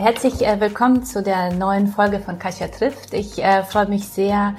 Herzlich 0.00 0.46
äh, 0.46 0.60
willkommen 0.60 1.04
zu 1.04 1.24
der 1.24 1.52
neuen 1.52 1.88
Folge 1.88 2.20
von 2.20 2.38
Kasia 2.38 2.68
trifft. 2.68 3.12
Ich 3.14 3.42
äh, 3.42 3.64
freue 3.64 3.88
mich 3.88 4.06
sehr, 4.06 4.54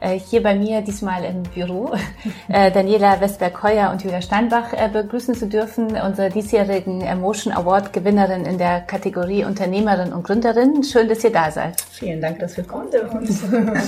äh, 0.00 0.18
hier 0.18 0.42
bei 0.42 0.54
mir 0.54 0.82
diesmal 0.82 1.24
im 1.24 1.44
Büro 1.44 1.94
äh, 2.48 2.70
Daniela 2.70 3.18
Westberg-Heuer 3.18 3.90
und 3.90 4.04
Julia 4.04 4.20
Steinbach 4.20 4.74
äh, 4.74 4.90
begrüßen 4.92 5.34
zu 5.34 5.48
dürfen, 5.48 5.96
unsere 5.96 6.28
diesjährigen 6.28 7.00
Emotion 7.00 7.54
Award 7.54 7.94
Gewinnerin 7.94 8.44
in 8.44 8.58
der 8.58 8.82
Kategorie 8.82 9.46
Unternehmerin 9.46 10.12
und 10.12 10.24
Gründerin. 10.24 10.84
Schön, 10.84 11.08
dass 11.08 11.24
ihr 11.24 11.32
da 11.32 11.50
seid. 11.50 11.80
Vielen 11.92 12.20
Dank, 12.20 12.40
dass 12.40 12.54
wir 12.58 12.64
kommen 12.64 12.90
dürfen. 12.90 13.26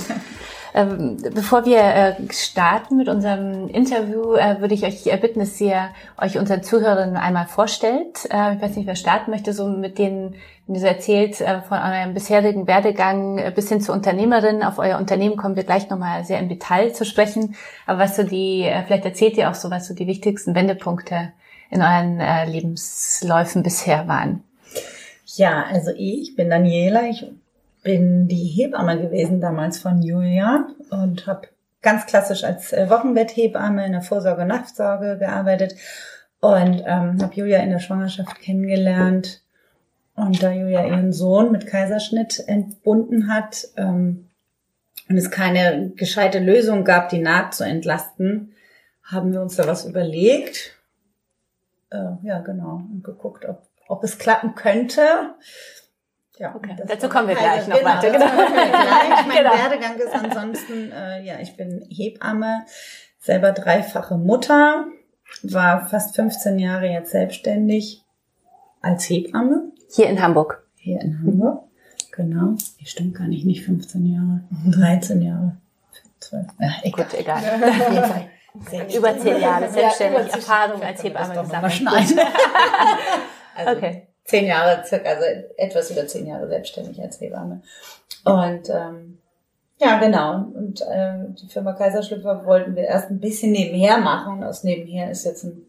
Ähm, 0.76 1.18
bevor 1.32 1.64
wir 1.64 1.78
äh, 1.78 2.14
starten 2.32 2.96
mit 2.96 3.08
unserem 3.08 3.68
Interview, 3.68 4.34
äh, 4.34 4.60
würde 4.60 4.74
ich 4.74 4.84
euch 4.84 5.04
bitten, 5.20 5.38
dass 5.38 5.60
ihr 5.60 5.90
euch 6.20 6.36
unseren 6.36 6.64
Zuhörern 6.64 7.16
einmal 7.16 7.46
vorstellt. 7.46 8.28
Äh, 8.28 8.56
ich 8.56 8.60
weiß 8.60 8.74
nicht, 8.74 8.88
wer 8.88 8.96
starten 8.96 9.30
möchte, 9.30 9.52
so 9.52 9.68
mit 9.68 9.98
denen, 9.98 10.34
wenn 10.66 10.74
ihr 10.74 10.82
erzählt, 10.88 11.36
von 11.36 11.78
eurem 11.78 12.12
bisherigen 12.14 12.66
Werdegang 12.66 13.40
bis 13.54 13.68
hin 13.68 13.80
zur 13.80 13.94
Unternehmerin. 13.94 14.64
Auf 14.64 14.78
euer 14.80 14.98
Unternehmen 14.98 15.36
kommen 15.36 15.54
wir 15.54 15.62
gleich 15.62 15.90
nochmal 15.90 16.24
sehr 16.24 16.40
im 16.40 16.48
Detail 16.48 16.92
zu 16.92 17.04
sprechen. 17.04 17.54
Aber 17.86 18.00
was 18.00 18.16
so 18.16 18.24
die, 18.24 18.68
vielleicht 18.86 19.04
erzählt 19.04 19.36
ihr 19.36 19.50
auch 19.50 19.54
so, 19.54 19.70
was 19.70 19.86
so 19.86 19.94
die 19.94 20.08
wichtigsten 20.08 20.54
Wendepunkte 20.54 21.32
in 21.70 21.82
euren 21.82 22.18
Lebensläufen 22.50 23.62
bisher 23.62 24.08
waren. 24.08 24.42
Ja, 25.36 25.66
also 25.70 25.90
ich 25.96 26.34
bin 26.34 26.48
Daniela, 26.48 27.02
ich 27.10 27.26
bin 27.84 28.26
die 28.26 28.46
Hebamme 28.46 29.00
gewesen 29.00 29.40
damals 29.40 29.78
von 29.78 30.02
Julia 30.02 30.66
und 30.90 31.28
habe 31.28 31.48
ganz 31.82 32.06
klassisch 32.06 32.42
als 32.42 32.72
äh, 32.72 32.90
Wochenbetthebamme 32.90 33.86
in 33.86 33.92
der 33.92 34.02
Vorsorge 34.02 34.46
Nachsorge 34.46 35.18
gearbeitet 35.18 35.76
und 36.40 36.82
ähm, 36.84 37.22
habe 37.22 37.34
Julia 37.34 37.58
in 37.60 37.70
der 37.70 37.78
Schwangerschaft 37.78 38.40
kennengelernt. 38.40 39.42
Und 40.16 40.42
da 40.42 40.50
Julia 40.52 40.86
ihren 40.86 41.12
Sohn 41.12 41.52
mit 41.52 41.66
Kaiserschnitt 41.66 42.42
entbunden 42.46 43.28
hat 43.28 43.68
ähm, 43.76 44.30
und 45.08 45.16
es 45.16 45.30
keine 45.30 45.90
gescheite 45.90 46.38
Lösung 46.38 46.84
gab, 46.84 47.10
die 47.10 47.18
Naht 47.18 47.54
zu 47.54 47.64
entlasten, 47.64 48.54
haben 49.02 49.32
wir 49.32 49.42
uns 49.42 49.56
da 49.56 49.66
was 49.66 49.84
überlegt. 49.84 50.78
Äh, 51.90 52.12
ja, 52.22 52.40
genau. 52.40 52.82
Und 52.90 53.04
geguckt, 53.04 53.44
ob, 53.44 53.66
ob 53.88 54.02
es 54.04 54.18
klappen 54.18 54.54
könnte. 54.54 55.02
Ja, 56.36 56.52
okay. 56.54 56.76
dazu 56.84 57.08
kommen 57.08 57.28
wir 57.28 57.36
gleich 57.36 57.68
noch 57.68 57.78
genau, 57.78 57.90
weiter. 57.90 58.10
Genau. 58.10 58.26
Gleich. 58.26 59.26
Mein 59.26 59.36
genau. 59.36 59.52
Werdegang 59.52 59.96
ist 59.96 60.12
ansonsten, 60.12 60.90
äh, 60.90 61.22
ja, 61.22 61.38
ich 61.40 61.56
bin 61.56 61.86
Hebamme, 61.88 62.64
selber 63.20 63.52
dreifache 63.52 64.16
Mutter, 64.16 64.86
war 65.42 65.86
fast 65.86 66.16
15 66.16 66.58
Jahre 66.58 66.86
jetzt 66.88 67.12
selbstständig 67.12 68.02
als 68.80 69.08
Hebamme. 69.08 69.70
Hier 69.94 70.08
in 70.08 70.20
Hamburg. 70.20 70.66
Hier 70.74 71.00
in 71.00 71.20
Hamburg, 71.20 71.62
genau. 72.10 72.56
Die 72.80 72.86
stimmt 72.86 73.14
gar 73.14 73.28
nicht, 73.28 73.46
nicht 73.46 73.64
15 73.64 74.04
Jahre, 74.04 74.40
13 74.72 75.22
Jahre. 75.22 75.56
12. 76.18 76.46
Ja, 76.58 76.68
egal. 76.82 77.04
Gut, 77.04 77.20
egal. 77.20 78.28
Über 78.96 79.18
zehn 79.18 79.40
Jahre 79.40 79.68
selbstständig 79.68 80.28
ja, 80.28 80.34
Erfahrung 80.34 80.82
als 80.82 81.02
Hebamme 81.02 81.42
gesammelt. 81.42 81.82
also, 83.56 83.76
okay 83.76 84.03
zehn 84.24 84.46
Jahre, 84.46 84.84
circa, 84.84 85.10
also 85.10 85.24
etwas 85.56 85.90
über 85.90 86.06
zehn 86.06 86.26
Jahre 86.26 86.48
selbstständig 86.48 87.00
als 87.00 87.20
Hebamme. 87.20 87.62
Und 88.24 88.70
ähm, 88.70 89.18
ja, 89.78 89.98
genau. 89.98 90.36
Und 90.54 90.80
äh, 90.82 91.14
die 91.40 91.48
Firma 91.48 91.72
Kaiserschlüpfer 91.72 92.44
wollten 92.46 92.74
wir 92.74 92.84
erst 92.84 93.10
ein 93.10 93.20
bisschen 93.20 93.52
nebenher 93.52 93.98
machen. 93.98 94.38
Und 94.38 94.44
aus 94.44 94.64
nebenher 94.64 95.10
ist 95.10 95.24
jetzt 95.24 95.44
ein 95.44 95.66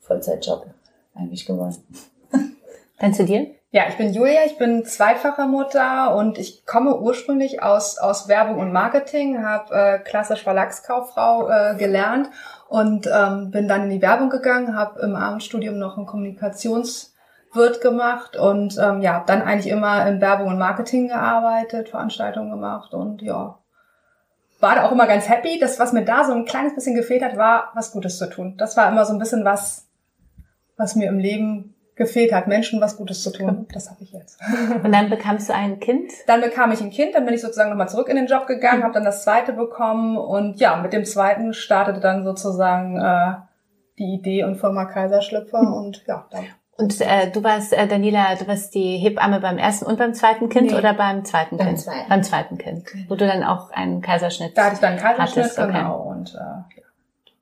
Vollzeitjob 0.00 0.66
eigentlich 1.14 1.44
geworden. 1.44 1.76
Dann 2.98 3.14
zu 3.14 3.24
dir? 3.24 3.48
Ja, 3.70 3.82
ich 3.86 3.98
bin 3.98 4.14
Julia, 4.14 4.46
ich 4.46 4.56
bin 4.56 4.86
zweifache 4.86 5.42
Mutter 5.42 6.16
und 6.16 6.38
ich 6.38 6.64
komme 6.64 6.98
ursprünglich 6.98 7.62
aus, 7.62 7.98
aus 7.98 8.26
Werbung 8.26 8.58
und 8.60 8.72
Marketing, 8.72 9.44
habe 9.44 9.74
äh, 9.74 9.98
klassisch 9.98 10.42
Verlagskauffrau 10.42 11.50
äh, 11.50 11.74
gelernt 11.76 12.30
und 12.70 13.06
ähm, 13.14 13.50
bin 13.50 13.68
dann 13.68 13.84
in 13.84 13.90
die 13.90 14.00
Werbung 14.00 14.30
gegangen, 14.30 14.74
habe 14.74 15.02
im 15.02 15.14
Abendstudium 15.14 15.78
noch 15.78 15.98
ein 15.98 16.06
Kommunikations- 16.06 17.12
wird 17.52 17.80
gemacht 17.80 18.36
und 18.36 18.78
ähm, 18.78 19.00
ja, 19.00 19.24
dann 19.26 19.42
eigentlich 19.42 19.72
immer 19.72 20.06
in 20.06 20.20
Werbung 20.20 20.48
und 20.48 20.58
Marketing 20.58 21.08
gearbeitet, 21.08 21.88
Veranstaltungen 21.88 22.50
gemacht 22.50 22.94
und 22.94 23.22
ja, 23.22 23.58
war 24.60 24.74
da 24.74 24.86
auch 24.86 24.92
immer 24.92 25.06
ganz 25.06 25.28
happy. 25.28 25.58
Das, 25.58 25.78
was 25.78 25.92
mir 25.92 26.04
da 26.04 26.24
so 26.24 26.32
ein 26.32 26.44
kleines 26.44 26.74
bisschen 26.74 26.94
gefehlt 26.94 27.22
hat, 27.22 27.36
war, 27.36 27.70
was 27.74 27.92
Gutes 27.92 28.18
zu 28.18 28.28
tun. 28.28 28.56
Das 28.58 28.76
war 28.76 28.90
immer 28.90 29.04
so 29.04 29.12
ein 29.12 29.18
bisschen 29.18 29.44
was, 29.44 29.88
was 30.76 30.96
mir 30.96 31.08
im 31.08 31.18
Leben 31.18 31.74
gefehlt 31.98 32.32
hat, 32.32 32.46
Menschen 32.46 32.80
was 32.80 32.96
Gutes 32.96 33.22
zu 33.22 33.30
tun. 33.30 33.66
Das 33.72 33.90
habe 33.90 34.02
ich 34.02 34.12
jetzt. 34.12 34.40
Und 34.84 34.92
dann 34.92 35.10
bekamst 35.10 35.48
du 35.48 35.54
ein 35.54 35.80
Kind? 35.80 36.10
Dann 36.26 36.40
bekam 36.40 36.72
ich 36.72 36.80
ein 36.80 36.90
Kind, 36.90 37.14
dann 37.14 37.24
bin 37.24 37.34
ich 37.34 37.40
sozusagen 37.40 37.70
nochmal 37.70 37.88
zurück 37.88 38.08
in 38.08 38.16
den 38.16 38.26
Job 38.26 38.46
gegangen, 38.46 38.80
mhm. 38.80 38.84
habe 38.84 38.94
dann 38.94 39.04
das 39.04 39.24
zweite 39.24 39.52
bekommen 39.52 40.16
und 40.16 40.60
ja, 40.60 40.76
mit 40.76 40.92
dem 40.92 41.04
zweiten 41.04 41.52
startete 41.52 42.00
dann 42.00 42.24
sozusagen 42.24 43.00
äh, 43.00 43.34
die 43.98 44.14
Idee 44.14 44.44
und 44.44 44.56
Firma 44.56 44.84
Kaiserschlüpfer 44.84 45.60
und 45.76 46.04
ja, 46.06 46.26
dann 46.30 46.46
und 46.80 47.00
äh, 47.00 47.28
du 47.28 47.42
warst, 47.42 47.72
äh, 47.72 47.88
Daniela, 47.88 48.36
du 48.36 48.46
warst 48.46 48.72
die 48.72 48.98
Hebamme 48.98 49.40
beim 49.40 49.58
ersten 49.58 49.84
und 49.84 49.98
beim 49.98 50.14
zweiten 50.14 50.48
Kind 50.48 50.70
nee. 50.70 50.78
oder 50.78 50.94
beim 50.94 51.24
zweiten 51.24 51.56
beim 51.56 51.66
Kind? 51.66 51.80
Zweiten. 51.80 52.08
Beim 52.08 52.22
zweiten 52.22 52.56
Kind. 52.56 52.84
Wo 53.08 53.16
du 53.16 53.26
dann 53.26 53.42
auch 53.42 53.72
einen 53.72 54.00
Kaiserschnitt 54.00 54.56
Da 54.56 54.66
hatte 54.66 54.74
ich 54.74 54.80
dann 54.80 54.92
einen 54.92 55.00
Kaiserschnitt, 55.00 55.44
hattest, 55.44 55.58
okay. 55.58 55.72
genau. 55.72 56.02
Und 56.02 56.36
äh, 56.36 56.77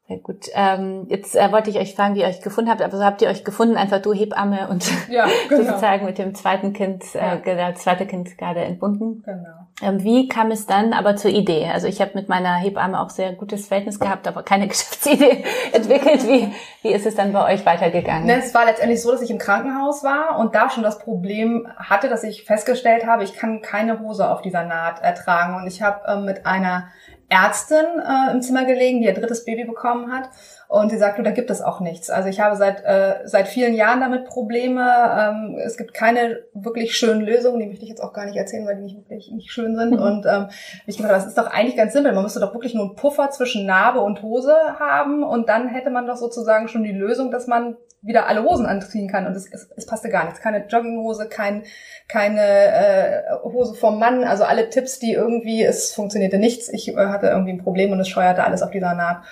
sehr 0.08 0.18
gut. 0.18 0.46
Ähm, 0.54 1.06
jetzt 1.08 1.34
äh, 1.34 1.50
wollte 1.50 1.68
ich 1.68 1.78
euch 1.78 1.96
fragen, 1.96 2.14
wie 2.14 2.20
ihr 2.20 2.28
euch 2.28 2.40
gefunden 2.40 2.70
habt. 2.70 2.80
Aber 2.80 2.96
so 2.96 3.02
habt 3.02 3.22
ihr 3.22 3.28
euch 3.28 3.42
gefunden, 3.42 3.76
einfach 3.76 4.00
du 4.00 4.12
Hebamme 4.12 4.68
und 4.68 4.88
ja, 5.10 5.26
genau. 5.48 5.64
sozusagen 5.64 6.06
mit 6.06 6.18
dem 6.18 6.32
zweiten 6.36 6.72
Kind, 6.72 7.02
äh, 7.14 7.40
das 7.44 7.82
zweite 7.82 8.06
Kind 8.06 8.38
gerade 8.38 8.60
entbunden. 8.60 9.24
Genau. 9.26 9.66
Ähm, 9.82 10.04
wie 10.04 10.28
kam 10.28 10.52
es 10.52 10.66
dann 10.66 10.92
aber 10.92 11.16
zur 11.16 11.32
Idee? 11.32 11.68
Also 11.72 11.88
ich 11.88 12.00
habe 12.00 12.12
mit 12.14 12.28
meiner 12.28 12.54
Hebamme 12.54 13.00
auch 13.00 13.10
sehr 13.10 13.32
gutes 13.32 13.66
Verhältnis 13.66 13.98
gehabt, 13.98 14.28
aber 14.28 14.44
keine 14.44 14.68
Geschäftsidee 14.68 15.44
entwickelt. 15.72 16.24
Wie, 16.28 16.52
wie 16.82 16.92
ist 16.92 17.04
es 17.04 17.16
dann 17.16 17.32
bei 17.32 17.52
euch 17.52 17.66
weitergegangen? 17.66 18.28
Es 18.30 18.54
war 18.54 18.64
letztendlich 18.64 19.02
so, 19.02 19.10
dass 19.10 19.22
ich 19.22 19.30
im 19.30 19.38
Krankenhaus 19.38 20.04
war 20.04 20.38
und 20.38 20.54
da 20.54 20.70
schon 20.70 20.84
das 20.84 21.00
Problem 21.00 21.66
hatte, 21.76 22.08
dass 22.08 22.22
ich 22.22 22.44
festgestellt 22.44 23.06
habe, 23.06 23.24
ich 23.24 23.34
kann 23.34 23.60
keine 23.60 23.98
Hose 23.98 24.30
auf 24.30 24.40
dieser 24.40 24.62
Naht 24.62 25.02
ertragen. 25.02 25.56
Und 25.56 25.66
ich 25.66 25.82
habe 25.82 26.02
ähm, 26.06 26.24
mit 26.24 26.46
einer 26.46 26.84
Ärztin 27.28 27.84
äh, 28.00 28.32
im 28.32 28.40
Zimmer 28.40 28.64
gelegen, 28.64 29.00
die 29.00 29.06
ihr 29.06 29.14
drittes 29.14 29.44
Baby 29.44 29.64
bekommen 29.64 30.12
hat. 30.12 30.30
Und 30.68 30.90
sie 30.90 30.98
sagte, 30.98 31.22
da 31.22 31.30
gibt 31.30 31.50
es 31.50 31.62
auch 31.62 31.80
nichts. 31.80 32.10
Also 32.10 32.28
ich 32.28 32.40
habe 32.40 32.56
seit, 32.56 32.84
äh, 32.84 33.20
seit 33.24 33.46
vielen 33.46 33.74
Jahren 33.74 34.00
damit 34.00 34.24
Probleme. 34.24 34.82
Ähm, 35.16 35.58
es 35.64 35.76
gibt 35.76 35.94
keine 35.94 36.40
wirklich 36.54 36.96
schönen 36.96 37.20
Lösungen. 37.20 37.60
Die 37.60 37.66
möchte 37.66 37.84
ich 37.84 37.88
jetzt 37.88 38.02
auch 38.02 38.12
gar 38.12 38.26
nicht 38.26 38.36
erzählen, 38.36 38.66
weil 38.66 38.76
die 38.76 38.82
nicht 38.82 38.96
wirklich 38.96 39.30
nicht 39.30 39.52
schön 39.52 39.76
sind. 39.76 39.92
Mhm. 39.92 40.02
Und 40.02 40.26
ähm, 40.26 40.48
ich 40.86 40.96
gedacht, 40.96 41.12
das 41.12 41.26
ist 41.26 41.38
doch 41.38 41.46
eigentlich 41.46 41.76
ganz 41.76 41.92
simpel. 41.92 42.12
Man 42.12 42.24
müsste 42.24 42.40
doch 42.40 42.52
wirklich 42.52 42.74
nur 42.74 42.84
einen 42.84 42.96
Puffer 42.96 43.30
zwischen 43.30 43.64
Narbe 43.64 44.00
und 44.00 44.22
Hose 44.22 44.54
haben. 44.78 45.22
Und 45.22 45.48
dann 45.48 45.68
hätte 45.68 45.90
man 45.90 46.06
doch 46.06 46.16
sozusagen 46.16 46.66
schon 46.66 46.82
die 46.82 46.92
Lösung, 46.92 47.30
dass 47.30 47.46
man 47.46 47.76
wieder 48.06 48.26
alle 48.26 48.44
Hosen 48.44 48.66
anziehen 48.66 49.08
kann. 49.08 49.26
Und 49.26 49.36
es, 49.36 49.52
es, 49.52 49.70
es 49.76 49.86
passte 49.86 50.08
gar 50.08 50.24
nichts. 50.24 50.40
Keine 50.40 50.66
Jogginghose, 50.66 51.28
kein, 51.28 51.64
keine 52.08 52.40
äh, 52.40 53.22
Hose 53.42 53.74
vom 53.74 53.98
Mann. 53.98 54.24
Also 54.24 54.44
alle 54.44 54.70
Tipps, 54.70 54.98
die 54.98 55.12
irgendwie, 55.12 55.62
es 55.64 55.92
funktionierte 55.92 56.38
nichts. 56.38 56.68
Ich 56.68 56.88
äh, 56.88 56.96
hatte 56.96 57.26
irgendwie 57.26 57.52
ein 57.52 57.62
Problem 57.62 57.92
und 57.92 58.00
es 58.00 58.08
scheuerte 58.08 58.44
alles 58.44 58.62
auf 58.62 58.70
dieser 58.70 58.94
Naht. 58.94 59.22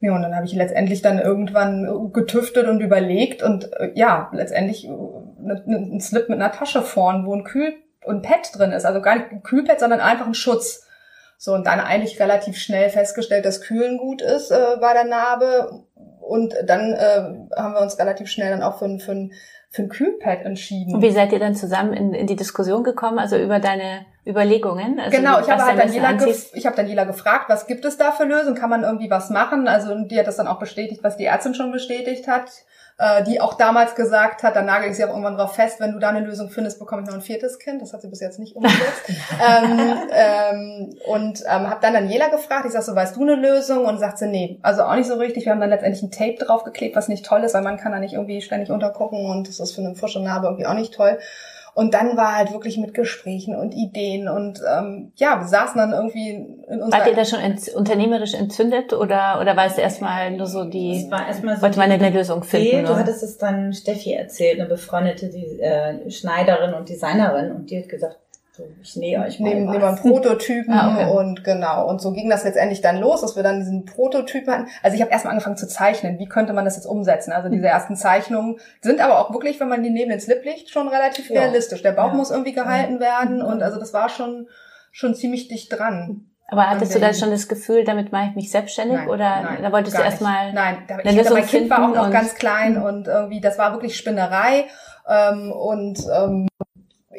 Ja, 0.00 0.14
und 0.14 0.22
dann 0.22 0.34
habe 0.34 0.46
ich 0.46 0.52
letztendlich 0.52 1.00
dann 1.00 1.18
irgendwann 1.18 2.12
getüftet 2.12 2.68
und 2.68 2.80
überlegt 2.80 3.42
und 3.42 3.72
äh, 3.72 3.92
ja, 3.94 4.30
letztendlich 4.32 4.86
äh, 4.86 4.90
ne, 4.90 5.62
ne, 5.66 5.76
ein 5.76 6.00
Slip 6.00 6.28
mit 6.28 6.38
einer 6.38 6.52
Tasche 6.52 6.82
vorn, 6.82 7.26
wo 7.26 7.34
ein 7.34 7.44
Kühl- 7.44 7.76
und 8.04 8.22
Pad 8.22 8.50
drin 8.56 8.72
ist. 8.72 8.84
Also 8.84 9.00
gar 9.00 9.16
nicht 9.16 9.32
ein 9.32 9.42
Kühlpad, 9.42 9.80
sondern 9.80 10.00
einfach 10.00 10.26
ein 10.26 10.34
Schutz. 10.34 10.86
So, 11.38 11.52
und 11.52 11.66
dann 11.66 11.80
eigentlich 11.80 12.18
relativ 12.18 12.56
schnell 12.56 12.88
festgestellt, 12.88 13.44
dass 13.44 13.60
Kühlen 13.60 13.98
gut 13.98 14.22
ist 14.22 14.50
äh, 14.50 14.76
bei 14.80 14.94
der 14.94 15.04
Narbe 15.04 15.84
und 16.26 16.54
dann 16.64 16.92
äh, 16.92 17.56
haben 17.56 17.74
wir 17.74 17.80
uns 17.80 17.98
relativ 17.98 18.28
schnell 18.28 18.50
dann 18.50 18.62
auch 18.62 18.78
für, 18.78 18.98
für, 18.98 19.28
für 19.70 19.82
ein 19.82 19.88
Kühlpad 19.88 20.42
entschieden. 20.44 20.94
Und 20.94 21.02
wie 21.02 21.10
seid 21.10 21.32
ihr 21.32 21.38
dann 21.38 21.54
zusammen 21.54 21.92
in, 21.92 22.14
in 22.14 22.26
die 22.26 22.36
Diskussion 22.36 22.82
gekommen, 22.82 23.18
also 23.18 23.36
über 23.36 23.60
deine 23.60 24.06
Überlegungen? 24.26 24.98
Also 24.98 25.16
genau, 25.16 25.40
ich 25.40 25.48
habe 25.48 25.64
halt 25.64 25.78
Daniela, 25.78 26.18
ich 26.26 26.66
hab 26.66 26.74
Daniela 26.74 27.04
gefragt, 27.04 27.48
was 27.48 27.66
gibt 27.66 27.84
es 27.84 27.96
da 27.96 28.10
für 28.10 28.24
Lösungen? 28.24 28.56
Kann 28.56 28.70
man 28.70 28.82
irgendwie 28.82 29.10
was 29.10 29.30
machen? 29.30 29.68
Also 29.68 29.94
die 30.04 30.18
hat 30.18 30.26
das 30.26 30.36
dann 30.36 30.48
auch 30.48 30.58
bestätigt, 30.58 31.04
was 31.04 31.16
die 31.16 31.26
Ärztin 31.26 31.54
schon 31.54 31.70
bestätigt 31.70 32.26
hat. 32.26 32.50
Äh, 32.98 33.22
die 33.24 33.40
auch 33.40 33.54
damals 33.54 33.94
gesagt 33.94 34.42
hat, 34.42 34.56
da 34.56 34.62
nagel 34.62 34.90
ich 34.90 34.96
sie 34.96 35.04
auch 35.04 35.10
irgendwann 35.10 35.36
drauf 35.36 35.54
fest, 35.54 35.80
wenn 35.80 35.92
du 35.92 35.98
da 35.98 36.08
eine 36.08 36.20
Lösung 36.20 36.48
findest, 36.48 36.78
bekomme 36.78 37.02
ich 37.02 37.08
noch 37.08 37.14
ein 37.14 37.20
viertes 37.20 37.58
Kind. 37.58 37.82
Das 37.82 37.92
hat 37.92 38.00
sie 38.00 38.08
bis 38.08 38.20
jetzt 38.20 38.38
nicht 38.38 38.56
umgesetzt. 38.56 39.02
ähm, 39.46 39.98
ähm, 40.10 40.96
und 41.06 41.42
ähm, 41.46 41.68
habe 41.68 41.80
dann 41.82 41.92
Daniela 41.92 42.28
gefragt, 42.28 42.64
ich 42.64 42.72
sag 42.72 42.82
so, 42.82 42.94
weißt 42.94 43.16
du 43.16 43.22
eine 43.22 43.34
Lösung? 43.34 43.84
Und 43.84 43.98
sagt 43.98 44.18
sie, 44.18 44.28
nee, 44.28 44.58
also 44.62 44.82
auch 44.82 44.94
nicht 44.94 45.08
so 45.08 45.14
richtig. 45.14 45.44
Wir 45.44 45.52
haben 45.52 45.60
dann 45.60 45.70
letztendlich 45.70 46.02
ein 46.02 46.10
Tape 46.10 46.42
draufgeklebt, 46.42 46.96
was 46.96 47.08
nicht 47.08 47.26
toll 47.26 47.44
ist, 47.44 47.54
weil 47.54 47.62
man 47.62 47.76
kann 47.76 47.92
da 47.92 47.98
nicht 47.98 48.14
irgendwie 48.14 48.40
ständig 48.40 48.70
untergucken 48.70 49.26
und 49.26 49.48
das 49.48 49.60
ist 49.60 49.74
für 49.74 49.82
eine 49.82 49.94
frische 49.94 50.20
Narbe 50.20 50.46
irgendwie 50.46 50.66
auch 50.66 50.74
nicht 50.74 50.94
toll. 50.94 51.18
Und 51.76 51.92
dann 51.92 52.16
war 52.16 52.36
halt 52.36 52.52
wirklich 52.52 52.78
mit 52.78 52.94
Gesprächen 52.94 53.54
und 53.54 53.74
Ideen 53.74 54.30
und 54.30 54.62
ähm, 54.66 55.12
ja, 55.16 55.38
wir 55.38 55.46
saßen 55.46 55.76
dann 55.76 55.92
irgendwie 55.92 56.30
in 56.30 56.80
unserer... 56.80 57.00
Wart 57.00 57.10
ihr 57.10 57.14
da 57.14 57.26
schon 57.26 57.38
ent 57.38 57.68
unternehmerisch 57.68 58.32
entzündet 58.32 58.94
oder, 58.94 59.38
oder 59.42 59.58
war 59.58 59.66
es 59.66 59.76
erstmal 59.76 60.30
nur 60.30 60.46
so 60.46 60.64
die... 60.64 61.04
Es 61.04 61.10
war 61.10 61.28
erstmal 61.28 61.56
so 61.56 61.60
wollte 61.60 61.78
man 61.78 61.90
eine 61.90 62.08
Lösung 62.08 62.44
finden? 62.44 62.78
Nee, 62.78 62.82
du 62.82 62.96
hattest 62.96 63.22
es 63.22 63.36
dann 63.36 63.74
Steffi 63.74 64.14
erzählt, 64.14 64.58
eine 64.58 64.70
befreundete 64.70 65.28
die, 65.28 65.60
äh, 65.60 66.10
Schneiderin 66.10 66.72
und 66.72 66.88
Designerin 66.88 67.52
und 67.52 67.70
die 67.70 67.82
hat 67.82 67.90
gesagt, 67.90 68.20
ich 68.82 68.96
nähe 68.96 69.20
euch 69.20 69.38
mal 69.40 69.48
nehmen, 69.50 69.66
nehmen 69.70 69.80
wir 69.80 69.88
einen 69.88 69.98
Prototypen 69.98 70.72
Ah, 70.72 70.94
okay. 70.94 71.10
und 71.10 71.44
genau. 71.44 71.88
Und 71.88 72.00
so 72.00 72.12
ging 72.12 72.28
das 72.30 72.44
letztendlich 72.44 72.80
dann 72.80 72.98
los, 72.98 73.20
dass 73.20 73.36
wir 73.36 73.42
dann 73.42 73.60
diesen 73.60 73.84
Prototypen 73.84 74.52
hatten. 74.52 74.66
Also 74.82 74.94
ich 74.96 75.02
habe 75.02 75.10
erstmal 75.12 75.32
angefangen 75.32 75.56
zu 75.56 75.68
zeichnen. 75.68 76.18
Wie 76.18 76.26
könnte 76.28 76.52
man 76.52 76.64
das 76.64 76.76
jetzt 76.76 76.86
umsetzen? 76.86 77.32
Also 77.32 77.48
diese 77.48 77.66
ersten 77.68 77.96
Zeichnungen 77.96 78.58
sind 78.80 79.00
aber 79.00 79.18
auch 79.18 79.32
wirklich, 79.32 79.60
wenn 79.60 79.68
man 79.68 79.82
die 79.82 79.90
neben 79.90 80.10
den 80.10 80.20
Slip 80.20 80.44
legt, 80.44 80.70
schon 80.70 80.88
relativ 80.88 81.30
Ja. 81.30 81.40
realistisch. 81.42 81.82
Der 81.82 81.92
Bauch 81.92 82.08
Ja. 82.12 82.14
muss 82.14 82.30
irgendwie 82.30 82.52
gehalten 82.52 83.00
werden 83.00 83.38
Mhm. 83.38 83.44
und 83.44 83.62
also 83.62 83.78
das 83.78 83.92
war 83.92 84.08
schon 84.08 84.48
schon 84.92 85.14
ziemlich 85.14 85.48
dicht 85.48 85.70
dran. 85.78 86.30
Aber 86.48 86.70
hattest 86.70 86.92
du 86.92 86.96
An 86.98 87.02
da 87.02 87.08
den- 87.08 87.14
schon 87.16 87.30
das 87.30 87.48
Gefühl, 87.48 87.84
damit 87.84 88.12
mache 88.12 88.28
ich 88.30 88.36
mich 88.36 88.50
selbstständig 88.50 88.98
Nein, 88.98 89.08
oder 89.08 89.42
nein, 89.42 89.58
da 89.62 89.72
wolltest 89.72 89.98
du 89.98 90.02
erstmal... 90.02 90.52
Nein, 90.52 90.78
da, 90.86 90.98
ich 91.02 91.18
hatte, 91.18 91.34
mein 91.34 91.44
Kind 91.44 91.68
war 91.68 91.84
auch 91.90 91.94
noch 91.94 92.10
ganz 92.10 92.34
klein 92.36 92.80
und 92.80 93.08
irgendwie, 93.08 93.40
das 93.40 93.58
war 93.58 93.72
wirklich 93.72 93.96
Spinnerei. 93.96 94.66
Ähm, 95.08 95.52
und 95.52 95.98
ähm, 96.16 96.46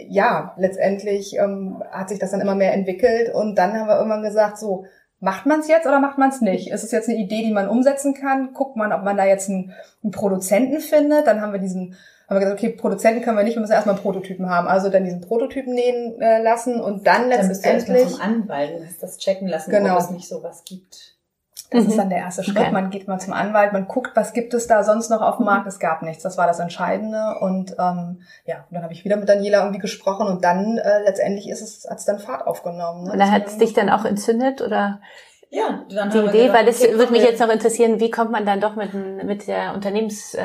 ja, 0.09 0.53
letztendlich 0.57 1.37
ähm, 1.37 1.83
hat 1.91 2.09
sich 2.09 2.19
das 2.19 2.31
dann 2.31 2.41
immer 2.41 2.55
mehr 2.55 2.73
entwickelt 2.73 3.33
und 3.33 3.55
dann 3.57 3.73
haben 3.73 3.87
wir 3.87 3.97
irgendwann 3.97 4.23
gesagt, 4.23 4.57
so, 4.57 4.85
macht 5.19 5.45
man 5.45 5.61
es 5.61 5.67
jetzt 5.67 5.87
oder 5.87 5.99
macht 5.99 6.17
man 6.17 6.29
es 6.29 6.41
nicht? 6.41 6.69
Ist 6.71 6.83
es 6.83 6.91
jetzt 6.91 7.09
eine 7.09 7.17
Idee, 7.17 7.43
die 7.43 7.53
man 7.53 7.69
umsetzen 7.69 8.13
kann? 8.13 8.53
Guckt 8.53 8.75
man, 8.75 8.93
ob 8.93 9.03
man 9.03 9.17
da 9.17 9.25
jetzt 9.25 9.49
einen, 9.49 9.73
einen 10.03 10.11
Produzenten 10.11 10.79
findet? 10.79 11.25
Dann 11.25 11.41
haben 11.41 11.53
wir 11.53 11.59
diesen, 11.59 11.95
haben 12.29 12.35
wir 12.35 12.39
gesagt, 12.41 12.59
okay, 12.59 12.69
Produzenten 12.69 13.23
können 13.23 13.37
wir 13.37 13.43
nicht, 13.43 13.55
wir 13.55 13.61
müssen 13.61 13.73
erstmal 13.73 13.95
einen 13.95 14.03
Prototypen 14.03 14.49
haben. 14.49 14.67
Also 14.67 14.89
dann 14.89 15.05
diesen 15.05 15.21
Prototypen 15.21 15.73
nähen 15.73 16.21
äh, 16.21 16.41
lassen 16.41 16.79
und 16.79 17.07
dann 17.07 17.29
Dann 17.29 17.47
bist 17.47 17.65
du 17.65 17.69
erstmal 17.69 17.97
letztendlich 17.97 18.09
zum 18.09 18.21
Anwalt 18.21 18.79
und 18.79 18.85
hast 18.85 19.01
das 19.01 19.17
checken 19.17 19.47
lassen, 19.47 19.71
Genau. 19.71 19.93
ob 19.93 20.01
es 20.01 20.09
nicht 20.11 20.27
sowas 20.27 20.63
gibt. 20.65 21.06
Das 21.69 21.83
Mhm. 21.83 21.89
ist 21.89 21.97
dann 21.97 22.09
der 22.09 22.19
erste 22.19 22.43
Schritt. 22.43 22.57
Okay. 22.57 22.71
Man 22.71 22.89
geht 22.89 23.07
mal 23.07 23.19
zum 23.19 23.33
Anwalt, 23.33 23.73
man 23.73 23.87
guckt, 23.87 24.11
was 24.15 24.31
gibt 24.33 24.53
es 24.53 24.67
da 24.67 24.83
sonst 24.83 25.09
noch 25.09 25.21
auf 25.21 25.37
dem 25.37 25.45
Markt. 25.47 25.67
Es 25.67 25.79
gab 25.79 26.01
nichts. 26.01 26.23
Das 26.23 26.37
war 26.37 26.47
das 26.47 26.59
Entscheidende. 26.59 27.35
Und 27.41 27.71
ähm, 27.77 28.21
ja, 28.45 28.65
und 28.69 28.73
dann 28.75 28.83
habe 28.83 28.93
ich 28.93 29.03
wieder 29.03 29.17
mit 29.17 29.27
Daniela 29.27 29.59
irgendwie 29.59 29.79
gesprochen 29.81 30.27
und 30.27 30.43
dann 30.45 30.77
äh, 30.77 31.03
letztendlich 31.03 31.49
ist 31.49 31.61
es, 31.61 31.85
hat 31.89 31.97
es 31.99 32.05
dann 32.05 32.19
Fahrt 32.19 32.47
aufgenommen. 32.47 33.03
Ne? 33.05 33.11
Und 33.11 33.19
dann 33.19 33.31
hat 33.31 33.47
es 33.47 33.57
dich 33.57 33.73
dann 33.73 33.89
auch 33.89 34.05
entzündet 34.05 34.61
oder 34.61 35.01
Ja, 35.49 35.83
dann 35.93 36.09
die 36.09 36.17
Idee? 36.19 36.41
gedacht, 36.43 36.57
Weil 36.57 36.65
das 36.65 36.81
okay, 36.81 36.97
würde 36.97 37.11
mich 37.11 37.23
jetzt 37.23 37.41
noch 37.41 37.49
interessieren, 37.49 37.99
wie 37.99 38.11
kommt 38.11 38.31
man 38.31 38.45
dann 38.45 38.61
doch 38.61 38.75
mit, 38.75 38.93
mit 38.93 39.47
der 39.47 39.73
Unternehmens... 39.73 40.33
Äh, 40.35 40.43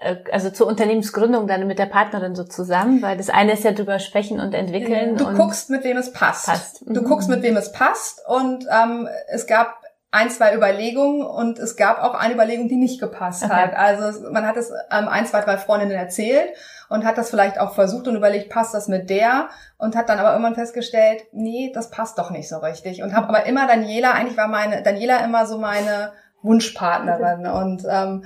äh, 0.00 0.16
also 0.32 0.50
zur 0.50 0.66
Unternehmensgründung 0.66 1.46
dann 1.46 1.66
mit 1.66 1.78
der 1.78 1.86
Partnerin 1.86 2.34
so 2.34 2.44
zusammen, 2.44 3.00
weil 3.02 3.16
das 3.16 3.30
eine 3.30 3.52
ist 3.52 3.62
ja 3.64 3.72
drüber 3.72 3.98
sprechen 4.00 4.40
und 4.40 4.52
entwickeln. 4.52 5.16
Du 5.16 5.26
und 5.28 5.36
guckst, 5.36 5.70
mit 5.70 5.84
wem 5.84 5.96
es 5.96 6.12
passt. 6.12 6.46
Passt. 6.46 6.82
Du 6.86 7.00
Mhm. 7.02 7.04
guckst, 7.04 7.28
mit 7.28 7.42
wem 7.42 7.56
es 7.56 7.72
passt. 7.72 8.20
Und 8.26 8.66
ähm, 8.70 9.08
es 9.28 9.46
gab 9.46 9.81
ein, 10.14 10.28
zwei 10.30 10.54
Überlegungen 10.54 11.22
und 11.22 11.58
es 11.58 11.74
gab 11.76 11.98
auch 12.02 12.12
eine 12.14 12.34
Überlegung, 12.34 12.68
die 12.68 12.76
nicht 12.76 13.00
gepasst 13.00 13.42
Okay. 13.44 13.52
hat. 13.52 13.74
Also 13.74 14.30
man 14.30 14.46
hat 14.46 14.56
es 14.58 14.70
ähm, 14.90 15.08
ein, 15.08 15.26
zwei, 15.26 15.40
drei 15.40 15.56
Freundinnen 15.56 15.92
erzählt 15.96 16.48
und 16.90 17.06
hat 17.06 17.16
das 17.16 17.30
vielleicht 17.30 17.58
auch 17.58 17.74
versucht 17.74 18.06
und 18.06 18.16
überlegt, 18.16 18.50
passt 18.50 18.74
das 18.74 18.88
mit 18.88 19.08
der? 19.08 19.48
Und 19.78 19.96
hat 19.96 20.10
dann 20.10 20.18
aber 20.18 20.32
irgendwann 20.32 20.54
festgestellt, 20.54 21.22
nee, 21.32 21.72
das 21.74 21.88
passt 21.90 22.18
doch 22.18 22.30
nicht 22.30 22.46
so 22.46 22.58
richtig. 22.58 23.02
Und 23.02 23.16
habe 23.16 23.30
aber 23.30 23.46
immer 23.46 23.66
Daniela, 23.66 24.12
eigentlich 24.12 24.36
war 24.36 24.48
meine 24.48 24.82
Daniela 24.82 25.24
immer 25.24 25.46
so 25.46 25.56
meine 25.58 26.12
Wunschpartnerin. 26.42 27.46
Und 27.46 27.84
ähm, 27.88 28.24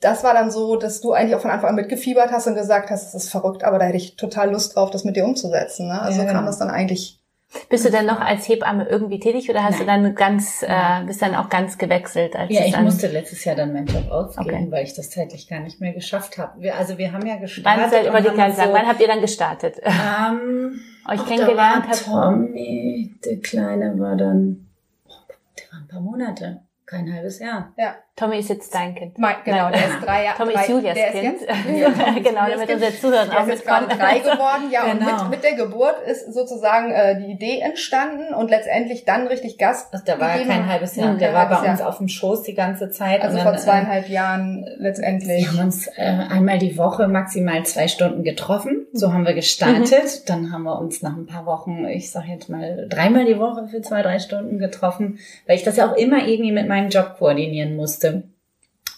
das 0.00 0.24
war 0.24 0.34
dann 0.34 0.50
so, 0.50 0.74
dass 0.76 1.00
du 1.00 1.12
eigentlich 1.12 1.36
auch 1.36 1.40
von 1.40 1.52
Anfang 1.52 1.70
an 1.70 1.76
mitgefiebert 1.76 2.32
hast 2.32 2.48
und 2.48 2.56
gesagt 2.56 2.90
hast, 2.90 3.14
das 3.14 3.24
ist 3.24 3.30
verrückt, 3.30 3.62
aber 3.62 3.78
da 3.78 3.84
hätte 3.84 3.96
ich 3.96 4.16
total 4.16 4.50
Lust 4.50 4.74
drauf, 4.74 4.90
das 4.90 5.04
mit 5.04 5.14
dir 5.16 5.24
umzusetzen. 5.24 5.86
Ne? 5.88 6.00
Also 6.02 6.18
Ja, 6.18 6.26
kam 6.26 6.34
genau. 6.38 6.46
das 6.46 6.58
dann 6.58 6.70
eigentlich. 6.70 7.22
Bist 7.68 7.84
du 7.84 7.90
denn 7.90 8.06
noch 8.06 8.20
als 8.20 8.48
Hebamme 8.48 8.86
irgendwie 8.88 9.18
tätig 9.18 9.48
oder 9.48 9.62
hast 9.64 9.80
du 9.80 9.84
dann 9.84 10.14
ganz, 10.14 10.62
äh, 10.62 11.04
bist 11.06 11.22
dann 11.22 11.34
auch 11.34 11.48
ganz 11.48 11.78
gewechselt? 11.78 12.36
Als 12.36 12.52
Ja, 12.52 12.64
ich 12.64 12.78
musste 12.80 13.06
letztes 13.08 13.44
Jahr 13.44 13.56
dann 13.56 13.72
meinen 13.72 13.86
Job 13.86 14.10
ausgeben, 14.10 14.48
Okay. 14.50 14.66
weil 14.70 14.84
ich 14.84 14.94
das 14.94 15.10
zeitlich 15.10 15.48
gar 15.48 15.60
nicht 15.60 15.80
mehr 15.80 15.92
geschafft 15.92 16.38
habe. 16.38 16.60
Wir, 16.60 16.76
also 16.76 16.98
wir 16.98 17.12
haben 17.12 17.24
ja 17.26 17.34
Wann, 17.34 17.40
gestartet. 17.40 17.66
haben 18.12 18.24
gerade 18.24 18.28
uns 18.28 18.56
sagen, 18.56 18.68
so, 18.70 18.72
wann 18.74 18.86
habt 18.86 19.00
ihr 19.00 19.06
dann 19.08 19.20
gestartet? 19.20 19.76
ähm, 19.84 20.80
Euch 21.08 21.20
ach, 21.20 21.26
kennengelernt 21.28 21.86
da 21.88 22.12
war 22.12 22.30
Tommy, 22.32 23.14
der 23.24 23.40
Kleine 23.40 23.98
war 23.98 24.16
dann, 24.16 24.66
oh, 25.08 25.12
der 25.58 25.72
war 25.72 25.80
ein 25.80 25.88
paar 25.88 26.00
Monate, 26.00 26.62
kein 26.86 27.12
halbes 27.12 27.38
Jahr. 27.40 27.72
Tommy 28.14 28.38
ist 28.38 28.48
jetzt 28.48 28.74
dein 28.74 28.94
Kind. 28.94 29.18
Mein, 29.18 29.34
genau, 29.44 29.64
Nein. 29.64 29.72
der 29.72 29.88
ist 29.88 30.06
drei 30.06 30.24
Jahre. 30.24 30.38
Tommy 30.38 30.52
drei, 30.54 30.62
ist 30.62 30.68
Julias 30.70 30.94
der 30.94 31.10
Kind. 31.10 31.34
Ist 31.42 31.48
jetzt, 31.48 31.66
ja, 31.98 32.12
genau, 32.14 32.48
damit 32.48 32.70
unsere 32.70 32.94
Zuhörer 32.98 33.36
auch 33.36 33.42
ist 33.42 33.48
jetzt 33.48 33.66
gerade 33.66 33.86
mitkommen. 33.86 34.00
drei 34.00 34.18
geworden, 34.20 34.70
ja, 34.70 34.84
und 34.84 34.98
Genau. 35.00 35.22
mit, 35.24 35.30
mit 35.32 35.44
der 35.44 35.54
Geburt 35.54 35.96
ist 36.06 36.32
sozusagen 36.32 36.92
äh, 36.92 37.18
die 37.18 37.26
Idee 37.32 37.60
entstanden 37.60 38.32
und 38.32 38.48
letztendlich 38.48 39.04
dann 39.04 39.26
richtig 39.26 39.58
Gas. 39.58 39.88
Also 39.92 40.02
der 40.06 40.18
war 40.18 40.28
ja 40.28 40.34
gegeben. 40.38 40.50
kein 40.50 40.66
halbes 40.68 40.96
Jahr, 40.96 41.12
Mhm, 41.12 41.18
der 41.18 41.34
war 41.34 41.48
bei 41.50 41.56
halbes 41.56 41.70
uns 41.72 41.80
Jahr. 41.80 41.88
auf 41.90 41.98
dem 41.98 42.08
Schoß 42.08 42.42
die 42.44 42.54
ganze 42.54 42.88
Zeit. 42.88 43.20
Also 43.20 43.36
und 43.36 43.42
vor 43.42 43.52
dann, 43.52 43.60
äh, 43.60 43.64
zweieinhalb 43.64 44.08
Jahren 44.08 44.64
letztendlich. 44.78 45.42
Wir 45.42 45.48
haben 45.58 45.66
uns 45.66 45.86
äh, 45.88 46.02
einmal 46.30 46.56
die 46.58 46.78
Woche 46.78 47.08
maximal 47.08 47.66
zwei 47.66 47.86
Stunden 47.86 48.22
getroffen. 48.24 48.85
So 48.98 49.12
haben 49.12 49.26
wir 49.26 49.34
gestartet. 49.34 49.90
Mhm. 49.90 50.26
Dann 50.26 50.52
haben 50.52 50.62
wir 50.64 50.78
uns 50.78 51.02
nach 51.02 51.16
ein 51.16 51.26
paar 51.26 51.46
Wochen, 51.46 51.84
ich 51.86 52.10
sage 52.10 52.28
jetzt 52.28 52.48
mal, 52.48 52.88
dreimal 52.88 53.24
die 53.24 53.38
Woche 53.38 53.68
für 53.68 53.82
zwei, 53.82 54.02
drei 54.02 54.18
Stunden 54.18 54.58
getroffen, 54.58 55.18
weil 55.46 55.56
ich 55.56 55.64
das 55.64 55.76
ja 55.76 55.90
auch 55.90 55.96
immer 55.96 56.26
irgendwie 56.26 56.52
mit 56.52 56.68
meinem 56.68 56.88
Job 56.88 57.16
koordinieren 57.18 57.76
musste. 57.76 58.24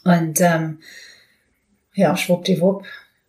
Und 0.04 0.40
ähm, 0.40 0.78
ja, 1.94 2.16
schwuppdiwupp 2.16 2.84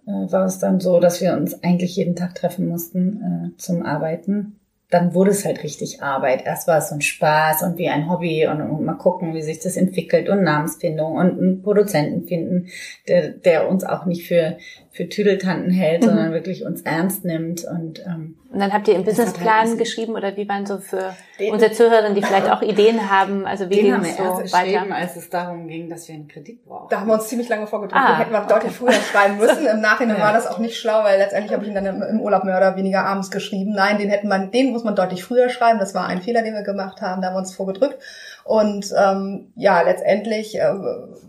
äh, 0.06 0.32
war 0.32 0.46
es 0.46 0.60
dann 0.60 0.80
so, 0.80 1.00
dass 1.00 1.22
wir 1.22 1.34
uns 1.34 1.64
eigentlich 1.64 1.96
jeden 1.96 2.16
Tag 2.16 2.36
treffen 2.36 2.68
mussten 2.68 3.54
äh, 3.56 3.58
zum 3.58 3.84
Arbeiten. 3.84 4.60
Dann 4.92 5.14
wurde 5.14 5.32
es 5.32 5.46
halt 5.46 5.64
richtig 5.64 6.02
Arbeit. 6.02 6.46
Erst 6.46 6.68
war 6.68 6.80
es 6.80 6.90
so 6.90 6.96
ein 6.96 7.02
Spaß 7.02 7.62
und 7.62 7.78
wie 7.78 7.90
ein 7.90 8.10
Hobby 8.10 8.48
und, 8.48 8.62
und 8.62 8.84
mal 8.84 8.96
gucken, 8.96 9.36
wie 9.36 9.42
sich 9.44 9.60
das 9.60 9.78
entwickelt 9.78 10.30
und 10.30 10.44
Namensfindung 10.44 11.14
und 11.14 11.40
einen 11.40 11.62
Produzenten 11.62 12.28
finden, 12.28 12.68
der, 13.08 13.30
der 13.30 13.70
uns 13.70 13.84
auch 13.84 14.06
nicht 14.06 14.28
für, 14.28 14.58
für 15.00 15.08
Tüdeltanten 15.08 15.72
hält, 15.72 16.02
Mhm. 16.02 16.08
sondern 16.08 16.34
wirklich 16.34 16.66
uns 16.66 16.82
ernst 16.82 17.24
nimmt 17.24 17.64
und 17.64 18.00
ähm, 18.06 18.36
Und 18.52 18.60
dann 18.60 18.74
habt 18.74 18.86
ihr 18.90 18.96
im 18.96 19.06
halt 19.06 19.08
Businessplan 19.16 19.78
geschrieben 19.78 20.16
oder 20.16 20.36
wie 20.36 20.50
waren 20.50 20.66
so 20.66 20.78
für 20.80 21.16
Den- 21.40 21.54
unsere 21.54 21.72
Zuhörerinnen, 21.72 22.16
die 22.16 22.22
vielleicht 22.22 22.50
auch 22.52 22.62
Ideen 22.62 23.10
haben, 23.10 23.46
also 23.46 23.70
wie 23.70 23.76
den 23.76 23.84
ging 23.86 23.94
haben 23.94 24.02
es 24.02 24.18
wir 24.18 24.26
so 24.26 24.42
erst 24.42 24.54
weiter? 24.54 24.66
geschrieben, 24.72 24.92
als 24.92 25.16
es 25.16 25.30
darum 25.30 25.68
ging, 25.70 25.90
dass 25.90 26.06
wir 26.10 26.16
einen 26.16 26.28
Kredit 26.28 26.66
brauchen. 26.66 26.88
Da 26.90 27.00
haben 27.00 27.08
wir 27.08 27.14
uns 27.14 27.28
ziemlich 27.30 27.48
lange 27.48 27.66
vorgedrückt. 27.68 27.96
Ah, 28.04 28.10
Den 28.14 28.18
hätten 28.18 28.32
wir 28.34 28.42
deutlich 28.42 28.74
früher 28.74 28.92
schreiben 28.92 29.38
müssen. 29.40 29.66
Im 29.68 29.80
Nachhinein 29.80 30.18
Ja. 30.18 30.24
war 30.24 30.34
das 30.34 30.48
auch 30.48 30.60
nicht 30.60 30.76
schlau, 30.78 31.02
weil 31.06 31.18
letztendlich 31.18 31.54
habe 31.54 31.64
ich 31.64 31.70
ihn 31.70 31.76
dann 31.76 31.86
im, 31.86 32.02
im 32.02 32.20
Urlaub 32.20 32.44
mehr 32.44 32.58
oder 32.58 32.76
weniger 32.76 33.06
abends 33.06 33.32
geschrieben. 33.32 33.72
Nein, 33.72 34.00
den 34.00 34.10
hätten 34.10 34.28
man, 34.28 34.52
den 34.52 34.72
muss 34.74 34.84
man 34.84 34.96
deutlich 34.98 35.24
früher 35.24 35.48
schreiben. 35.48 35.80
Das 35.80 35.96
war 35.96 36.08
ein 36.08 36.22
Fehler, 36.22 36.42
den 36.42 36.56
wir 36.56 36.64
gemacht 36.64 37.02
haben. 37.02 37.22
Da 37.22 37.28
haben 37.30 37.36
wir 37.36 37.40
uns 37.40 37.56
vorgedrückt. 37.56 38.00
Und 38.44 38.92
ähm, 39.02 39.54
ja, 39.56 39.82
letztendlich, 39.84 40.58
äh, 40.58 40.74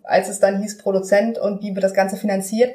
als 0.05 0.29
es 0.29 0.41
dann 0.41 0.61
hieß 0.61 0.79
Produzent 0.79 1.39
und 1.39 1.63
wie 1.63 1.75
wird 1.75 1.85
das 1.85 1.95
Ganze 1.95 2.17
finanziert, 2.17 2.75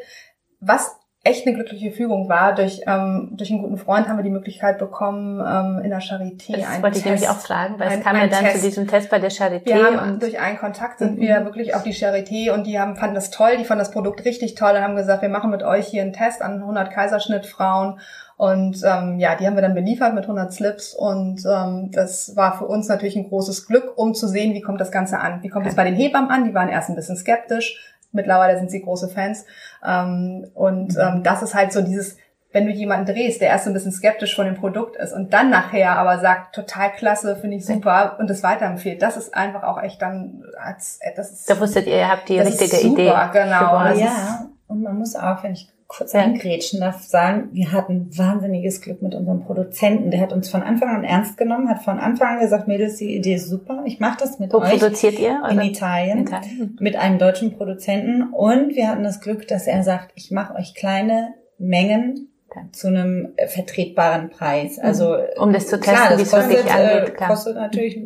was 0.66 0.98
echt 1.28 1.48
eine 1.48 1.56
glückliche 1.56 1.90
Fügung 1.90 2.30
war. 2.30 2.54
Durch, 2.54 2.82
ähm, 2.86 3.30
durch 3.32 3.50
einen 3.50 3.64
guten 3.64 3.78
Freund 3.78 4.08
haben 4.08 4.18
wir 4.18 4.24
die 4.24 4.30
Möglichkeit 4.30 4.78
bekommen, 4.78 5.40
ähm, 5.40 5.84
in 5.84 5.90
der 5.90 6.00
Charité 6.00 6.56
Das 6.56 6.68
einen 6.70 6.84
wollte 6.84 7.00
ich 7.00 7.06
nämlich 7.06 7.22
Test- 7.24 7.32
auch 7.34 7.40
fragen, 7.40 7.80
weil 7.80 7.88
es 7.88 7.94
ein- 7.96 8.04
kam 8.04 8.16
ja 8.16 8.28
dann 8.28 8.44
Test. 8.44 8.58
zu 8.60 8.66
diesem 8.68 8.88
Test 8.88 9.10
bei 9.10 9.18
der 9.18 9.32
Charité 9.32 9.66
Wir 9.66 9.84
haben 9.84 10.20
durch 10.20 10.40
einen 10.40 10.60
Kontakt 10.60 11.00
sind 11.00 11.16
Mhm. 11.18 11.22
wir 11.22 11.44
wirklich 11.46 11.74
auf 11.74 11.82
die 11.82 11.94
Charité 11.96 12.52
und 12.52 12.68
die 12.68 12.80
haben, 12.80 12.96
fanden 12.96 13.16
das 13.16 13.32
toll, 13.32 13.58
die 13.58 13.66
fanden 13.66 13.80
das 13.80 13.90
Produkt 13.90 14.24
richtig 14.24 14.54
toll 14.54 14.74
und 14.76 14.82
haben 14.84 14.96
gesagt, 14.96 15.24
wir 15.24 15.30
machen 15.30 15.50
mit 15.50 15.64
euch 15.64 15.88
hier 15.88 16.04
einen 16.04 16.14
Test 16.14 16.44
an 16.44 16.62
100 16.64 16.92
Kaiserschnittfrauen 16.92 18.00
und 18.38 18.82
ähm, 18.86 19.18
ja, 19.18 19.34
die 19.36 19.48
haben 19.48 19.56
wir 19.56 19.62
dann 19.64 19.74
beliefert 19.74 20.14
mit 20.14 20.28
100 20.28 20.54
Slips 20.54 20.94
und 20.94 21.42
ähm, 21.50 21.90
das 21.92 22.36
war 22.36 22.56
für 22.58 22.66
uns 22.66 22.88
natürlich 22.88 23.16
ein 23.16 23.28
großes 23.30 23.66
Glück, 23.66 23.94
um 23.98 24.14
zu 24.14 24.28
sehen, 24.28 24.54
wie 24.54 24.62
kommt 24.62 24.80
das 24.80 24.92
Ganze 24.92 25.20
an. 25.20 25.42
Wie 25.42 25.50
kommt 25.50 25.66
es 25.66 25.76
bei 25.76 25.86
den 25.86 25.96
Hebammen 25.96 26.30
an? 26.30 26.44
Die 26.46 26.54
waren 26.54 26.70
erst 26.70 26.90
ein 26.90 26.96
bisschen 26.96 27.16
skeptisch, 27.18 27.95
mittlerweile 28.16 28.58
sind 28.58 28.72
sie 28.72 28.82
große 28.82 29.10
Fans 29.10 29.46
ähm, 29.86 30.48
und 30.54 30.98
ähm, 30.98 31.22
das 31.24 31.44
ist 31.44 31.54
halt 31.54 31.72
so 31.72 31.82
dieses 31.82 32.18
wenn 32.56 32.68
du 32.68 32.72
jemanden 32.72 33.12
drehst, 33.12 33.42
der 33.42 33.50
erst 33.50 33.66
so 33.66 33.70
ein 33.70 33.74
bisschen 33.74 33.92
skeptisch 33.92 34.34
von 34.34 34.46
dem 34.46 34.56
Produkt 34.56 34.96
ist 34.96 35.12
und 35.12 35.34
dann 35.34 35.50
nachher 35.50 35.98
aber 35.98 36.20
sagt, 36.20 36.56
total 36.56 36.94
klasse, 36.94 37.36
finde 37.36 37.58
ich 37.58 37.66
super 37.66 38.16
und 38.18 38.30
es 38.30 38.44
weiterempfiehlt, 38.44 39.02
das 39.02 39.18
ist 39.18 39.36
einfach 39.36 39.64
auch 39.64 39.84
echt 39.84 40.02
dann, 40.02 40.42
als, 40.58 41.00
das 41.18 41.34
ist, 41.34 41.50
da 41.50 41.60
wusstet 41.60 41.86
ihr, 41.86 41.98
ihr 41.98 42.10
habt 42.10 42.30
die 42.30 42.40
richtige 42.40 42.78
super, 42.78 43.02
Idee. 43.02 43.14
genau. 43.34 43.86
ja, 43.96 44.46
und 44.68 44.84
man 44.84 44.98
muss 44.98 45.18
auch, 45.18 45.44
wenn 45.44 45.52
ich 45.52 45.68
kurz 45.88 46.14
ja. 46.14 46.22
eingrätschen 46.22 46.80
darf, 46.80 47.04
sagen, 47.04 47.50
wir 47.52 47.72
hatten 47.72 48.10
wahnsinniges 48.18 48.82
Glück 48.82 49.02
mit 49.02 49.14
unserem 49.14 49.44
Produzenten. 49.44 50.12
Der 50.12 50.20
hat 50.20 50.34
uns 50.34 50.50
von 50.50 50.64
Anfang 50.64 50.90
an 50.90 51.04
ernst 51.04 51.38
genommen, 51.38 51.70
hat 51.70 51.84
von 51.84 52.00
Anfang 52.00 52.36
an 52.36 52.40
gesagt, 52.40 52.68
Mädels, 52.68 52.98
die 52.98 53.16
Idee 53.16 53.36
ist 53.36 53.50
super, 53.50 53.84
ich 53.86 54.00
mache 54.00 54.18
das 54.20 54.40
mit 54.40 54.52
Wo 54.52 54.58
euch. 54.58 54.74
Wo 54.74 54.78
produziert 54.78 55.20
ihr? 55.20 55.42
Oder? 55.44 55.52
In 55.52 55.62
Italien, 55.62 56.18
in 56.20 56.28
Italien, 56.28 56.78
mit 56.80 56.96
einem 56.96 57.20
deutschen 57.20 57.56
Produzenten. 57.56 58.24
Und 58.34 58.76
wir 58.76 58.90
hatten 58.90 59.04
das 59.04 59.22
Glück, 59.22 59.48
dass 59.48 59.68
er 59.68 59.84
sagt, 59.84 60.12
ich 60.16 60.32
mache 60.32 60.56
euch 60.56 60.74
kleine 60.74 61.34
Mengen 61.58 62.30
zu 62.72 62.88
einem 62.88 63.34
vertretbaren 63.48 64.30
Preis. 64.30 64.80
Also 64.80 65.18
um 65.38 65.52
das 65.52 65.68
zu 65.68 65.80
testen, 65.80 66.18
wie 66.18 66.22
es 66.22 66.32
wirklich 66.32 66.72
angeht. 66.72 67.10
Äh, 67.10 67.12
klar. 67.12 67.30
kostet 67.30 67.56
natürlich 67.56 68.00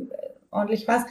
ordentlich 0.51 0.88
was. 0.88 1.03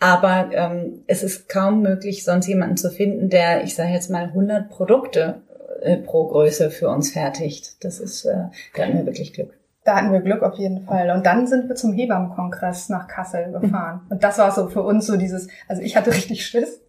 Aber 0.00 0.50
ähm, 0.52 1.04
es 1.06 1.22
ist 1.22 1.48
kaum 1.48 1.80
möglich, 1.80 2.24
sonst 2.24 2.48
jemanden 2.48 2.76
zu 2.76 2.90
finden, 2.90 3.30
der, 3.30 3.62
ich 3.62 3.76
sage 3.76 3.92
jetzt 3.92 4.10
mal, 4.10 4.24
100 4.24 4.68
Produkte 4.68 5.42
äh, 5.82 5.96
pro 5.96 6.28
Größe 6.28 6.70
für 6.70 6.88
uns 6.88 7.12
fertigt. 7.12 7.84
Das 7.84 8.00
ist, 8.00 8.24
äh, 8.24 8.48
da 8.74 8.82
hatten 8.82 8.96
wir 8.96 9.06
wirklich 9.06 9.32
Glück. 9.32 9.58
Da 9.84 9.96
hatten 9.96 10.12
wir 10.12 10.20
Glück 10.20 10.42
auf 10.42 10.58
jeden 10.58 10.84
Fall. 10.84 11.10
Und 11.10 11.26
dann 11.26 11.46
sind 11.46 11.68
wir 11.68 11.74
zum 11.74 11.92
Hebammenkongress 11.92 12.88
nach 12.88 13.08
Kassel 13.08 13.50
gefahren. 13.52 14.02
Und 14.10 14.22
das 14.22 14.38
war 14.38 14.52
so 14.52 14.68
für 14.68 14.82
uns 14.82 15.06
so 15.06 15.16
dieses, 15.16 15.48
also 15.66 15.82
ich 15.82 15.96
hatte 15.96 16.12
richtig 16.12 16.46
Schiss 16.46 16.81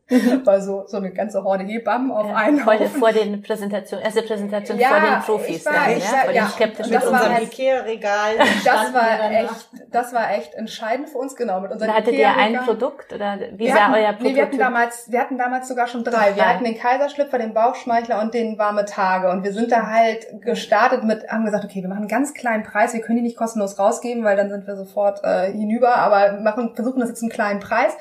weil 0.43 0.61
so, 0.61 0.83
so 0.85 0.97
eine 0.97 1.11
ganze 1.11 1.43
Horde 1.43 1.63
Hebammen 1.63 2.11
auf 2.11 2.27
ja, 2.27 2.35
einen 2.35 2.59
vor, 2.59 2.75
vor 2.87 3.11
den 3.13 3.41
Präsentationen, 3.41 4.03
erste 4.03 4.21
Präsentation 4.21 4.77
ja, 4.77 4.89
vor 4.89 4.99
den 4.99 5.19
Profis. 5.21 5.65
War, 5.65 5.73
dann, 5.73 5.97
ich 5.97 6.03
ja, 6.03 6.17
vor 6.17 6.33
ja, 6.33 6.47
skeptischen 6.47 6.93
mit 6.93 7.03
unserem 7.03 7.43
Ikea-Regal. 7.43 8.33
Das 8.63 8.93
war 8.93 9.31
echt, 9.31 9.69
das 9.91 10.13
war 10.13 10.31
echt 10.31 10.53
entscheidend 10.55 11.09
für 11.09 11.17
uns, 11.17 11.35
genau. 11.35 11.59
Mit 11.61 11.71
unserem 11.71 11.91
da 11.91 11.97
hattet 11.97 12.13
ihr 12.13 12.29
ein 12.35 12.55
Produkt 12.65 13.13
oder 13.13 13.37
wie 13.53 13.59
wir 13.59 13.73
sah 13.73 13.87
hatten, 13.87 13.93
euer 13.93 14.13
Produkt? 14.13 14.23
Nee, 14.23 14.35
wir 14.35 14.43
hatten 14.43 14.57
damals, 14.57 15.11
wir 15.11 15.19
hatten 15.19 15.37
damals 15.37 15.67
sogar 15.67 15.87
schon 15.87 16.03
drei. 16.03 16.35
Wir 16.35 16.47
hatten 16.47 16.63
den 16.63 16.77
Kaiserschlüpfer, 16.77 17.37
den 17.37 17.53
Bauchschmeichler 17.53 18.21
und 18.21 18.33
den 18.33 18.57
warme 18.57 18.85
Tage. 18.85 19.29
Und 19.29 19.43
wir 19.43 19.53
sind 19.53 19.71
da 19.71 19.87
halt 19.87 20.41
gestartet 20.41 21.03
mit, 21.03 21.27
haben 21.29 21.45
gesagt, 21.45 21.63
okay, 21.65 21.81
wir 21.81 21.89
machen 21.89 22.01
einen 22.01 22.07
ganz 22.07 22.33
kleinen 22.33 22.63
Preis, 22.63 22.93
wir 22.93 23.01
können 23.01 23.17
die 23.17 23.23
nicht 23.23 23.37
kostenlos 23.37 23.79
rausgeben, 23.79 24.23
weil 24.23 24.35
dann 24.35 24.49
sind 24.49 24.67
wir 24.67 24.75
sofort 24.75 25.23
äh, 25.23 25.51
hinüber, 25.51 25.95
aber 25.95 26.39
machen, 26.41 26.75
versuchen 26.75 26.99
das 26.99 27.09
jetzt 27.09 27.21
einen 27.21 27.31
kleinen 27.31 27.59
Preis. 27.59 27.95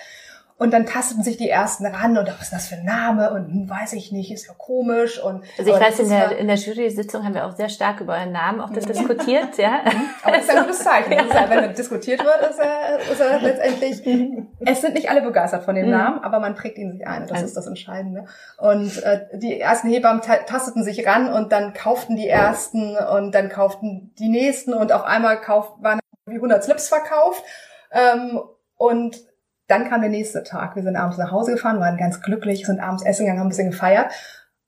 Und 0.63 0.73
dann 0.73 0.87
tasteten 0.87 1.25
sich 1.25 1.37
die 1.37 1.51
ersten 1.51 1.85
ran 1.87 2.17
und 2.17 2.29
was 2.29 2.43
ist 2.43 2.53
das 2.53 2.69
für 2.69 2.77
ein 2.77 2.85
Name 2.85 3.33
und 3.33 3.49
hm, 3.49 3.69
weiß 3.69 3.95
ich 3.95 4.13
nicht, 4.13 4.31
ist 4.31 4.47
ja 4.47 4.55
komisch 4.57 5.21
und 5.21 5.43
also 5.59 5.75
ich 5.75 5.81
weiß 5.81 5.99
in 5.99 6.09
der 6.09 6.39
in 6.39 6.47
der 6.47 6.55
Jury-Sitzung 6.55 7.25
haben 7.25 7.35
wir 7.35 7.47
auch 7.47 7.57
sehr 7.57 7.69
stark 7.69 8.01
über 8.01 8.13
euren 8.13 8.31
Namen 8.31 8.61
auch 8.61 8.71
diskutiert, 8.71 9.59
ja. 9.59 9.81
Aber 10.23 10.37
das 10.37 10.45
ist 10.45 10.51
ein 10.51 10.63
gutes 10.63 10.79
Zeichen. 10.79 11.13
Ja, 11.33 11.51
wenn 11.51 11.75
diskutiert 11.75 12.25
wird, 12.25 12.49
ist 12.49 12.61
er, 12.61 12.99
ist 13.11 13.21
er 13.21 13.41
letztendlich. 13.41 14.47
es 14.65 14.81
sind 14.81 14.95
nicht 14.95 15.11
alle 15.11 15.23
begeistert 15.23 15.65
von 15.65 15.75
dem 15.75 15.87
mhm. 15.87 15.91
Namen, 15.91 16.23
aber 16.23 16.39
man 16.39 16.55
prägt 16.55 16.79
ihn 16.79 16.93
sich 16.93 17.07
ein. 17.09 17.23
Das 17.23 17.33
also. 17.33 17.47
ist 17.47 17.57
das 17.57 17.67
Entscheidende. 17.67 18.27
Und 18.59 19.03
äh, 19.03 19.27
die 19.33 19.59
ersten 19.59 19.89
Hebammen 19.89 20.23
tasteten 20.23 20.85
sich 20.85 21.05
ran 21.05 21.33
und 21.33 21.51
dann 21.51 21.73
kauften 21.73 22.15
die 22.15 22.29
ersten 22.29 22.97
und 22.97 23.35
dann 23.35 23.49
kauften 23.49 24.15
die 24.21 24.29
nächsten 24.29 24.75
und 24.75 24.93
auf 24.93 25.03
einmal 25.03 25.41
kauf, 25.41 25.73
waren 25.81 25.99
wie 26.27 26.37
100 26.37 26.63
Slips 26.63 26.89
verkauft. 26.89 27.43
Ähm, 27.91 28.41
und 28.77 29.32
dann 29.67 29.89
kam 29.89 30.01
der 30.01 30.11
nächste 30.11 30.43
Tag. 30.43 30.77
Wir 30.77 30.83
sind 30.83 30.97
abends 30.97 31.19
nach 31.19 31.31
Hause 31.31 31.53
gefahren, 31.53 31.81
waren 31.81 31.97
ganz 31.97 32.21
glücklich, 32.21 32.67
sind 32.67 32.81
abends 32.81 33.05
essen 33.05 33.25
gegangen, 33.25 33.41
haben 33.41 33.47
ein 33.47 33.51
bisschen 33.51 33.71
gefeiert. 33.71 34.13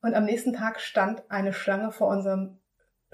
Und 0.02 0.14
am 0.14 0.24
nächsten 0.24 0.52
Tag 0.52 0.80
stand 0.80 1.22
eine 1.30 1.52
Schlange 1.52 1.90
vor 1.90 2.08
unserem 2.08 2.58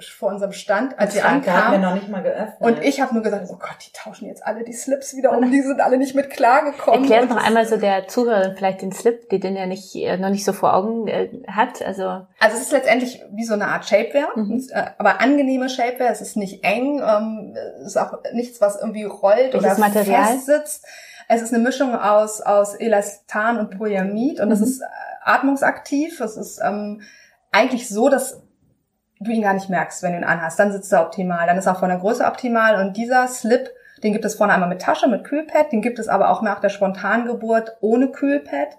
vor 0.09 0.31
unserem 0.31 0.53
Stand, 0.53 0.99
als 0.99 1.15
wir 1.15 1.27
ankamen. 1.27 1.73
Wir 1.73 1.79
noch 1.79 1.95
nicht 1.95 2.09
mal 2.09 2.23
geöffnet. 2.23 2.61
Und 2.61 2.83
ich 2.83 3.01
habe 3.01 3.13
nur 3.15 3.23
gesagt, 3.23 3.47
oh 3.51 3.57
Gott, 3.57 3.77
die 3.87 3.93
tauschen 3.93 4.27
jetzt 4.27 4.47
alle 4.47 4.65
die 4.65 4.73
Slips 4.73 5.17
wieder 5.17 5.37
um, 5.37 5.51
die 5.51 5.61
sind 5.61 5.81
alle 5.81 5.99
nicht 5.99 6.15
mit 6.15 6.31
klargekommen. 6.31 7.03
Erklärt 7.03 7.29
noch 7.29 7.45
einmal 7.45 7.67
so 7.67 7.77
der 7.77 8.09
Zuhörer 8.09 8.55
vielleicht 8.57 8.83
den 8.83 8.93
Slip, 8.93 9.29
die 9.29 9.41
den 9.41 9.57
ja 9.57 9.67
nicht 9.67 9.95
äh, 9.95 10.17
noch 10.17 10.31
nicht 10.31 10.45
so 10.45 10.53
vor 10.53 10.75
Augen 10.75 11.07
äh, 11.09 11.29
hat. 11.49 11.83
Also 11.83 12.05
also 12.39 12.57
es 12.57 12.63
ist 12.63 12.73
letztendlich 12.73 13.23
wie 13.33 13.45
so 13.45 13.55
eine 13.55 13.67
Art 13.67 13.87
Shapewear, 13.87 14.31
mhm. 14.37 14.67
Äh, 14.71 14.85
aber 14.99 15.21
angenehme 15.21 15.69
Shapewear. 15.69 16.11
Es 16.11 16.21
ist 16.21 16.37
nicht 16.37 16.65
eng, 16.65 17.01
ähm, 17.01 17.55
es 17.81 17.89
ist 17.89 17.97
auch 17.97 18.15
nichts, 18.33 18.61
was 18.61 18.81
irgendwie 18.81 19.05
rollt 19.05 19.53
Welches 19.53 19.59
oder 19.59 19.79
Material? 19.79 20.27
fest 20.27 20.47
sitzt. 20.47 20.87
Es 21.33 21.43
ist 21.43 21.55
eine 21.55 21.63
Mischung 21.63 21.95
aus, 21.95 22.41
aus 22.41 22.75
Elastan 22.75 23.59
und 23.59 23.79
Polyamid 23.79 24.41
und 24.41 24.51
es 24.51 24.59
mhm. 24.59 24.65
ist 24.65 24.81
äh, 24.81 24.85
atmungsaktiv. 25.23 26.19
Es 26.19 26.37
ist 26.37 26.61
ähm, 26.61 27.03
eigentlich 27.53 27.89
so, 27.89 28.09
dass 28.09 28.43
du 29.21 29.31
ihn 29.31 29.43
gar 29.43 29.55
nicht 29.55 29.71
merkst, 29.71 30.03
wenn 30.03 30.11
du 30.11 30.19
ihn 30.19 30.25
anhast. 30.25 30.59
Dann 30.59 30.73
sitzt 30.73 30.93
er 30.93 31.07
optimal. 31.07 31.47
Dann 31.47 31.57
ist 31.57 31.67
er 31.67 31.77
von 31.77 31.89
der 31.89 31.99
Größe 31.99 32.25
optimal. 32.25 32.85
Und 32.85 32.97
dieser 32.97 33.29
Slip, 33.29 33.71
den 34.03 34.13
gibt 34.13 34.25
es 34.25 34.35
vorne 34.35 34.53
einmal 34.53 34.69
mit 34.69 34.83
Tasche, 34.83 35.07
mit 35.07 35.23
Kühlpad. 35.23 35.71
Den 35.71 35.83
gibt 35.83 36.01
es 36.01 36.09
aber 36.09 36.31
auch 36.31 36.43
nach 36.43 36.59
der 36.59 36.69
Spontangeburt 36.69 37.77
ohne 37.81 38.09
Kühlpad 38.09 38.77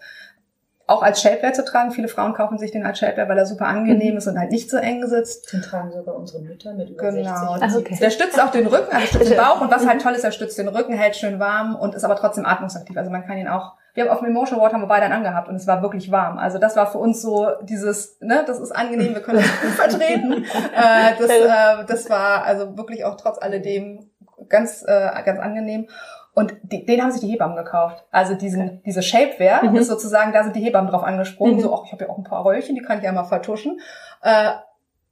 auch 0.92 1.02
als 1.02 1.22
Shapewear 1.22 1.54
zu 1.54 1.64
tragen. 1.64 1.92
Viele 1.92 2.08
Frauen 2.08 2.34
kaufen 2.34 2.58
sich 2.58 2.72
den 2.72 2.86
als 2.86 3.00
Shapewear, 3.00 3.30
weil 3.30 3.38
er 3.38 3.46
super 3.46 3.66
angenehm 3.66 4.12
mhm. 4.12 4.18
ist 4.18 4.28
und 4.28 4.38
halt 4.38 4.52
nicht 4.52 4.70
so 4.70 4.78
eng 4.78 5.06
sitzt. 5.08 5.52
Den 5.54 5.62
tragen 5.62 5.92
sogar 5.92 6.16
unsere 6.16 6.42
Mütter 6.42 6.74
mit 6.74 6.90
über 6.90 7.12
genau. 7.12 7.58
60. 7.58 7.62
Ach, 7.62 7.76
okay. 7.76 7.98
Der 8.00 8.10
stützt 8.10 8.42
auch 8.42 8.52
den 8.52 8.68
Rücken, 8.68 8.94
also 8.94 9.08
stützt 9.08 9.32
den 9.32 9.38
Bauch 9.38 9.62
und 9.62 9.72
was 9.72 9.88
halt 9.88 10.02
toll 10.02 10.14
ist, 10.14 10.24
er 10.24 10.32
stützt 10.32 10.58
den 10.58 10.68
Rücken, 10.68 10.94
hält 10.94 11.16
schön 11.16 11.40
warm 11.40 11.76
und 11.76 11.96
ist 11.96 12.04
aber 12.04 12.16
trotzdem 12.16 12.46
atmungsaktiv. 12.46 12.98
Also 12.98 13.10
man 13.10 13.26
kann 13.26 13.38
ihn 13.38 13.48
auch 13.48 13.74
wir 13.94 14.04
haben 14.04 14.12
auf 14.12 14.20
dem 14.20 14.30
Emotion 14.30 14.60
Award 14.60 14.74
haben 14.74 14.82
wir 14.82 14.88
beide 14.88 15.08
angehabt 15.08 15.50
und 15.50 15.56
es 15.56 15.68
war 15.68 15.82
wirklich 15.82 16.12
warm. 16.12 16.38
Also 16.38 16.60
das 16.60 16.78
war 16.78 16.90
für 16.90 16.98
uns 16.98 17.22
so 17.22 17.50
dieses, 17.64 18.18
ne, 18.22 18.44
das 18.48 18.60
ist 18.60 18.72
angenehm, 18.72 19.14
wir 19.14 19.22
können 19.22 19.40
das 19.40 19.62
gut 19.62 19.72
vertreten. 19.90 20.46
äh, 20.74 21.12
das, 21.20 21.30
äh, 21.30 21.86
das 21.86 22.10
war 22.10 22.46
also 22.46 22.78
wirklich 22.78 23.04
auch 23.04 23.18
trotz 23.18 23.38
alledem 23.42 24.10
ganz, 24.48 24.84
äh, 24.88 25.10
ganz 25.26 25.40
angenehm. 25.40 25.90
Und 26.34 26.56
die, 26.64 26.86
den 26.86 27.02
haben 27.02 27.12
sich 27.12 27.22
die 27.22 27.28
Hebammen 27.28 27.58
gekauft. 27.58 28.06
Also 28.12 28.36
diesen, 28.36 28.82
diese 28.84 29.04
Shapewear 29.04 29.64
mhm. 29.64 29.76
ist 29.76 29.88
sozusagen, 29.88 30.32
da 30.32 30.44
sind 30.44 30.56
die 30.56 30.64
Hebammen 30.64 30.90
drauf 30.90 31.04
angesprungen. 31.04 31.56
Mhm. 31.56 31.62
So, 31.62 31.76
ach, 31.76 31.86
ich 31.86 31.92
habe 31.92 32.06
ja 32.06 32.10
auch 32.10 32.18
ein 32.18 32.24
paar 32.24 32.46
Röllchen, 32.46 32.76
die 32.76 32.82
kann 32.82 33.00
ich 33.00 33.04
ja 33.04 33.12
mal 33.12 33.26
vertuschen. 33.26 33.80
Äh, 34.22 34.52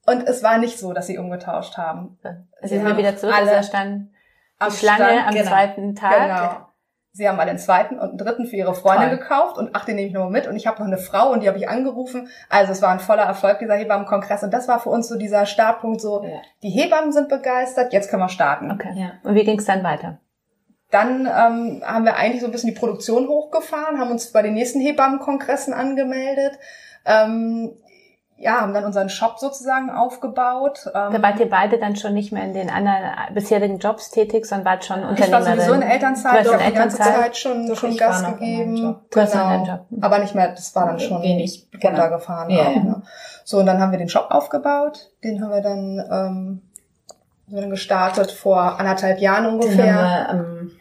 und 0.06 0.28
es 0.28 0.44
war 0.44 0.58
nicht 0.58 0.80
so, 0.80 0.94
dass 0.94 1.08
sie 1.08 1.18
umgetauscht 1.18 1.78
haben. 1.78 2.18
Also 2.24 2.40
sie 2.64 2.68
sind 2.78 2.86
wir 2.86 2.98
wieder 2.98 3.18
zurück, 3.18 3.36
alle 3.36 3.52
also 3.52 3.68
standen 3.68 4.14
am 4.60 4.72
Schlange 4.72 5.06
Stand, 5.06 5.28
am 5.28 5.34
genau, 5.34 5.50
zweiten 5.50 5.96
Tag. 5.96 6.22
Genau. 6.22 6.66
Sie 7.12 7.28
haben 7.28 7.40
alle 7.40 7.50
einen 7.50 7.60
zweiten 7.60 7.96
und 7.96 8.10
einen 8.10 8.18
dritten 8.18 8.46
für 8.46 8.56
ihre 8.56 8.76
Freundin 8.76 9.10
Toll. 9.10 9.18
gekauft 9.18 9.58
und 9.58 9.72
ach, 9.74 9.84
den 9.84 9.96
nehme 9.96 10.08
ich 10.08 10.14
nochmal 10.14 10.32
mit. 10.32 10.48
Und 10.48 10.56
ich 10.56 10.68
habe 10.68 10.80
noch 10.80 10.86
eine 10.86 11.00
Frau 11.00 11.32
und 11.32 11.42
die 11.42 11.48
habe 11.48 11.58
ich 11.58 11.68
angerufen. 11.68 12.30
Also 12.50 12.72
es 12.72 12.82
war 12.82 12.90
ein 12.90 13.00
voller 13.00 13.24
Erfolg, 13.24 13.60
dieser 13.60 13.76
Hebammenkongress. 13.76 14.44
Und 14.44 14.54
das 14.54 14.68
war 14.68 14.80
für 14.80 14.90
uns 14.90 15.08
so 15.08 15.18
dieser 15.18 15.46
Startpunkt, 15.46 16.02
so 16.02 16.24
ja. 16.24 16.42
die 16.62 16.70
Hebammen 16.70 17.12
sind 17.12 17.28
begeistert, 17.28 17.94
jetzt 17.94 18.10
können 18.10 18.22
wir 18.22 18.30
starten. 18.30 18.72
Okay. 18.72 18.94
Ja. 18.94 19.12
Und 19.24 19.36
wie 19.36 19.44
ging 19.44 19.58
es 19.58 19.66
dann 19.66 19.84
weiter? 19.84 20.20
Dann 20.92 21.28
ähm, 21.28 21.84
haben 21.86 22.06
wir 22.06 22.16
eigentlich 22.16 22.42
so 22.42 22.48
ein 22.48 22.52
bisschen 22.52 22.74
die 22.74 22.80
Produktion 22.80 23.28
hochgefahren, 23.28 24.00
haben 24.00 24.12
uns 24.12 24.32
bei 24.32 24.42
den 24.42 24.56
nächsten 24.56 24.80
Hebammenkongressen 24.82 25.74
angemeldet. 25.74 26.58
Ähm, 27.06 27.74
ja, 28.42 28.62
haben 28.62 28.74
dann 28.74 28.86
unseren 28.86 29.10
Shop 29.10 29.38
sozusagen 29.38 29.90
aufgebaut. 29.90 30.86
Ähm, 30.88 31.14
da 31.14 31.22
wart 31.22 31.40
ihr 31.40 31.50
beide 31.50 31.78
dann 31.78 31.96
schon 31.96 32.14
nicht 32.14 32.32
mehr 32.32 32.44
in 32.44 32.54
den 32.54 32.70
anderen 32.70 33.34
bisherigen 33.34 33.80
Jobs 33.80 34.12
tätig, 34.12 34.46
sondern 34.46 34.66
wart 34.66 34.86
schon 34.86 35.04
Unternehmerin. 35.04 35.26
Ich 35.26 35.32
war 35.32 35.56
sowieso 35.56 35.74
in 35.74 35.82
Elternzeit, 35.82 36.46
du 36.46 36.54
hast 36.54 36.66
die 36.66 36.74
ganze 36.74 36.98
Zeit 36.98 37.38
schon, 37.38 37.76
schon 37.76 37.98
Gas 37.98 38.26
gegeben. 38.26 38.76
Genau. 39.10 39.66
Job. 39.66 39.86
Aber 40.02 40.20
nicht 40.20 40.36
mehr, 40.36 40.50
das 40.50 40.74
war 40.74 40.86
dann 40.86 41.00
schon 41.00 41.22
wenig 41.22 41.68
runtergefahren. 41.84 42.48
Genau. 42.48 42.62
Ja, 42.62 42.72
ja. 42.72 42.84
Ne? 42.84 43.02
So, 43.44 43.60
und 43.60 43.66
dann 43.66 43.82
haben 43.82 43.92
wir 43.92 44.00
den 44.00 44.10
Shop 44.10 44.28
aufgebaut. 44.30 45.12
Den 45.24 45.44
haben 45.44 45.52
wir 45.52 45.62
dann, 45.62 46.04
ähm, 46.10 46.62
wir 47.56 47.62
dann 47.62 47.70
gestartet 47.70 48.32
vor 48.32 48.80
anderthalb 48.80 49.20
Jahren 49.20 49.46
ungefähr. 49.46 49.86
Den 49.86 49.96
haben 49.96 50.54
wir, 50.54 50.62
ähm, 50.62 50.72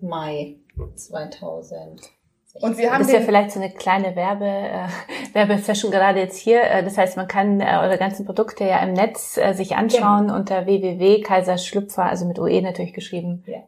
Mai 0.00 0.56
2000. 0.94 2.14
Und 2.60 2.78
wir 2.78 2.92
haben 2.92 3.00
das 3.00 3.08
ist 3.08 3.14
ja 3.14 3.20
vielleicht 3.20 3.50
so 3.50 3.60
eine 3.60 3.72
kleine 3.72 4.14
Werbe, 4.14 4.46
äh, 4.46 4.86
Werbesession 5.32 5.90
gerade 5.90 6.20
jetzt 6.20 6.38
hier. 6.38 6.62
Äh, 6.62 6.84
das 6.84 6.96
heißt, 6.96 7.16
man 7.16 7.26
kann 7.26 7.60
äh, 7.60 7.78
eure 7.80 7.98
ganzen 7.98 8.24
Produkte 8.24 8.64
ja 8.64 8.78
im 8.78 8.92
Netz 8.92 9.36
äh, 9.36 9.54
sich 9.54 9.74
anschauen 9.74 10.28
genau. 10.28 10.36
unter 10.36 10.64
www.kaiserschlüpfer, 10.64 12.04
also 12.04 12.26
mit 12.26 12.38
UE 12.38 12.62
natürlich 12.62 12.92
geschrieben, 12.92 13.42
ja. 13.46 13.58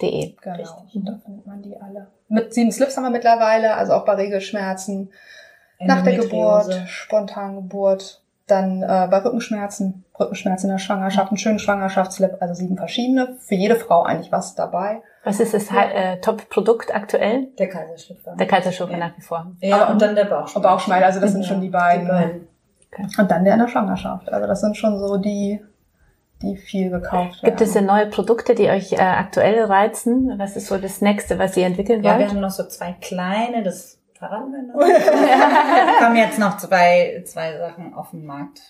.de. 0.00 0.34
Genau, 0.40 0.56
Richtig. 0.56 1.02
da 1.04 1.18
findet 1.22 1.46
man 1.46 1.62
die 1.62 1.76
alle. 1.76 2.06
Mit 2.28 2.54
sieben 2.54 2.72
Slips 2.72 2.96
haben 2.96 3.04
wir 3.04 3.10
mittlerweile, 3.10 3.74
also 3.74 3.92
auch 3.92 4.06
bei 4.06 4.14
Regelschmerzen, 4.14 5.10
nach 5.78 6.02
der 6.02 6.18
Geburt, 6.18 6.74
Spontangeburt, 6.86 8.19
dann 8.50 8.82
äh, 8.82 9.08
bei 9.10 9.18
Rückenschmerzen, 9.18 10.04
Rückenschmerzen 10.18 10.68
in 10.68 10.74
der 10.74 10.78
Schwangerschaft, 10.78 11.28
einen 11.28 11.38
schönen 11.38 11.58
Schwangerschaftslip, 11.58 12.36
also 12.40 12.54
sieben 12.54 12.76
verschiedene, 12.76 13.36
für 13.40 13.54
jede 13.54 13.76
Frau 13.76 14.02
eigentlich 14.02 14.32
was 14.32 14.54
dabei. 14.54 15.02
Was 15.24 15.38
ist 15.38 15.52
das 15.52 15.70
ja. 15.70 15.82
äh, 15.84 16.20
Top-Produkt 16.20 16.94
aktuell? 16.94 17.48
Der 17.58 17.68
Kaiserschlüpfer. 17.68 18.36
Der 18.36 18.46
Kaiserschlüpfer 18.46 18.92
ja. 18.92 18.98
nach 18.98 19.16
wie 19.16 19.22
vor. 19.22 19.52
Ja, 19.60 19.82
Aber, 19.82 19.92
und 19.92 20.02
dann 20.02 20.14
der 20.14 20.24
Bauchschmeichel. 20.24 20.62
Bauchschmeichel, 20.62 21.04
also 21.04 21.20
das 21.20 21.32
sind 21.32 21.44
schon 21.44 21.60
die 21.60 21.68
beiden. 21.68 22.06
Die 22.06 22.10
beiden. 22.10 22.48
Okay. 22.92 23.06
Und 23.18 23.30
dann 23.30 23.44
der 23.44 23.54
in 23.54 23.60
der 23.60 23.68
Schwangerschaft. 23.68 24.32
Also 24.32 24.46
das 24.46 24.60
sind 24.60 24.76
schon 24.76 24.98
so 24.98 25.16
die, 25.18 25.62
die 26.42 26.56
viel 26.56 26.90
gekauft 26.90 27.42
werden. 27.42 27.44
Gibt 27.44 27.60
es 27.60 27.72
denn 27.74 27.86
neue 27.86 28.06
Produkte, 28.06 28.54
die 28.54 28.68
euch 28.68 28.92
äh, 28.92 28.96
aktuell 28.96 29.62
reizen? 29.64 30.34
Was 30.38 30.56
ist 30.56 30.66
so 30.66 30.78
das 30.78 31.00
nächste, 31.00 31.38
was 31.38 31.56
ihr 31.56 31.66
entwickeln 31.66 32.02
wollt? 32.02 32.14
Ja, 32.14 32.18
wir 32.18 32.28
haben 32.28 32.40
noch 32.40 32.50
so 32.50 32.64
zwei 32.64 32.96
kleine, 33.00 33.62
das 33.62 33.99
wir 34.74 36.00
haben 36.00 36.16
jetzt 36.16 36.38
noch 36.38 36.58
zwei, 36.58 37.22
zwei 37.26 37.56
Sachen 37.56 37.94
auf 37.94 38.10
dem 38.10 38.26
Markt. 38.26 38.60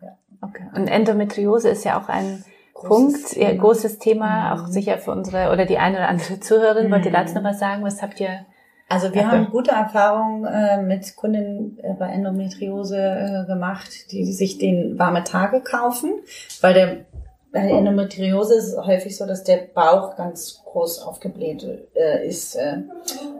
Ja. 0.00 0.18
Okay. 0.42 0.64
Und 0.74 0.88
Endometriose 0.88 1.68
ist 1.68 1.84
ja 1.84 2.00
auch 2.00 2.08
ein 2.08 2.44
Punkt, 2.74 3.30
Thema. 3.30 3.60
Großes 3.60 3.98
Thema, 3.98 4.54
mhm. 4.54 4.60
auch 4.60 4.66
sicher 4.68 4.98
für 4.98 5.12
unsere 5.12 5.52
oder 5.52 5.66
die 5.66 5.78
eine 5.78 5.96
oder 5.96 6.08
andere 6.08 6.40
Zuhörerin. 6.40 6.88
Mhm. 6.88 6.92
Wollt 6.92 7.06
ihr 7.06 7.12
dazu 7.12 7.34
noch 7.34 7.44
was 7.44 7.58
sagen? 7.58 7.84
Was 7.84 8.02
habt 8.02 8.20
ihr 8.20 8.46
Also 8.88 9.12
wir 9.12 9.30
haben 9.30 9.50
gute 9.50 9.72
Erfahrungen 9.72 10.44
äh, 10.44 10.82
mit 10.82 11.16
Kunden 11.16 11.78
äh, 11.82 11.94
bei 11.94 12.08
Endometriose 12.08 12.98
äh, 12.98 13.46
gemacht, 13.46 14.12
die 14.12 14.24
sich 14.32 14.58
den 14.58 14.98
warme 14.98 15.24
Tage 15.24 15.60
kaufen, 15.60 16.14
weil 16.60 16.74
der 16.74 16.96
bei 17.50 17.62
der 17.62 17.78
Endometriose 17.78 18.56
ist 18.56 18.74
es 18.74 18.86
häufig 18.86 19.16
so, 19.16 19.26
dass 19.26 19.42
der 19.42 19.56
Bauch 19.74 20.16
ganz 20.16 20.62
groß 20.66 21.00
aufgebläht 21.00 21.66
äh, 21.94 22.26
ist 22.26 22.56
äh, 22.56 22.82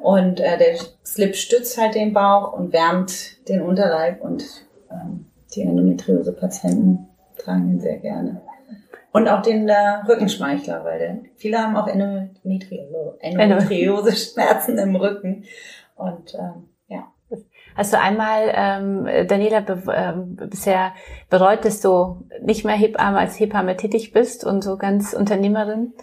und 0.02 0.40
äh, 0.40 0.58
der 0.58 0.76
Slip 1.04 1.36
stützt 1.36 1.78
halt 1.78 1.94
den 1.94 2.12
Bauch 2.12 2.52
und 2.52 2.72
wärmt 2.72 3.48
den 3.48 3.62
Unterleib 3.62 4.20
und 4.22 4.44
ähm, 4.90 5.26
die 5.54 5.62
Endometriose-Patienten 5.62 7.08
tragen 7.36 7.70
ihn 7.70 7.80
sehr 7.80 7.98
gerne. 7.98 8.40
Und 9.12 9.28
auch 9.28 9.42
den 9.42 9.68
äh, 9.68 9.74
Rückenschmeichler, 10.06 10.84
weil 10.84 10.98
der, 10.98 11.18
viele 11.36 11.58
haben 11.58 11.76
auch 11.76 11.88
Endometriose, 11.88 13.16
Endometriose-Schmerzen 13.20 14.78
im 14.78 14.96
Rücken. 14.96 15.44
Und 15.96 16.34
ähm, 16.34 16.68
ja. 16.88 17.10
Hast 17.74 17.92
du 17.92 17.98
einmal, 17.98 18.52
ähm, 18.54 19.26
Daniela, 19.26 19.60
be 19.60 19.82
ähm, 19.94 20.36
bisher 20.36 20.92
bereut, 21.30 21.64
dass 21.64 21.80
du 21.80 22.28
nicht 22.42 22.64
mehr 22.64 22.74
Hebamme 22.76 23.18
als 23.18 23.40
Hebamme 23.40 23.76
tätig 23.76 24.12
bist 24.12 24.44
und 24.44 24.62
so 24.62 24.76
ganz 24.76 25.14
Unternehmerin? 25.14 25.94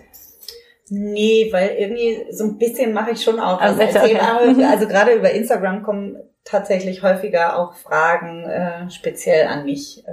Nee, 0.90 1.50
weil 1.52 1.70
irgendwie 1.78 2.26
so 2.32 2.44
ein 2.44 2.58
bisschen 2.58 2.94
mache 2.94 3.12
ich 3.12 3.24
schon 3.24 3.40
auch 3.40 3.60
Also, 3.60 3.82
als 3.82 3.96
okay. 3.96 4.18
Also 4.72 4.88
gerade 4.88 5.14
über 5.14 5.32
Instagram 5.32 5.84
kommen 5.84 6.18
tatsächlich 6.44 7.02
häufiger 7.02 7.58
auch 7.58 7.74
Fragen 7.74 8.44
äh, 8.44 8.90
speziell 8.92 9.48
an 9.48 9.66
mich, 9.66 10.04
äh, 10.08 10.12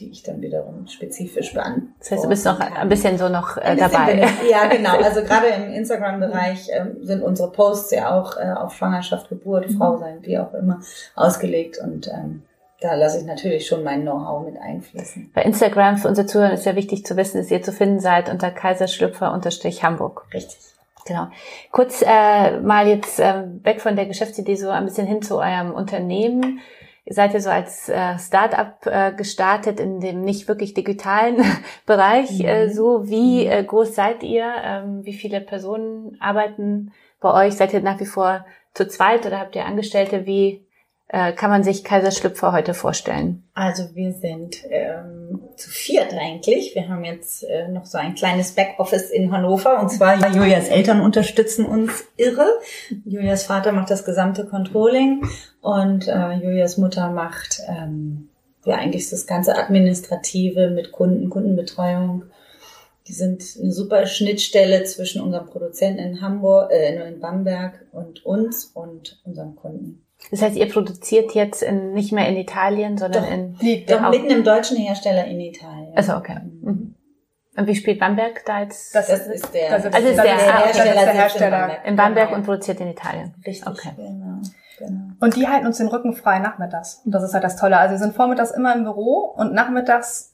die 0.00 0.10
ich 0.10 0.22
dann 0.24 0.40
wiederum 0.40 0.86
spezifisch 0.88 1.52
beantworte. 1.54 1.92
Das 2.00 2.10
heißt, 2.10 2.24
du 2.24 2.28
bist 2.28 2.44
noch 2.44 2.58
ein 2.58 2.88
bisschen 2.88 3.18
so 3.18 3.28
noch 3.28 3.56
äh, 3.58 3.76
dabei. 3.76 4.14
ich- 4.42 4.50
Ja, 4.50 4.66
genau. 4.66 4.96
Also 5.04 5.22
gerade 5.22 5.46
im 5.48 5.72
Instagram-Bereich 5.74 6.68
ähm, 6.72 6.96
sind 7.02 7.22
unsere 7.22 7.52
Posts 7.52 7.92
ja 7.92 8.18
auch 8.18 8.36
äh, 8.36 8.50
auf 8.52 8.74
Schwangerschaft, 8.74 9.28
Geburt, 9.28 9.68
Mhm. 9.70 9.76
Frau 9.78 9.96
sein, 9.98 10.18
wie 10.22 10.38
auch 10.38 10.52
immer, 10.54 10.80
ausgelegt. 11.14 11.78
Und 11.78 12.08
ähm, 12.08 12.42
da 12.80 12.94
lasse 12.94 13.18
ich 13.18 13.24
natürlich 13.24 13.66
schon 13.66 13.84
mein 13.84 14.02
Know-how 14.02 14.44
mit 14.44 14.58
einfließen. 14.58 15.30
Bei 15.34 15.42
Instagram 15.42 15.98
für 15.98 16.08
unsere 16.08 16.26
Zuhörer 16.26 16.54
ist 16.54 16.64
ja 16.64 16.76
wichtig 16.76 17.04
zu 17.04 17.16
wissen, 17.16 17.38
dass 17.38 17.50
ihr 17.50 17.62
zu 17.62 17.72
finden 17.72 18.00
seid 18.00 18.30
unter 18.30 18.50
kaiserschlüpfer-hamburg. 18.50 20.26
Richtig. 20.32 20.58
Genau. 21.06 21.28
Kurz 21.72 22.02
äh, 22.06 22.60
mal 22.60 22.86
jetzt 22.86 23.20
äh, 23.20 23.44
weg 23.62 23.80
von 23.80 23.96
der 23.96 24.06
Geschäftsidee 24.06 24.54
so 24.54 24.70
ein 24.70 24.84
bisschen 24.84 25.06
hin 25.06 25.22
zu 25.22 25.38
eurem 25.38 25.72
Unternehmen. 25.72 26.60
Ihr 27.04 27.14
seid 27.14 27.34
ja 27.34 27.40
so 27.40 27.50
als 27.50 27.88
äh, 27.88 28.18
Start-up 28.18 28.86
äh, 28.86 29.12
gestartet 29.12 29.80
in 29.80 30.00
dem 30.00 30.22
nicht 30.22 30.48
wirklich 30.48 30.74
digitalen 30.74 31.44
Bereich. 31.86 32.38
Mhm. 32.38 32.44
Äh, 32.44 32.68
so 32.70 33.08
wie 33.08 33.46
äh, 33.46 33.64
groß 33.64 33.94
seid 33.94 34.22
ihr? 34.22 34.52
Ähm, 34.62 35.04
wie 35.04 35.14
viele 35.14 35.40
Personen 35.40 36.16
arbeiten 36.20 36.92
bei 37.20 37.46
euch? 37.46 37.54
Seid 37.54 37.72
ihr 37.72 37.80
nach 37.80 38.00
wie 38.00 38.06
vor 38.06 38.46
zu 38.74 38.86
zweit 38.86 39.26
oder 39.26 39.40
habt 39.40 39.56
ihr 39.56 39.66
Angestellte? 39.66 40.26
Wie 40.26 40.64
kann 41.32 41.50
man 41.50 41.64
sich 41.64 41.82
Kaiserschlüpfer 41.82 42.52
heute 42.52 42.72
vorstellen? 42.72 43.42
Also 43.52 43.94
wir 43.94 44.12
sind 44.12 44.58
ähm, 44.70 45.40
zu 45.56 45.68
viert 45.68 46.14
eigentlich. 46.14 46.74
Wir 46.74 46.88
haben 46.88 47.04
jetzt 47.04 47.42
äh, 47.42 47.66
noch 47.68 47.84
so 47.84 47.98
ein 47.98 48.14
kleines 48.14 48.52
Backoffice 48.52 49.10
in 49.10 49.32
Hannover 49.32 49.80
und 49.80 49.90
zwar 49.90 50.16
Julias 50.34 50.68
Eltern 50.68 51.00
unterstützen 51.00 51.66
uns 51.66 52.04
irre. 52.16 52.46
Julias 53.04 53.42
Vater 53.42 53.72
macht 53.72 53.90
das 53.90 54.04
gesamte 54.04 54.46
Controlling 54.46 55.26
und 55.60 56.06
äh, 56.06 56.34
Julias 56.34 56.78
Mutter 56.78 57.10
macht 57.10 57.60
ähm, 57.68 58.28
ja 58.64 58.76
eigentlich 58.76 59.10
das 59.10 59.26
ganze 59.26 59.56
Administrative 59.56 60.70
mit 60.70 60.92
Kunden, 60.92 61.28
Kundenbetreuung. 61.28 62.24
Die 63.08 63.12
sind 63.12 63.42
eine 63.60 63.72
super 63.72 64.06
Schnittstelle 64.06 64.84
zwischen 64.84 65.20
unserem 65.20 65.46
Produzenten 65.46 65.98
in 65.98 66.20
Hamburg, 66.20 66.70
äh, 66.70 67.08
in 67.08 67.18
Bamberg 67.18 67.84
und 67.90 68.24
uns 68.24 68.66
und 68.66 69.20
unserem 69.24 69.56
Kunden. 69.56 70.04
Das 70.30 70.42
heißt, 70.42 70.56
ihr 70.56 70.68
produziert 70.70 71.32
jetzt 71.32 71.62
in, 71.62 71.92
nicht 71.92 72.12
mehr 72.12 72.28
in 72.28 72.36
Italien, 72.36 72.98
sondern 72.98 73.24
Doch. 73.24 73.30
in 73.30 73.54
Liegt 73.60 73.90
Doch 73.90 74.02
auch- 74.02 74.10
mitten 74.10 74.30
im 74.30 74.44
deutschen 74.44 74.76
Hersteller 74.76 75.24
in 75.24 75.40
Italien. 75.40 75.92
Also 75.96 76.14
okay. 76.16 76.38
Mhm. 76.62 76.94
Und 77.56 77.66
wie 77.66 77.74
spielt 77.74 77.98
Bamberg 77.98 78.44
da 78.46 78.60
jetzt? 78.62 78.94
Das 78.94 79.08
Das 79.08 79.26
ist 79.26 79.52
der, 79.52 79.70
Das 79.70 79.84
ist- 79.86 79.94
Also 79.94 80.08
ist 80.08 80.16
der- 80.16 80.24
ist 80.24 80.24
der 80.24 80.54
ah, 80.54 80.58
okay. 80.58 80.64
Hersteller, 80.66 80.94
ist 80.94 81.04
der 81.04 81.12
Hersteller. 81.14 81.58
Bamberg. 81.58 81.86
in 81.86 81.96
Bamberg 81.96 82.26
Genau. 82.28 82.38
und 82.38 82.44
produziert 82.46 82.80
in 82.80 82.88
Italien. 82.88 83.34
Richtig, 83.44 83.66
Okay. 83.66 83.90
genau. 83.96 84.38
genau. 84.78 85.00
Und 85.20 85.36
die 85.36 85.48
halten 85.48 85.66
uns 85.66 85.78
den 85.78 85.88
Rücken 85.88 86.12
frei 86.14 86.38
nachmittags. 86.38 87.02
Und 87.04 87.12
das 87.12 87.24
ist 87.24 87.34
halt 87.34 87.42
das 87.44 87.56
Tolle. 87.56 87.78
Also 87.78 87.94
wir 87.94 87.98
sind 87.98 88.14
vormittags 88.14 88.50
immer 88.52 88.74
im 88.74 88.84
Büro 88.84 89.34
und 89.36 89.52
nachmittags 89.52 90.32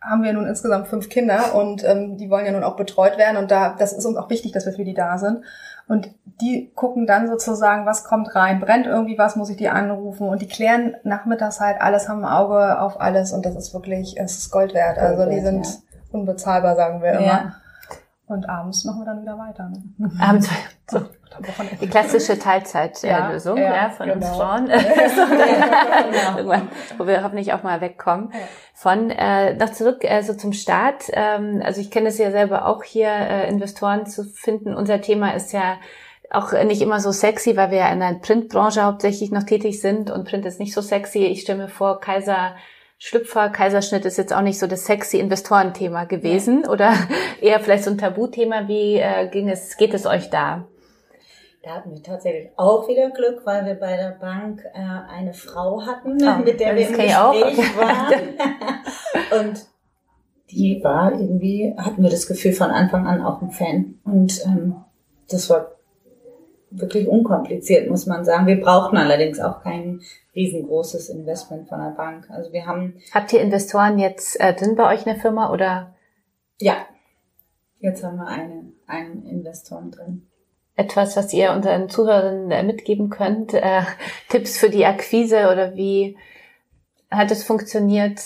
haben 0.00 0.22
wir 0.22 0.32
nun 0.34 0.46
insgesamt 0.46 0.86
fünf 0.88 1.08
Kinder 1.08 1.54
und 1.54 1.82
ähm, 1.84 2.16
die 2.18 2.28
wollen 2.28 2.44
ja 2.44 2.52
nun 2.52 2.62
auch 2.62 2.76
betreut 2.76 3.16
werden 3.18 3.36
und 3.38 3.50
da 3.50 3.74
das 3.78 3.92
ist 3.94 4.04
uns 4.04 4.16
auch 4.18 4.28
wichtig, 4.28 4.52
dass 4.52 4.66
wir 4.66 4.72
für 4.74 4.84
die 4.84 4.92
da 4.94 5.16
sind. 5.16 5.42
Und 5.86 6.10
die 6.40 6.72
gucken 6.74 7.06
dann 7.06 7.28
sozusagen, 7.28 7.86
was 7.86 8.04
kommt 8.04 8.34
rein, 8.34 8.60
brennt 8.60 8.86
irgendwie 8.86 9.18
was, 9.18 9.36
muss 9.36 9.50
ich 9.50 9.56
die 9.56 9.68
anrufen 9.68 10.28
und 10.28 10.40
die 10.40 10.48
klären 10.48 10.96
nachmittags 11.04 11.60
halt 11.60 11.80
alles, 11.80 12.08
haben 12.08 12.24
ein 12.24 12.32
Auge 12.32 12.80
auf 12.80 13.00
alles 13.00 13.32
und 13.32 13.44
das 13.44 13.54
ist 13.54 13.74
wirklich, 13.74 14.18
es 14.18 14.38
ist 14.38 14.50
Gold 14.50 14.74
wert. 14.74 14.98
Also 14.98 15.28
die 15.28 15.40
sind 15.40 15.66
unbezahlbar, 16.10 16.74
sagen 16.76 17.02
wir 17.02 17.12
immer. 17.12 17.26
Ja. 17.26 17.52
Und 18.26 18.48
abends 18.48 18.84
machen 18.84 19.00
wir 19.00 19.06
dann 19.06 19.20
wieder 19.20 19.38
weiter. 19.38 19.68
Ne? 19.68 20.10
Abends, 20.18 20.48
so, 20.90 21.00
Am 21.36 21.46
Wochenende. 21.46 21.76
die 21.80 21.88
klassische 21.88 22.38
Teilzeitlösung 22.38 23.56
Ja, 23.56 23.64
ja, 23.64 23.74
ja, 23.82 23.90
von 23.90 24.10
uns 24.10 24.24
genau. 24.24 24.38
Frauen. 24.38 24.66
Genau. 24.66 26.36
Irgendwann, 26.36 26.68
wo 26.98 27.06
wir 27.06 27.24
hoffentlich 27.24 27.52
auch 27.52 27.62
mal 27.62 27.80
wegkommen. 27.80 28.32
Von 28.72 29.10
äh, 29.10 29.54
noch 29.54 29.70
zurück 29.70 30.04
äh, 30.04 30.22
so 30.22 30.34
zum 30.34 30.52
Start. 30.52 31.04
Ähm, 31.12 31.62
also 31.64 31.80
ich 31.80 31.90
kenne 31.90 32.08
es 32.08 32.18
ja 32.18 32.30
selber 32.30 32.66
auch 32.66 32.84
hier, 32.84 33.08
äh, 33.08 33.48
Investoren 33.48 34.06
zu 34.06 34.24
finden. 34.24 34.74
Unser 34.74 35.00
Thema 35.00 35.34
ist 35.34 35.52
ja 35.52 35.76
auch 36.30 36.52
nicht 36.64 36.82
immer 36.82 37.00
so 37.00 37.12
sexy, 37.12 37.56
weil 37.56 37.70
wir 37.70 37.78
ja 37.78 37.92
in 37.92 38.00
der 38.00 38.14
Printbranche 38.14 38.82
hauptsächlich 38.82 39.30
noch 39.30 39.44
tätig 39.44 39.80
sind 39.80 40.10
und 40.10 40.28
Print 40.28 40.46
ist 40.46 40.60
nicht 40.60 40.74
so 40.74 40.80
sexy. 40.80 41.26
Ich 41.26 41.42
stelle 41.42 41.62
mir 41.62 41.68
vor, 41.68 42.00
Kaiser 42.00 42.54
Schlüpfer, 42.98 43.50
Kaiserschnitt 43.50 44.04
ist 44.04 44.16
jetzt 44.16 44.32
auch 44.32 44.40
nicht 44.40 44.58
so 44.58 44.66
das 44.66 44.86
sexy 44.86 45.18
Investorenthema 45.18 46.04
gewesen 46.04 46.66
oder 46.66 46.94
eher 47.40 47.60
vielleicht 47.60 47.84
so 47.84 47.90
ein 47.90 47.98
Tabuthema. 47.98 48.66
Wie 48.68 48.96
äh, 48.96 49.28
ging 49.28 49.48
es, 49.48 49.76
geht 49.76 49.94
es 49.94 50.06
euch 50.06 50.30
da? 50.30 50.66
Da 51.64 51.76
hatten 51.76 51.92
wir 51.92 52.02
tatsächlich 52.02 52.50
auch 52.56 52.86
wieder 52.88 53.10
Glück, 53.10 53.40
weil 53.46 53.64
wir 53.64 53.74
bei 53.74 53.96
der 53.96 54.10
Bank 54.20 54.62
äh, 54.74 54.78
eine 54.78 55.32
Frau 55.32 55.80
hatten, 55.86 56.22
Ah, 56.22 56.38
mit 56.44 56.60
der 56.60 56.74
wir 56.74 56.82
im. 56.82 56.88
Gespräch 56.88 57.16
Okay. 57.18 57.56
waren. 57.78 59.40
Und 59.48 59.66
die 60.50 60.80
war 60.84 61.12
irgendwie, 61.12 61.74
hatten 61.78 62.02
wir 62.02 62.10
das 62.10 62.26
Gefühl 62.26 62.52
von 62.52 62.70
Anfang 62.70 63.06
an 63.06 63.22
auch 63.24 63.40
ein 63.40 63.50
Fan. 63.50 63.98
Und 64.04 64.44
ähm, 64.44 64.76
das 65.30 65.48
war 65.48 65.72
wirklich 66.70 67.08
unkompliziert, 67.08 67.88
muss 67.88 68.04
man 68.06 68.24
sagen. 68.24 68.46
Wir 68.46 68.60
brauchten 68.60 68.96
allerdings 68.98 69.40
auch 69.40 69.62
kein 69.62 70.00
riesengroßes 70.34 71.08
Investment 71.08 71.68
von 71.68 71.78
der 71.80 71.90
Bank. 71.90 72.28
Also 72.30 72.52
wir 72.52 72.66
haben, 72.66 72.94
Habt 73.12 73.32
ihr 73.32 73.40
Investoren 73.40 73.98
jetzt 73.98 74.38
äh, 74.40 74.52
drin 74.54 74.74
bei 74.76 74.92
euch 74.92 75.06
in 75.06 75.12
der 75.14 75.20
Firma 75.22 75.50
oder 75.52 75.94
ja, 76.60 76.74
jetzt 77.78 78.04
haben 78.04 78.16
wir 78.16 78.26
eine, 78.26 78.72
einen 78.86 79.24
Investoren 79.24 79.90
drin. 79.90 80.26
Etwas, 80.76 81.16
was 81.16 81.32
ihr 81.32 81.52
unseren 81.52 81.88
Zuhörern 81.88 82.50
äh, 82.50 82.62
mitgeben 82.62 83.10
könnt? 83.10 83.54
Äh, 83.54 83.82
Tipps 84.28 84.58
für 84.58 84.70
die 84.70 84.84
Akquise 84.86 85.48
oder 85.52 85.74
wie 85.74 86.16
hat 87.10 87.30
es 87.30 87.44
funktioniert? 87.44 88.20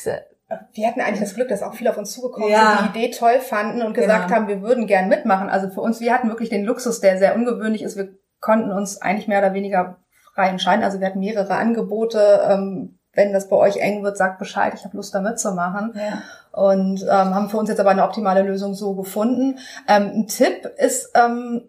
Wir 0.72 0.88
hatten 0.88 1.00
eigentlich 1.02 1.20
das 1.20 1.34
Glück, 1.34 1.48
dass 1.48 1.62
auch 1.62 1.74
viele 1.74 1.90
auf 1.90 1.98
uns 1.98 2.12
zugekommen 2.12 2.48
Ja. 2.48 2.78
sind, 2.78 2.94
die 2.94 2.98
Idee 3.04 3.10
toll 3.10 3.38
fanden 3.40 3.82
und 3.82 3.92
gesagt 3.92 4.28
Genau. 4.28 4.36
haben, 4.36 4.48
wir 4.48 4.62
würden 4.62 4.86
gern 4.86 5.08
mitmachen. 5.08 5.50
Also 5.50 5.68
für 5.68 5.82
uns, 5.82 6.00
wir 6.00 6.12
hatten 6.14 6.28
wirklich 6.28 6.48
den 6.48 6.64
Luxus, 6.64 7.00
der 7.00 7.18
sehr 7.18 7.34
ungewöhnlich 7.36 7.82
ist. 7.82 7.96
Wir 7.98 8.08
konnten 8.40 8.70
uns 8.72 9.02
eigentlich 9.02 9.28
mehr 9.28 9.40
oder 9.40 9.52
weniger 9.52 9.98
frei 10.34 10.48
entscheiden. 10.48 10.82
Also 10.84 11.00
wir 11.00 11.06
hatten 11.06 11.18
mehrere 11.20 11.54
Angebote. 11.54 12.40
Ähm, 12.48 12.98
wenn 13.12 13.32
das 13.34 13.48
bei 13.48 13.56
euch 13.56 13.76
eng 13.78 14.02
wird, 14.04 14.16
sagt 14.16 14.38
Bescheid, 14.38 14.72
ich 14.74 14.84
habe 14.84 14.96
Lust 14.96 15.14
da 15.14 15.20
mitzumachen. 15.20 15.92
Ja. 15.96 16.22
Und 16.52 17.02
ähm, 17.02 17.34
haben 17.34 17.50
für 17.50 17.58
uns 17.58 17.68
jetzt 17.68 17.80
aber 17.80 17.90
eine 17.90 18.04
optimale 18.04 18.42
Lösung 18.42 18.72
so 18.74 18.94
gefunden. 18.94 19.58
Ähm, 19.86 20.10
ein 20.14 20.26
Tipp 20.28 20.64
ist, 20.78 21.10
ähm, 21.14 21.62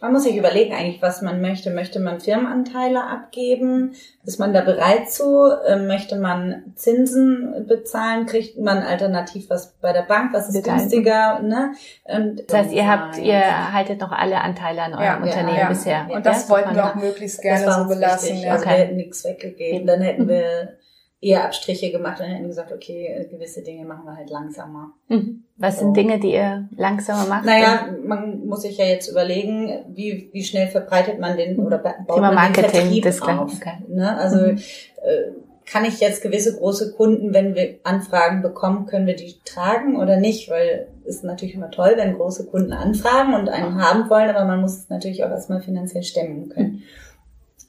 Man 0.00 0.12
muss 0.12 0.22
sich 0.22 0.36
überlegen 0.36 0.72
eigentlich, 0.74 1.02
was 1.02 1.22
man 1.22 1.40
möchte. 1.40 1.70
Möchte 1.70 1.98
man 2.00 2.20
Firmenanteile 2.20 3.02
abgeben? 3.04 3.94
Ist 4.24 4.38
man 4.38 4.52
da 4.52 4.60
bereit 4.60 5.10
zu? 5.10 5.48
Ähm, 5.66 5.86
Möchte 5.88 6.16
man 6.16 6.72
Zinsen 6.76 7.66
bezahlen? 7.66 8.26
Kriegt 8.26 8.58
man 8.58 8.78
alternativ 8.78 9.50
was 9.50 9.72
bei 9.80 9.92
der 9.92 10.02
Bank? 10.02 10.32
Was 10.32 10.48
ist 10.54 10.64
günstiger? 10.64 11.40
Ne? 11.40 11.72
Und, 12.04 12.42
Das 12.48 12.58
heißt, 12.58 12.72
ihr 12.72 12.88
habt, 12.88 13.16
Ja. 13.18 13.24
ihr 13.24 13.72
haltet 13.72 14.00
noch 14.00 14.12
alle 14.12 14.40
Anteile 14.40 14.82
an 14.82 14.92
eurem 14.94 15.04
Ja, 15.04 15.16
Unternehmen 15.16 15.58
ja, 15.58 15.68
bisher. 15.68 16.06
und 16.10 16.24
das 16.24 16.44
Ja, 16.44 16.50
wollten 16.50 16.74
wir 16.76 16.84
auch 16.86 16.94
möglichst 16.94 17.42
gerne 17.42 17.72
so 17.72 17.88
belassen. 17.88 18.28
wichtig. 18.28 18.44
Ja. 18.44 18.52
Also 18.52 18.64
Okay. 18.64 18.74
wir 18.76 18.84
hätten 18.84 18.96
nichts 18.96 19.24
weggegeben. 19.24 19.86
Dann 19.86 20.00
hätten 20.00 20.28
wir 20.28 20.76
eher 21.20 21.44
Abstriche 21.46 21.90
gemacht 21.90 22.20
und 22.20 22.26
hätten 22.26 22.46
gesagt, 22.46 22.70
okay, 22.72 23.26
gewisse 23.30 23.62
Dinge 23.62 23.84
machen 23.84 24.04
wir 24.04 24.16
halt 24.16 24.30
langsamer. 24.30 24.92
Mhm. 25.08 25.42
Was 25.56 25.74
So. 25.74 25.80
sind 25.80 25.96
Dinge, 25.96 26.20
die 26.20 26.32
ihr 26.34 26.68
langsamer 26.76 27.26
macht? 27.26 27.44
Naja, 27.44 27.88
man 28.04 28.46
muss 28.46 28.62
sich 28.62 28.78
ja 28.78 28.84
jetzt 28.84 29.08
überlegen, 29.08 29.84
wie, 29.88 30.30
wie 30.32 30.44
schnell 30.44 30.68
verbreitet 30.68 31.18
man 31.18 31.36
den 31.36 31.58
oder 31.58 31.78
ba- 31.78 31.96
baut 32.06 32.16
Thema 32.18 32.32
man 32.32 32.52
den 32.52 32.62
Marketing, 32.62 32.80
Vertrieb 32.82 33.02
das 33.04 33.20
auf. 33.22 33.52
Okay. 33.56 33.78
Ne? 33.88 34.16
Also 34.16 34.36
Mhm. 34.46 34.58
äh, 34.58 35.32
kann 35.66 35.84
ich 35.84 36.00
jetzt 36.00 36.22
gewisse 36.22 36.56
große 36.56 36.92
Kunden, 36.94 37.34
wenn 37.34 37.54
wir 37.54 37.80
Anfragen 37.82 38.40
bekommen, 38.40 38.86
können 38.86 39.06
wir 39.06 39.16
die 39.16 39.34
tragen 39.44 39.96
oder 40.00 40.16
nicht? 40.18 40.48
Weil 40.48 40.88
ist 41.04 41.24
natürlich 41.24 41.54
immer 41.56 41.70
toll, 41.70 41.92
wenn 41.96 42.14
große 42.14 42.46
Kunden 42.46 42.72
anfragen 42.72 43.34
und 43.34 43.48
einen 43.50 43.82
haben 43.82 44.08
wollen, 44.08 44.30
aber 44.30 44.44
man 44.46 44.60
muss 44.62 44.78
es 44.78 44.88
natürlich 44.88 45.24
auch 45.24 45.30
erstmal 45.30 45.60
finanziell 45.60 46.04
stemmen 46.04 46.48
können. 46.48 46.84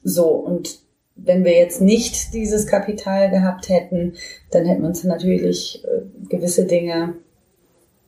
So, 0.02 0.28
und 0.28 0.78
wenn 1.24 1.44
wir 1.44 1.56
jetzt 1.56 1.80
nicht 1.80 2.32
dieses 2.34 2.66
Kapital 2.66 3.30
gehabt 3.30 3.68
hätten, 3.68 4.14
dann 4.50 4.64
hätten 4.66 4.82
wir 4.82 4.88
uns 4.88 5.04
natürlich 5.04 5.84
äh, 5.84 6.28
gewisse 6.28 6.66
Dinge 6.66 7.14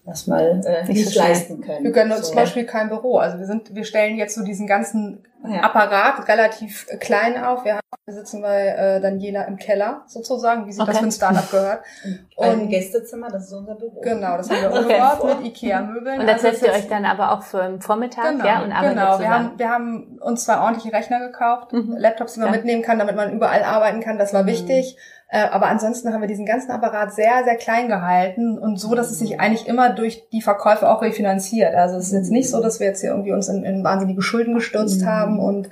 erstmal 0.07 0.61
äh, 0.65 0.83
nicht, 0.83 0.89
nicht 0.89 1.09
so 1.11 1.21
leisten 1.21 1.61
können. 1.61 1.85
Wir 1.85 1.93
gönnen 1.93 2.13
uns 2.13 2.23
so. 2.23 2.29
zum 2.29 2.37
Beispiel 2.37 2.65
kein 2.65 2.89
Büro. 2.89 3.19
Also 3.19 3.39
wir 3.39 3.47
sind, 3.47 3.75
wir 3.75 3.85
stellen 3.85 4.17
jetzt 4.17 4.35
so 4.35 4.43
diesen 4.43 4.67
ganzen 4.67 5.25
ja. 5.45 5.61
Apparat 5.61 6.29
relativ 6.29 6.87
klein 7.01 7.43
auf. 7.43 7.65
Wir, 7.65 7.75
haben, 7.75 7.81
wir 8.05 8.15
sitzen 8.15 8.43
bei 8.43 8.67
äh, 8.67 9.01
Daniela 9.01 9.43
im 9.45 9.57
Keller 9.57 10.03
sozusagen, 10.07 10.67
wie 10.67 10.73
sich 10.73 10.81
okay. 10.81 10.91
das 10.93 10.99
für 11.01 11.07
ein 11.07 11.13
Startup 11.13 11.51
gehört. 11.51 11.85
Und 12.37 12.47
ein 12.47 12.69
Gästezimmer, 12.69 13.29
das 13.29 13.45
ist 13.45 13.53
unser 13.53 13.75
Büro. 13.75 14.01
Genau, 14.01 14.37
das 14.37 14.51
haben 14.51 14.63
wir 14.63 14.73
umgebaut 14.81 15.21
okay. 15.21 15.35
mit 15.37 15.47
Ikea-Möbeln. 15.47 16.21
Und 16.21 16.27
das 16.27 16.45
also 16.45 16.49
setzt 16.49 16.63
ihr 16.63 16.73
euch 16.73 16.89
dann 16.89 17.05
aber 17.05 17.33
auch 17.33 17.43
für 17.43 17.63
den 17.63 17.81
Vormittag, 17.81 18.33
genau, 18.33 18.45
ja, 18.45 18.63
und 18.63 18.73
arbeitet 18.73 18.99
Genau, 18.99 19.17
zusammen. 19.17 19.21
wir 19.21 19.31
haben, 19.31 19.59
wir 19.59 19.69
haben 19.69 20.19
uns 20.21 20.45
zwei 20.45 20.59
ordentliche 20.59 20.93
Rechner 20.93 21.21
gekauft, 21.21 21.73
mhm. 21.73 21.97
Laptops, 21.97 22.35
die 22.35 22.41
man 22.41 22.51
ja. 22.51 22.57
mitnehmen 22.57 22.83
kann, 22.83 22.99
damit 22.99 23.17
man 23.17 23.33
überall 23.33 23.63
arbeiten 23.63 24.01
kann. 24.01 24.19
Das 24.19 24.33
war 24.33 24.43
mhm. 24.43 24.49
wichtig. 24.49 24.97
Äh, 25.33 25.49
aber 25.51 25.69
ansonsten 25.69 26.13
haben 26.13 26.21
wir 26.21 26.29
diesen 26.29 26.45
ganzen 26.45 26.71
Apparat 26.71 27.15
sehr, 27.15 27.43
sehr 27.45 27.57
klein 27.57 27.89
gehalten 27.89 28.59
und 28.59 28.77
so, 28.79 28.95
dass 28.95 29.11
es 29.11 29.19
sich 29.19 29.41
eigentlich 29.41 29.67
immer 29.67 29.89
durch 29.89 30.29
die 30.31 30.43
Verkäufe 30.43 30.87
auch 30.87 31.01
refinanziert. 31.01 31.75
Also 31.75 31.97
es 31.97 32.09
ist 32.09 32.13
jetzt 32.13 32.31
nicht 32.31 32.51
so, 32.51 32.61
dass 32.61 32.81
wir 32.81 32.89
jetzt 32.89 33.01
hier 33.01 33.13
irgendwie 33.13 33.33
uns 33.33 33.49
in, 33.49 33.65
in 33.65 33.83
wahnsinnige 33.83 34.21
Schulden 34.21 34.55
gestürzt 34.55 35.01
mhm. 35.01 35.07
haben 35.07 35.41
und 35.41 35.71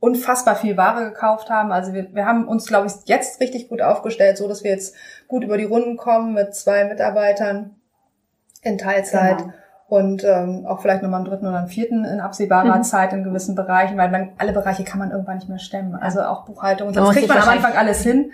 unfassbar 0.00 0.56
viel 0.56 0.76
Ware 0.76 1.04
gekauft 1.04 1.50
haben. 1.50 1.70
Also 1.70 1.92
wir, 1.92 2.12
wir 2.14 2.26
haben 2.26 2.48
uns, 2.48 2.66
glaube 2.66 2.88
ich, 2.88 2.94
jetzt 3.04 3.40
richtig 3.40 3.68
gut 3.68 3.80
aufgestellt, 3.80 4.38
so 4.38 4.48
dass 4.48 4.64
wir 4.64 4.72
jetzt 4.72 4.96
gut 5.28 5.44
über 5.44 5.56
die 5.56 5.64
Runden 5.64 5.96
kommen 5.96 6.34
mit 6.34 6.56
zwei 6.56 6.84
Mitarbeitern 6.84 7.76
in 8.62 8.76
Teilzeit. 8.76 9.38
Genau 9.38 9.52
und 9.88 10.24
ähm, 10.24 10.66
auch 10.66 10.80
vielleicht 10.80 11.04
nochmal 11.04 11.20
einen 11.20 11.28
dritten 11.28 11.46
oder 11.46 11.58
einen 11.58 11.68
vierten 11.68 12.04
in 12.04 12.18
absehbarer 12.18 12.78
mhm. 12.78 12.82
Zeit 12.82 13.12
in 13.12 13.22
gewissen 13.22 13.54
Bereichen, 13.54 13.96
weil 13.96 14.10
man 14.10 14.32
alle 14.36 14.52
Bereiche 14.52 14.82
kann 14.82 14.98
man 14.98 15.12
irgendwann 15.12 15.36
nicht 15.36 15.48
mehr 15.48 15.60
stemmen. 15.60 15.94
Also 15.94 16.22
auch 16.22 16.44
Buchhaltung 16.44 16.88
und. 16.88 16.96
Das 16.96 17.10
kriegt 17.10 17.28
man 17.28 17.38
am 17.38 17.48
Anfang 17.50 17.76
alles 17.76 18.02
hin. 18.02 18.32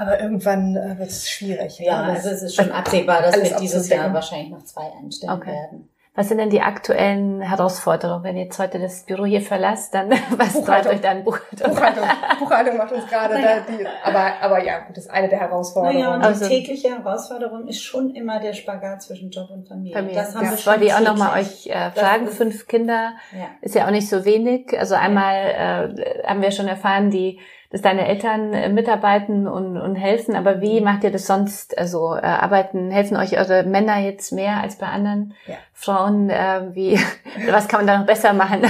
Aber 0.00 0.18
irgendwann 0.18 0.76
äh, 0.76 0.98
wird 0.98 1.10
es 1.10 1.28
schwierig. 1.28 1.78
Ja, 1.78 2.02
also 2.02 2.30
es 2.30 2.42
ist 2.42 2.54
schon 2.54 2.72
absehbar, 2.72 3.20
dass 3.20 3.36
wir 3.36 3.56
dieses 3.58 3.86
Jahr 3.90 4.12
wahrscheinlich 4.14 4.50
noch 4.50 4.64
zwei 4.64 4.90
einstellen 4.98 5.32
okay. 5.32 5.50
werden. 5.50 5.90
Was 6.14 6.28
sind 6.28 6.38
denn 6.38 6.48
die 6.48 6.62
aktuellen 6.62 7.42
Herausforderungen? 7.42 8.24
Wenn 8.24 8.36
ihr 8.36 8.44
jetzt 8.44 8.58
heute 8.58 8.80
das 8.80 9.04
Büro 9.04 9.26
hier 9.26 9.42
verlasst, 9.42 9.92
dann 9.94 10.10
was 10.36 10.64
treibt 10.64 10.86
euch 10.86 11.02
dann 11.02 11.22
Buchhaltung? 11.22 11.70
Buchhaltung, 11.70 12.04
Buchhaltung 12.38 12.76
macht 12.78 12.92
uns 12.92 13.06
gerade 13.08 13.34
naja. 13.34 13.60
da 13.66 13.72
die, 13.72 13.86
aber, 14.02 14.32
aber 14.40 14.64
ja, 14.64 14.78
gut, 14.78 14.96
das 14.96 15.04
ist 15.04 15.10
eine 15.10 15.28
der 15.28 15.38
Herausforderungen. 15.38 16.00
Naja, 16.00 16.14
und 16.14 16.22
die 16.22 16.26
also, 16.26 16.48
tägliche 16.48 16.88
Herausforderung 16.88 17.68
ist 17.68 17.82
schon 17.82 18.14
immer 18.14 18.40
der 18.40 18.54
Spagat 18.54 19.02
zwischen 19.02 19.30
Job 19.30 19.50
und 19.50 19.68
Familie. 19.68 19.94
Familie. 19.94 20.16
Das 20.16 20.34
haben 20.34 20.46
ja. 20.46 20.50
wir 20.50 20.56
schon 20.56 20.72
wollte 20.72 20.86
ich 20.86 20.94
auch 20.94 21.00
nochmal 21.00 21.40
euch 21.40 21.66
äh, 21.66 21.90
fragen. 21.90 22.26
Fünf 22.26 22.66
Kinder 22.66 23.12
ja. 23.32 23.48
ist 23.60 23.74
ja 23.74 23.86
auch 23.86 23.90
nicht 23.90 24.08
so 24.08 24.24
wenig. 24.24 24.78
Also 24.78 24.94
einmal 24.94 25.34
äh, 25.34 26.26
haben 26.26 26.40
wir 26.40 26.50
schon 26.50 26.68
erfahren, 26.68 27.10
die 27.10 27.38
dass 27.70 27.82
deine 27.82 28.08
Eltern 28.08 28.52
äh, 28.52 28.68
mitarbeiten 28.68 29.46
und, 29.46 29.76
und 29.76 29.94
helfen, 29.94 30.34
aber 30.34 30.60
wie 30.60 30.80
macht 30.80 31.04
ihr 31.04 31.12
das 31.12 31.26
sonst? 31.26 31.78
Also 31.78 32.14
äh, 32.16 32.20
arbeiten, 32.20 32.90
helfen 32.90 33.16
euch 33.16 33.38
eure 33.38 33.62
Männer 33.62 33.98
jetzt 33.98 34.32
mehr 34.32 34.56
als 34.60 34.76
bei 34.76 34.86
anderen 34.86 35.34
ja. 35.46 35.54
Frauen? 35.72 36.30
Äh, 36.30 36.70
wie, 36.72 36.98
was 37.50 37.68
kann 37.68 37.80
man 37.80 37.86
da 37.86 37.98
noch 37.98 38.06
besser 38.06 38.32
machen? 38.32 38.62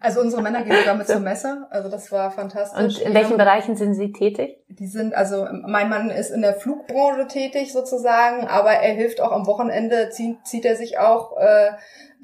Also 0.00 0.20
unsere 0.20 0.40
Männer 0.40 0.62
gehen 0.62 0.76
sogar 0.76 0.94
mit 0.94 1.06
zur 1.08 1.18
Messe, 1.18 1.66
also 1.70 1.88
das 1.88 2.12
war 2.12 2.30
fantastisch. 2.30 2.98
Und 3.00 3.06
in 3.06 3.14
welchen 3.14 3.36
Bereichen 3.36 3.74
sind 3.74 3.94
sie 3.94 4.12
tätig? 4.12 4.58
Die 4.68 4.86
sind, 4.86 5.14
also 5.14 5.46
mein 5.66 5.88
Mann 5.88 6.10
ist 6.10 6.30
in 6.30 6.42
der 6.42 6.54
Flugbranche 6.54 7.26
tätig 7.26 7.72
sozusagen, 7.72 8.46
aber 8.46 8.70
er 8.70 8.94
hilft 8.94 9.20
auch 9.20 9.32
am 9.32 9.46
Wochenende, 9.46 10.10
zieht, 10.10 10.46
zieht 10.46 10.64
er 10.64 10.76
sich 10.76 10.98
auch 10.98 11.36
äh, 11.38 11.70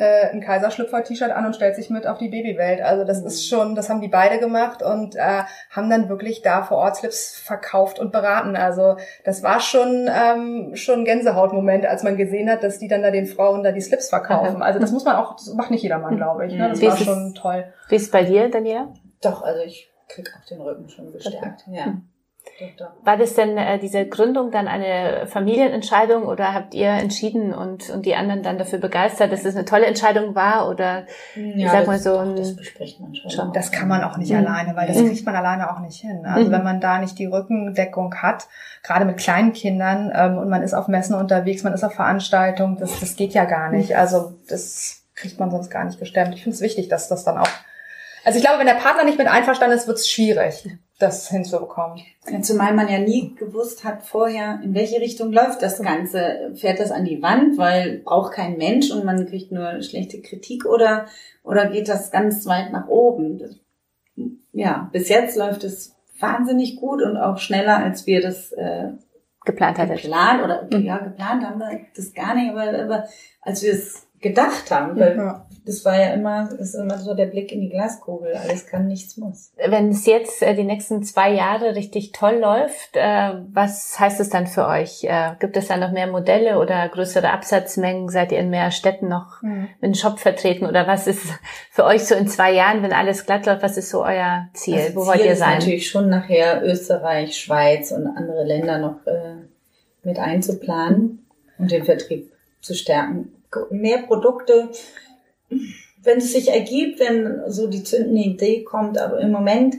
äh, 0.00 0.30
ein 0.30 0.40
Kaiserschlüpfer-T-Shirt 0.40 1.30
an 1.30 1.46
und 1.46 1.54
stellt 1.54 1.76
sich 1.76 1.90
mit 1.90 2.06
auf 2.06 2.18
die 2.18 2.28
Babywelt. 2.28 2.80
Also 2.80 3.04
das 3.04 3.22
ist 3.22 3.46
schon, 3.46 3.74
das 3.74 3.90
haben 3.90 4.00
die 4.00 4.08
beide 4.08 4.38
gemacht 4.38 4.82
und 4.82 5.14
äh, 5.14 5.42
haben 5.70 5.90
dann 5.90 6.08
wirklich 6.08 6.42
da 6.42 6.62
vor 6.62 6.78
Ort 6.78 6.96
Slips 6.96 7.36
verkauft 7.36 7.98
und 7.98 8.12
beraten. 8.12 8.56
Also 8.56 8.96
das 9.24 9.42
war 9.42 9.60
schon 9.60 10.08
ähm, 10.10 10.74
schon 10.74 11.00
ein 11.00 11.04
Gänsehautmoment, 11.04 11.86
als 11.86 12.02
man 12.02 12.16
gesehen 12.16 12.50
hat, 12.50 12.62
dass 12.62 12.78
die 12.78 12.88
dann 12.88 13.02
da 13.02 13.10
den 13.10 13.26
Frauen 13.26 13.62
da 13.62 13.72
die 13.72 13.80
Slips 13.80 14.08
verkaufen. 14.08 14.62
Also 14.70 14.78
das 14.78 14.92
muss 14.92 15.04
man 15.04 15.16
auch, 15.16 15.34
das 15.34 15.52
macht 15.54 15.70
nicht 15.70 15.82
jedermann, 15.82 16.16
glaube 16.16 16.46
ich. 16.46 16.54
Ne? 16.54 16.68
Das 16.68 16.80
wie 16.80 16.86
war 16.86 16.96
schon 16.96 17.34
toll. 17.34 17.64
Wie 17.88 17.96
ist 17.96 18.02
es 18.02 18.10
bei 18.10 18.22
dir, 18.22 18.48
Daniela? 18.48 18.92
Doch, 19.20 19.42
also 19.42 19.62
ich 19.62 19.90
krieg 20.08 20.30
auch 20.36 20.44
den 20.46 20.60
Rücken 20.60 20.88
schon 20.88 21.12
gestärkt. 21.12 21.64
Ja. 21.68 21.94
War 23.05 23.16
das 23.16 23.35
denn 23.35 23.57
äh, 23.57 23.79
diese 23.79 24.07
Gründung 24.07 24.50
dann 24.50 24.68
eine 24.68 25.26
Familienentscheidung 25.26 26.24
oder 26.24 26.53
habt 26.53 26.74
ihr 26.74 26.88
entschieden 26.88 27.55
und, 27.55 27.88
und 27.88 28.05
die 28.05 28.14
anderen 28.14 28.42
dann 28.42 28.59
dafür 28.59 28.79
begeistert, 28.79 29.33
dass 29.33 29.44
es 29.44 29.57
eine 29.57 29.64
tolle 29.64 29.87
Entscheidung 29.87 30.35
war 30.35 30.68
oder 30.68 31.07
ja, 31.35 31.70
sag 31.70 31.87
mal 31.87 31.98
so 31.98 32.18
ein, 32.18 32.37
das 32.37 32.57
bespricht 32.57 33.00
man 33.00 33.14
schon. 33.14 33.31
schon. 33.31 33.53
Das 33.53 33.72
kann 33.72 33.88
man 33.88 34.05
auch 34.05 34.18
nicht 34.18 34.31
mhm. 34.31 34.38
alleine, 34.38 34.76
weil 34.76 34.88
das 34.88 34.98
mhm. 34.98 35.09
kriegt 35.09 35.24
man 35.24 35.37
alleine 35.37 35.70
auch 35.70 35.81
nicht 35.81 36.00
hin. 36.00 36.26
Also 36.26 36.48
mhm. 36.48 36.53
wenn 36.53 36.62
man 36.62 36.81
da 36.81 36.98
nicht 36.98 37.18
die 37.18 37.26
Rückendeckung 37.26 38.14
hat, 38.16 38.46
gerade 38.83 39.07
mit 39.07 39.16
kleinen 39.16 39.53
Kindern 39.53 40.12
ähm, 40.14 40.37
und 40.37 40.48
man 40.50 40.62
ist 40.62 40.74
auf 40.74 40.88
Messen 40.88 41.14
unterwegs, 41.14 41.62
man 41.62 41.72
ist 41.72 41.85
auf 41.85 41.94
Veranstaltungen, 41.94 42.76
das, 42.79 43.00
das 43.00 43.16
geht 43.16 43.33
ja 43.33 43.46
gar 43.46 43.70
nicht. 43.70 43.96
Also 43.96 44.35
das 44.48 45.05
kriegt 45.14 45.40
man 45.40 45.50
sonst 45.50 45.70
gar 45.70 45.85
nicht 45.85 45.98
gestemmt. 45.98 46.35
Ich 46.35 46.42
finde 46.42 46.55
es 46.55 46.61
wichtig, 46.61 46.88
dass 46.88 47.09
das 47.09 47.24
dann 47.24 47.38
auch 47.38 47.48
also 48.22 48.37
ich 48.37 48.44
glaube, 48.44 48.59
wenn 48.59 48.66
der 48.66 48.74
Partner 48.74 49.05
nicht 49.05 49.16
mit 49.16 49.29
einverstanden 49.29 49.74
ist, 49.74 49.87
wird 49.87 49.96
es 49.96 50.11
schwierig 50.11 50.68
das 51.00 51.28
hinzubekommen. 51.28 52.02
Zumal 52.42 52.74
man 52.74 52.88
ja 52.88 52.98
nie 52.98 53.34
gewusst 53.34 53.84
hat 53.84 54.02
vorher, 54.02 54.60
in 54.62 54.74
welche 54.74 55.00
Richtung 55.00 55.32
läuft 55.32 55.62
das 55.62 55.80
Ganze. 55.80 56.52
Fährt 56.54 56.78
das 56.78 56.90
an 56.90 57.04
die 57.04 57.22
Wand, 57.22 57.58
weil 57.58 57.98
braucht 58.04 58.34
kein 58.34 58.58
Mensch 58.58 58.90
und 58.90 59.04
man 59.04 59.26
kriegt 59.26 59.50
nur 59.50 59.82
schlechte 59.82 60.20
Kritik 60.20 60.66
oder, 60.66 61.06
oder 61.42 61.70
geht 61.70 61.88
das 61.88 62.10
ganz 62.10 62.46
weit 62.46 62.70
nach 62.70 62.88
oben? 62.88 63.60
Ja, 64.52 64.90
bis 64.92 65.08
jetzt 65.08 65.36
läuft 65.36 65.64
es 65.64 65.96
wahnsinnig 66.18 66.76
gut 66.76 67.02
und 67.02 67.16
auch 67.16 67.38
schneller, 67.38 67.78
als 67.78 68.06
wir 68.06 68.20
das 68.20 68.52
äh, 68.52 68.88
geplant 69.44 69.78
hatten. 69.78 69.94
Geplant 69.94 70.44
oder 70.44 70.68
mhm. 70.70 70.84
ja, 70.84 70.98
geplant 70.98 71.44
haben 71.44 71.58
wir 71.58 71.80
das 71.96 72.12
gar 72.12 72.34
nicht, 72.34 72.50
aber, 72.50 72.78
aber 72.78 73.04
als 73.40 73.62
wir 73.62 73.72
es 73.72 74.06
gedacht 74.20 74.70
haben. 74.70 74.98
Weil 74.98 75.16
ja. 75.16 75.46
Das 75.70 75.85
war 75.85 75.96
ja 75.96 76.14
immer, 76.14 76.48
ist 76.59 76.74
immer 76.74 76.98
so 76.98 77.14
der 77.14 77.26
Blick 77.26 77.52
in 77.52 77.61
die 77.61 77.68
Glaskugel. 77.68 78.35
Alles 78.35 78.66
kann, 78.66 78.88
nichts 78.88 79.16
muss. 79.16 79.52
Wenn 79.56 79.90
es 79.90 80.04
jetzt 80.04 80.42
äh, 80.42 80.56
die 80.56 80.64
nächsten 80.64 81.04
zwei 81.04 81.33
Jahre 81.33 81.76
richtig 81.76 82.11
toll 82.11 82.38
läuft, 82.40 82.96
äh, 82.96 83.35
was 83.52 84.00
heißt 84.00 84.18
es 84.18 84.30
dann 84.30 84.48
für 84.48 84.66
euch? 84.66 85.04
Äh, 85.04 85.37
gibt 85.38 85.56
es 85.56 85.68
da 85.68 85.76
noch 85.76 85.92
mehr 85.92 86.09
Modelle 86.09 86.59
oder 86.59 86.88
größere 86.88 87.30
Absatzmengen? 87.30 88.09
Seid 88.09 88.33
ihr 88.33 88.40
in 88.40 88.50
mehr 88.50 88.72
Städten 88.72 89.06
noch 89.06 89.42
mhm. 89.42 89.68
mit 89.80 89.94
dem 89.94 89.94
Shop 89.94 90.18
vertreten? 90.18 90.66
Oder 90.66 90.88
was 90.88 91.06
ist 91.06 91.22
für 91.70 91.85
euch 91.85 92.04
so 92.04 92.16
in 92.16 92.26
zwei 92.26 92.52
Jahren, 92.52 92.83
wenn 92.83 92.92
alles 92.92 93.24
glatt 93.24 93.46
läuft, 93.46 93.62
was 93.62 93.76
ist 93.76 93.90
so 93.90 94.02
euer 94.02 94.48
Ziel? 94.54 94.74
Das 94.74 94.96
Wo 94.96 95.02
Ziel 95.02 95.09
wollt 95.12 95.24
ihr 95.24 95.37
sein? 95.37 95.59
Ist 95.59 95.64
natürlich 95.66 95.88
schon 95.88 96.09
nachher 96.09 96.64
Österreich, 96.64 97.38
Schweiz 97.38 97.92
und 97.92 98.09
andere 98.09 98.42
Länder 98.42 98.78
noch 98.78 99.06
äh, 99.06 99.37
mit 100.02 100.18
einzuplanen 100.18 101.24
und 101.59 101.70
den 101.70 101.85
Vertrieb 101.85 102.33
zu 102.61 102.74
stärken 102.74 103.30
mehr 103.70 103.98
Produkte, 103.98 104.70
wenn 106.02 106.18
es 106.18 106.32
sich 106.32 106.50
ergibt, 106.50 107.00
wenn 107.00 107.42
so 107.48 107.66
die 107.66 107.84
zündende 107.84 108.22
Idee 108.22 108.64
kommt, 108.64 108.98
aber 108.98 109.20
im 109.20 109.30
Moment, 109.30 109.76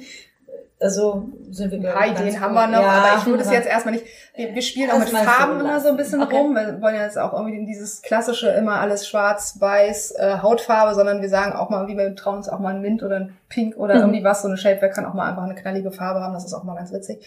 also 0.80 1.30
sind 1.52 1.72
wir 1.72 1.78
Ein 1.78 1.94
paar 1.94 2.08
Ideen 2.08 2.40
haben 2.40 2.54
wir 2.54 2.68
noch, 2.68 2.82
ja, 2.82 2.90
aber 2.90 3.20
ich 3.20 3.26
würde 3.26 3.44
es 3.44 3.52
jetzt 3.52 3.68
erstmal 3.68 3.94
nicht, 3.96 4.06
wir, 4.36 4.56
wir 4.56 4.62
spielen 4.62 4.90
auch 4.90 5.00
mit 5.00 5.10
Farben 5.10 5.60
so 5.60 5.66
immer 5.66 5.80
so 5.80 5.90
ein 5.90 5.98
bisschen 5.98 6.24
okay. 6.24 6.38
rum, 6.38 6.56
wir 6.56 6.82
wollen 6.82 6.96
ja 6.96 7.04
jetzt 7.04 7.18
auch 7.18 7.34
irgendwie 7.34 7.58
in 7.58 7.66
dieses 7.66 8.02
klassische 8.02 8.50
immer 8.50 8.80
alles 8.80 9.08
schwarz, 9.08 9.58
weiß, 9.60 10.12
äh, 10.12 10.38
Hautfarbe, 10.42 10.96
sondern 10.96 11.22
wir 11.22 11.30
sagen 11.30 11.54
auch 11.54 11.70
mal, 11.70 11.88
wie 11.88 11.98
wir 11.98 12.16
trauen 12.16 12.38
uns 12.38 12.50
auch 12.50 12.60
mal 12.60 12.74
ein 12.74 12.82
Mint 12.82 13.04
oder 13.04 13.18
ein 13.18 13.38
Pink 13.50 13.78
oder 13.78 13.96
mhm. 13.96 14.02
irgendwie 14.02 14.24
was, 14.24 14.42
so 14.42 14.48
eine 14.48 14.58
Shapewear 14.58 14.90
kann 14.90 15.06
auch 15.06 15.14
mal 15.14 15.30
einfach 15.30 15.44
eine 15.44 15.56
knallige 15.56 15.92
Farbe 15.92 16.22
haben, 16.22 16.34
das 16.34 16.46
ist 16.46 16.54
auch 16.54 16.64
mal 16.64 16.76
ganz 16.76 16.92
witzig. 16.92 17.26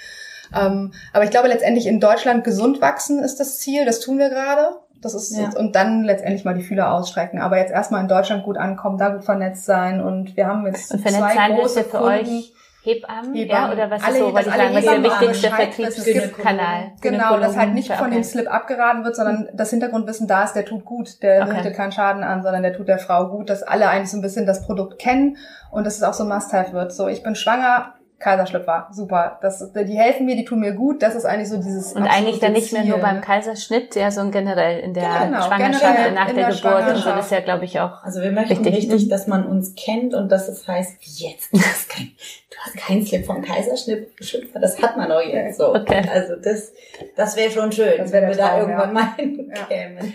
Ähm, 0.54 0.92
aber 1.12 1.24
ich 1.24 1.30
glaube 1.30 1.48
letztendlich 1.48 1.86
in 1.86 2.00
Deutschland 2.00 2.44
gesund 2.44 2.80
wachsen 2.80 3.22
ist 3.22 3.40
das 3.40 3.58
Ziel, 3.58 3.84
das 3.84 4.00
tun 4.00 4.18
wir 4.18 4.28
gerade. 4.28 4.76
Das 5.04 5.14
ist 5.14 5.36
ja. 5.36 5.50
und 5.56 5.76
dann 5.76 6.02
letztendlich 6.02 6.44
mal 6.44 6.54
die 6.54 6.62
Fühler 6.62 6.92
ausstrecken. 6.92 7.40
Aber 7.40 7.58
jetzt 7.58 7.72
erstmal 7.72 8.00
in 8.00 8.08
Deutschland 8.08 8.44
gut 8.44 8.56
ankommen, 8.56 8.98
da 8.98 9.10
gut 9.10 9.24
vernetzt 9.24 9.64
sein 9.64 10.02
und 10.02 10.36
wir 10.36 10.46
haben 10.46 10.66
jetzt 10.66 10.92
und 10.92 11.00
vernetzt 11.00 11.34
zwei 11.34 11.50
große 11.50 11.84
für 11.84 11.98
Kunden. 11.98 12.06
euch 12.06 12.54
Hebammen, 12.84 13.34
Hebammen, 13.34 13.48
ja, 13.48 13.72
oder 13.72 13.90
was 13.90 14.04
alle, 14.04 14.18
ist 14.18 14.20
so, 14.20 14.34
was 14.34 14.46
ich 14.46 14.52
sagen, 14.52 14.74
was 14.74 14.84
ist 14.84 14.92
der 14.92 15.02
wichtigste 15.02 15.48
Vertriebskanal? 15.48 16.92
Genau, 17.00 17.38
dass 17.38 17.56
halt 17.56 17.72
nicht 17.72 17.90
von 17.90 18.10
dem 18.10 18.22
Slip 18.22 18.52
abgeraten 18.52 19.04
wird, 19.04 19.16
sondern 19.16 19.48
das 19.54 19.70
Hintergrundwissen 19.70 20.26
da 20.26 20.44
ist, 20.44 20.52
der 20.52 20.66
tut 20.66 20.84
gut, 20.84 21.22
der 21.22 21.44
okay. 21.44 21.52
richtet 21.52 21.76
keinen 21.76 21.92
Schaden 21.92 22.22
an, 22.22 22.42
sondern 22.42 22.62
der 22.62 22.74
tut 22.74 22.88
der 22.88 22.98
Frau 22.98 23.28
gut, 23.28 23.48
dass 23.48 23.62
alle 23.62 23.88
eigentlich 23.88 24.10
so 24.10 24.18
ein 24.18 24.22
bisschen 24.22 24.44
das 24.44 24.66
Produkt 24.66 24.98
kennen 24.98 25.38
und 25.70 25.86
dass 25.86 25.96
es 25.96 26.02
auch 26.02 26.12
so 26.12 26.24
ein 26.24 26.28
Must-Have 26.28 26.74
wird. 26.74 26.92
So, 26.92 27.08
ich 27.08 27.22
bin 27.22 27.34
schwanger, 27.36 27.94
Kaiserschlüpfer, 28.18 28.88
super. 28.90 29.38
Das, 29.42 29.72
die 29.72 29.98
helfen 29.98 30.24
mir, 30.24 30.36
die 30.36 30.44
tun 30.44 30.60
mir 30.60 30.72
gut. 30.72 31.02
Das 31.02 31.14
ist 31.14 31.24
eigentlich 31.24 31.48
so 31.48 31.56
dieses. 31.56 31.92
Und 31.92 32.04
eigentlich 32.04 32.38
dann 32.38 32.52
nicht 32.52 32.72
mehr 32.72 32.84
nur 32.84 32.98
beim 32.98 33.20
Kaiserschnitt, 33.20 33.96
ja, 33.96 34.10
so 34.10 34.28
generell 34.30 34.80
in 34.80 34.94
der 34.94 35.26
genau, 35.26 35.42
Schwangerschaft, 35.42 36.14
nach 36.14 36.26
der, 36.26 36.34
der 36.34 36.54
Geburt 36.54 36.88
und 36.88 36.96
so. 36.96 37.10
Das 37.10 37.26
ist 37.26 37.32
ja, 37.32 37.40
glaube 37.40 37.64
ich, 37.66 37.80
auch. 37.80 38.02
Also 38.02 38.22
wir 38.22 38.32
möchten 38.32 38.54
richtig, 38.64 38.74
richtig 38.74 39.08
dass 39.08 39.26
man 39.26 39.46
uns 39.46 39.74
kennt 39.74 40.14
und 40.14 40.30
dass 40.30 40.48
es 40.48 40.66
heißt, 40.66 41.00
wie 41.00 41.26
jetzt, 41.28 41.52
du 41.52 41.58
hast 41.58 41.90
kein, 41.90 42.12
du 42.50 42.56
hast 42.64 42.76
keinen 42.76 43.04
Slip 43.04 43.26
vom 43.26 43.42
Kaiserschnitt, 43.42 44.08
das 44.54 44.80
hat 44.80 44.96
man 44.96 45.12
auch 45.12 45.20
jetzt 45.20 45.58
so. 45.58 45.74
Okay. 45.74 46.08
Also 46.10 46.36
das, 46.36 46.72
das 47.16 47.36
wäre 47.36 47.50
schon 47.50 47.72
schön, 47.72 47.98
das 47.98 48.12
wenn 48.12 48.28
wir 48.28 48.36
da 48.36 48.58
irgendwann 48.58 48.88
ja. 48.94 48.94
mal 48.94 49.14
hinkämen. 49.16 50.14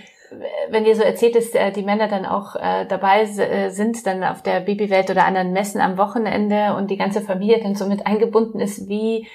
Wenn 0.69 0.85
ihr 0.85 0.95
so 0.95 1.03
erzählt, 1.03 1.35
dass 1.35 1.53
äh, 1.55 1.71
die 1.71 1.83
Männer 1.83 2.07
dann 2.07 2.25
auch 2.25 2.55
äh, 2.55 2.85
dabei 2.85 3.21
äh, 3.21 3.69
sind, 3.69 4.05
dann 4.05 4.23
auf 4.23 4.41
der 4.41 4.61
Babywelt 4.61 5.09
oder 5.09 5.25
anderen 5.25 5.53
Messen 5.53 5.81
am 5.81 5.97
Wochenende 5.97 6.75
und 6.75 6.91
die 6.91 6.97
ganze 6.97 7.21
Familie 7.21 7.61
dann 7.61 7.75
so 7.75 7.85
mit 7.85 8.05
eingebunden 8.05 8.59
ist, 8.59 8.87
wie 8.87 9.27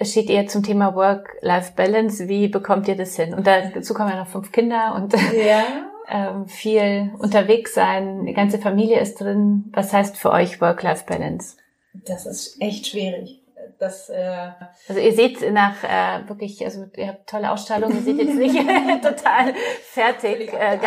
steht 0.00 0.30
ihr 0.30 0.46
zum 0.46 0.62
Thema 0.62 0.94
Work-Life-Balance? 0.94 2.28
Wie 2.28 2.48
bekommt 2.48 2.88
ihr 2.88 2.96
das 2.96 3.16
hin? 3.16 3.34
Und 3.34 3.46
dazu 3.46 3.94
kommen 3.94 4.10
ja 4.10 4.16
noch 4.16 4.28
fünf 4.28 4.52
Kinder 4.52 4.94
und 4.96 5.12
ja. 5.46 5.64
ähm, 6.08 6.46
viel 6.46 7.12
unterwegs 7.18 7.74
sein. 7.74 8.24
Die 8.26 8.34
ganze 8.34 8.58
Familie 8.58 9.00
ist 9.00 9.20
drin. 9.20 9.70
Was 9.72 9.92
heißt 9.92 10.16
für 10.16 10.30
euch 10.30 10.60
Work-Life-Balance? 10.60 11.56
Das 11.92 12.26
ist 12.26 12.60
echt 12.60 12.86
schwierig 12.86 13.41
das, 13.82 14.08
äh 14.10 14.48
also 14.88 15.00
ihr 15.00 15.12
seht 15.12 15.52
nach 15.52 15.82
äh, 15.82 16.28
wirklich, 16.28 16.64
also 16.64 16.84
ihr 16.96 17.08
habt 17.08 17.28
tolle 17.28 17.50
Ausstrahlung, 17.50 17.92
ihr 17.92 18.02
seht 18.02 18.16
jetzt 18.16 18.34
nicht 18.34 18.54
total 19.02 19.54
fertig 19.90 20.52
äh, 20.52 20.78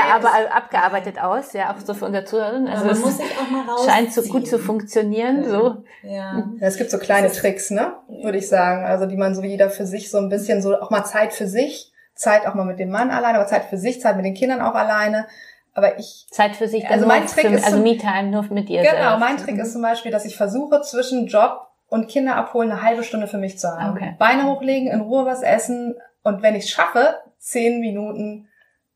abgearbeitet 0.49 1.21
aus, 1.21 1.51
ja, 1.53 1.73
auch 1.73 1.79
so 1.85 1.93
für 1.93 2.05
unsere 2.05 2.23
Zuhörerin. 2.23 2.67
Also 2.67 2.89
es 2.89 3.19
scheint 3.85 4.13
so 4.13 4.21
gut 4.23 4.47
zu 4.47 4.59
funktionieren. 4.59 5.43
Ja. 5.43 5.49
So. 5.49 5.83
Ja. 6.03 6.11
ja. 6.11 6.49
Es 6.61 6.77
gibt 6.77 6.89
so 6.89 6.97
kleine 6.97 7.31
Tricks, 7.31 7.69
ne? 7.69 7.95
Würde 8.07 8.37
ich 8.37 8.47
sagen. 8.47 8.85
Also 8.85 9.05
die 9.05 9.17
man 9.17 9.35
so 9.35 9.43
jeder 9.43 9.69
für 9.69 9.85
sich 9.85 10.09
so 10.09 10.17
ein 10.17 10.29
bisschen 10.29 10.61
so 10.61 10.79
auch 10.79 10.89
mal 10.89 11.03
Zeit 11.03 11.33
für 11.33 11.47
sich, 11.47 11.91
Zeit 12.13 12.47
auch 12.47 12.53
mal 12.53 12.65
mit 12.65 12.79
dem 12.79 12.89
Mann 12.89 13.11
alleine, 13.11 13.39
aber 13.39 13.47
Zeit 13.47 13.65
für 13.65 13.77
sich, 13.77 13.99
Zeit 13.99 14.15
mit 14.15 14.25
den 14.25 14.35
Kindern 14.35 14.61
auch 14.61 14.75
alleine. 14.75 15.27
Aber 15.73 15.99
ich 15.99 16.27
Zeit 16.31 16.55
für 16.55 16.69
sich, 16.69 16.87
also 16.87 17.05
mein 17.05 17.27
Trick 17.27 17.47
für, 17.47 17.53
ist 17.53 17.65
also 17.65 17.79
Me-Time 17.79 18.29
nur 18.29 18.43
mit 18.43 18.69
ihr. 18.69 18.83
Genau, 18.83 18.93
selbst. 18.95 19.19
mein 19.19 19.37
Trick 19.37 19.57
ist 19.57 19.73
zum 19.73 19.81
Beispiel, 19.81 20.11
dass 20.11 20.23
ich 20.23 20.37
versuche 20.37 20.81
zwischen 20.81 21.27
Job 21.27 21.67
und 21.87 22.07
Kinder 22.07 22.35
abholen, 22.35 22.71
eine 22.71 22.81
halbe 22.81 23.03
Stunde 23.03 23.27
für 23.27 23.37
mich 23.37 23.59
zu 23.59 23.69
haben. 23.69 23.95
Okay. 23.95 24.15
Beine 24.17 24.45
hochlegen, 24.45 24.89
in 24.89 25.01
Ruhe 25.01 25.25
was 25.25 25.41
essen 25.41 25.95
und 26.23 26.41
wenn 26.41 26.55
ich 26.55 26.65
es 26.65 26.69
schaffe, 26.69 27.19
zehn 27.37 27.79
Minuten 27.79 28.47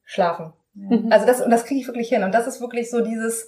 schlafen. 0.04 0.54
Mhm. 0.74 1.12
Also 1.12 1.26
das, 1.26 1.42
und 1.42 1.52
das 1.52 1.66
kriege 1.66 1.80
ich 1.80 1.88
wirklich 1.88 2.10
hin. 2.10 2.24
Und 2.24 2.34
das 2.34 2.48
ist 2.48 2.62
wirklich 2.62 2.90
so 2.90 3.02
dieses, 3.02 3.48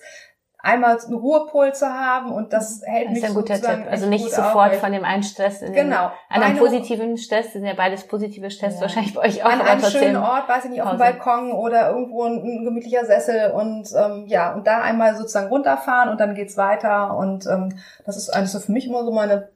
einmal 0.64 0.98
einen 0.98 1.14
Ruhepol 1.14 1.74
zu 1.74 1.88
haben 1.88 2.32
und 2.32 2.54
das 2.54 2.82
hält 2.86 3.08
das 3.08 3.14
mich 3.14 3.24
ist 3.24 3.30
ein 3.30 3.36
guter 3.36 3.56
Tipp. 3.56 3.86
Also 3.90 4.08
nicht 4.08 4.30
sofort 4.32 4.76
von 4.76 4.92
dem 4.92 5.04
einen 5.04 5.24
Stress 5.24 5.62
in 5.62 5.74
genau. 5.74 6.12
den 6.30 6.42
anderen 6.42 6.58
positiven 6.58 7.18
Stress, 7.18 7.54
sind 7.54 7.66
ja 7.66 7.74
beides 7.74 8.08
positive 8.08 8.52
Stress 8.52 8.76
ja. 8.76 8.82
wahrscheinlich 8.82 9.14
bei 9.14 9.22
euch 9.22 9.44
auch. 9.44 9.50
An 9.50 9.62
einem 9.62 9.84
schönen 9.84 10.18
Ort, 10.18 10.48
weiß 10.48 10.66
ich 10.66 10.72
nicht, 10.72 10.82
auf 10.82 10.92
dem 10.92 11.00
Balkon 11.00 11.52
oder 11.52 11.90
irgendwo 11.90 12.24
ein, 12.24 12.42
ein 12.44 12.66
gemütlicher 12.66 13.06
Sessel 13.06 13.52
und 13.52 13.90
ähm, 13.96 14.26
ja, 14.28 14.54
und 14.54 14.68
da 14.68 14.82
einmal 14.82 15.16
sozusagen 15.16 15.48
runterfahren 15.48 16.10
und 16.10 16.20
dann 16.20 16.36
geht's 16.36 16.58
weiter 16.58 17.18
und 17.18 17.46
ähm, 17.48 17.78
das 18.06 18.18
ist 18.18 18.30
eigentlich 18.30 18.52
so 18.52 18.60
für 18.60 18.72
mich 18.72 18.88
immer 18.88 19.04
so 19.04 19.12
meine 19.12 19.50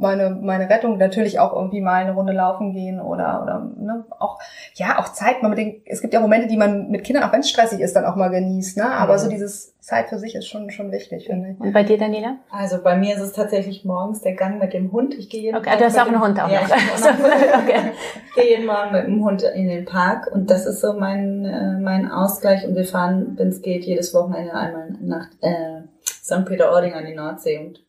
meine, 0.00 0.30
meine 0.30 0.68
Rettung 0.68 0.98
natürlich 0.98 1.38
auch 1.38 1.54
irgendwie 1.54 1.80
mal 1.80 2.02
eine 2.02 2.12
Runde 2.12 2.32
laufen 2.32 2.72
gehen 2.72 3.00
oder, 3.00 3.42
oder 3.42 3.70
ne, 3.76 4.04
auch, 4.18 4.38
ja, 4.74 4.98
auch 4.98 5.12
Zeit 5.12 5.42
mal 5.42 5.48
mit 5.48 5.58
den, 5.58 5.82
es 5.86 6.00
gibt 6.00 6.14
ja 6.14 6.20
Momente, 6.20 6.48
die 6.48 6.56
man 6.56 6.90
mit 6.90 7.04
Kindern, 7.04 7.24
auch 7.24 7.32
wenn 7.32 7.40
es 7.40 7.50
stressig 7.50 7.80
ist, 7.80 7.94
dann 7.96 8.04
auch 8.04 8.16
mal 8.16 8.28
genießt, 8.28 8.78
ne? 8.78 8.90
Aber 8.90 9.14
mhm. 9.14 9.18
so 9.18 9.28
dieses 9.30 9.78
Zeit 9.80 10.08
für 10.08 10.18
sich 10.18 10.34
ist 10.34 10.46
schon, 10.46 10.70
schon 10.70 10.92
wichtig, 10.92 11.26
finde 11.26 11.50
ich. 11.50 11.60
Und 11.60 11.72
bei 11.72 11.82
dir, 11.82 11.98
Daniela? 11.98 12.36
Also 12.50 12.82
bei 12.82 12.96
mir 12.96 13.14
ist 13.14 13.22
es 13.22 13.32
tatsächlich 13.32 13.84
morgens 13.84 14.20
der 14.20 14.34
Gang 14.34 14.58
mit 14.58 14.72
dem 14.72 14.92
Hund. 14.92 15.14
Ich 15.14 15.28
gehe 15.30 15.40
jeden 15.40 15.56
Okay, 15.56 15.76
du 15.78 15.84
hast 15.84 15.98
auch 15.98 16.06
einen 16.06 16.20
Hund 16.20 16.40
auch 16.40 16.48
ja, 16.48 16.60
noch. 16.62 16.68
okay. 17.62 17.92
Ich 18.28 18.34
gehe 18.34 18.50
jeden 18.50 18.66
Morgen 18.66 18.92
mit 18.92 19.06
dem 19.06 19.24
Hund 19.24 19.42
in 19.42 19.68
den 19.68 19.84
Park 19.84 20.30
und 20.32 20.50
das 20.50 20.66
ist 20.66 20.80
so 20.80 20.92
mein, 20.92 21.44
äh, 21.44 21.80
mein 21.80 22.10
Ausgleich 22.10 22.66
und 22.66 22.74
wir 22.74 22.84
fahren, 22.84 23.34
wenn 23.36 23.48
es 23.48 23.62
geht, 23.62 23.84
jedes 23.84 24.14
Wochenende 24.14 24.54
einmal 24.54 24.90
nach 25.00 25.26
äh, 25.40 25.82
St. 26.04 26.44
Peter-Ording 26.44 26.92
an 26.92 27.06
die 27.06 27.14
Nordsee 27.14 27.58
und 27.58 27.80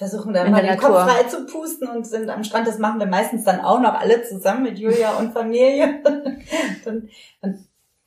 versuchen 0.00 0.32
dann 0.32 0.50
mal 0.50 0.62
den 0.62 0.76
Natur. 0.76 0.88
Kopf 0.88 1.12
frei 1.12 1.24
zu 1.24 1.44
pusten 1.44 1.86
und 1.86 2.06
sind 2.06 2.30
am 2.30 2.42
Strand. 2.42 2.66
Das 2.66 2.78
machen 2.78 2.98
wir 3.00 3.06
meistens 3.06 3.44
dann 3.44 3.60
auch 3.60 3.80
noch 3.80 3.92
alle 3.92 4.22
zusammen 4.22 4.62
mit 4.62 4.78
Julia 4.78 5.18
und 5.18 5.34
Familie. 5.34 6.00
und, 6.86 7.10
und 7.42 7.58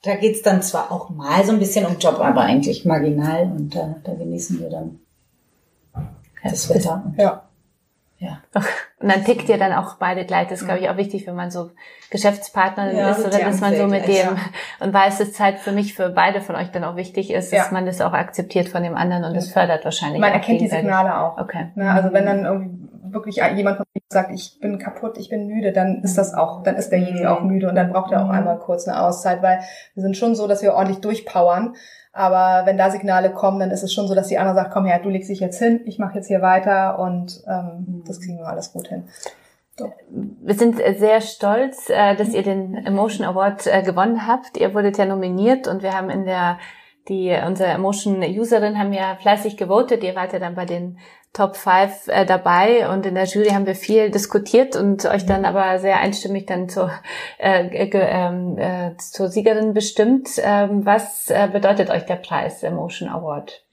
da 0.01 0.15
geht's 0.15 0.41
dann 0.41 0.63
zwar 0.63 0.91
auch 0.91 1.11
mal 1.11 1.45
so 1.45 1.51
ein 1.51 1.59
bisschen 1.59 1.85
um 1.85 1.99
Job, 1.99 2.19
aber 2.19 2.41
eigentlich 2.41 2.83
marginal 2.83 3.43
und 3.43 3.75
da, 3.75 3.95
da 4.03 4.15
genießen 4.15 4.59
wir 4.59 4.71
dann 4.71 5.01
das 6.43 6.67
Wetter. 6.73 7.13
Ja. 7.15 7.47
Ja. 8.17 8.41
Und 9.03 9.11
dann 9.11 9.25
tickt 9.25 9.49
ihr 9.49 9.57
dann 9.57 9.73
auch 9.73 9.95
beide 9.95 10.25
gleich. 10.25 10.47
Das 10.47 10.61
ist, 10.61 10.65
glaube 10.65 10.79
ich, 10.79 10.89
auch 10.89 10.95
wichtig, 10.95 11.27
wenn 11.27 11.35
man 11.35 11.51
so 11.51 11.71
Geschäftspartner 12.09 12.93
ja, 12.93 13.09
ist 13.09 13.19
oder 13.19 13.37
dass 13.37 13.59
man 13.59 13.75
so 13.75 13.85
mit 13.85 14.07
dem 14.07 14.29
und 14.79 14.93
weiß, 14.93 15.17
dass 15.17 15.33
Zeit 15.33 15.59
für 15.59 15.73
mich, 15.73 15.93
für 15.93 16.09
beide 16.09 16.39
von 16.39 16.55
euch 16.55 16.71
dann 16.71 16.85
auch 16.85 16.95
wichtig 16.95 17.31
ist, 17.31 17.51
dass 17.51 17.67
ja. 17.67 17.73
man 17.73 17.85
das 17.85 17.99
auch 17.99 18.13
akzeptiert 18.13 18.69
von 18.69 18.81
dem 18.81 18.95
anderen 18.95 19.25
und 19.25 19.35
das 19.35 19.51
fördert 19.51 19.83
wahrscheinlich. 19.83 20.21
Man 20.21 20.31
erkennt 20.31 20.61
die 20.61 20.69
Signale 20.69 21.19
auch. 21.19 21.37
Okay. 21.37 21.71
Ne, 21.75 21.91
also 21.91 22.13
wenn 22.13 22.25
dann 22.25 22.45
irgendwie 22.45 22.93
wirklich 23.13 23.35
jemand 23.35 23.77
von 23.77 23.85
euch 23.95 24.03
sagt, 24.09 24.31
ich 24.31 24.59
bin 24.61 24.79
kaputt, 24.79 25.17
ich 25.17 25.29
bin 25.29 25.47
müde, 25.47 25.73
dann 25.73 26.01
ist 26.01 26.17
das 26.17 26.33
auch, 26.33 26.63
dann 26.63 26.75
ist 26.75 26.89
derjenige 26.89 27.29
auch 27.29 27.41
müde 27.41 27.67
und 27.67 27.75
dann 27.75 27.91
braucht 27.91 28.13
er 28.13 28.21
auch 28.21 28.29
mhm. 28.29 28.31
einmal 28.31 28.57
kurz 28.57 28.87
eine 28.87 29.01
Auszeit, 29.01 29.41
weil 29.41 29.59
wir 29.93 30.03
sind 30.03 30.15
schon 30.15 30.35
so, 30.35 30.47
dass 30.47 30.61
wir 30.61 30.73
ordentlich 30.73 31.01
durchpowern. 31.01 31.75
Aber 32.13 32.67
wenn 32.67 32.77
da 32.77 32.91
Signale 32.91 33.31
kommen, 33.31 33.59
dann 33.59 33.71
ist 33.71 33.81
es 33.81 33.91
schon 33.91 34.07
so, 34.07 34.13
dass 34.13 34.27
die 34.27 34.37
andere 34.37 34.55
sagt, 34.55 34.71
komm 34.71 34.85
her, 34.85 34.99
du 34.99 35.09
legst 35.09 35.29
dich 35.29 35.39
jetzt 35.39 35.57
hin, 35.57 35.81
ich 35.85 35.97
mache 35.97 36.15
jetzt 36.15 36.27
hier 36.27 36.43
weiter 36.43 36.99
und 36.99 37.43
ähm, 37.47 37.85
mhm. 37.87 38.03
das 38.05 38.21
kriegen 38.21 38.37
wir 38.37 38.47
alles 38.47 38.71
gut 38.71 38.87
hin. 38.87 39.05
So. 39.77 39.91
Wir 40.09 40.53
sind 40.53 40.77
sehr 40.77 41.21
stolz, 41.21 41.89
äh, 41.89 42.15
dass 42.15 42.29
ihr 42.29 42.43
den 42.43 42.75
Emotion 42.75 43.25
Award 43.25 43.65
äh, 43.65 43.81
gewonnen 43.81 44.27
habt. 44.27 44.57
Ihr 44.57 44.75
wurdet 44.75 44.99
ja 44.99 45.05
nominiert 45.05 45.67
und 45.67 45.81
wir 45.81 45.93
haben 45.97 46.11
in 46.11 46.25
der 46.25 46.59
die 47.09 47.37
unsere 47.45 47.69
Emotion 47.69 48.23
Userin 48.23 48.79
haben 48.79 48.93
ja 48.93 49.17
fleißig 49.19 49.57
gewotet. 49.57 50.03
Ihr 50.03 50.15
wart 50.15 50.31
ja 50.31 50.39
dann 50.39 50.55
bei 50.55 50.65
den 50.65 50.99
Top 51.33 51.55
5 51.55 52.07
äh, 52.09 52.25
dabei 52.25 52.87
und 52.89 53.07
in 53.07 53.15
der 53.15 53.25
Jury 53.25 53.49
haben 53.49 53.65
wir 53.65 53.73
viel 53.73 54.11
diskutiert 54.11 54.75
und 54.75 55.03
euch 55.05 55.25
dann 55.25 55.45
aber 55.45 55.79
sehr 55.79 55.99
einstimmig 55.99 56.45
dann 56.45 56.69
zur, 56.69 56.91
äh, 57.39 57.65
ähm, 57.91 58.57
äh, 58.59 58.95
zur 58.97 59.29
Siegerin 59.29 59.73
bestimmt. 59.73 60.29
Ähm, 60.37 60.85
was 60.85 61.31
äh, 61.31 61.49
bedeutet 61.51 61.89
euch 61.89 62.05
der 62.05 62.17
Preis 62.17 62.61
Emotion 62.61 63.09
Award? 63.09 63.63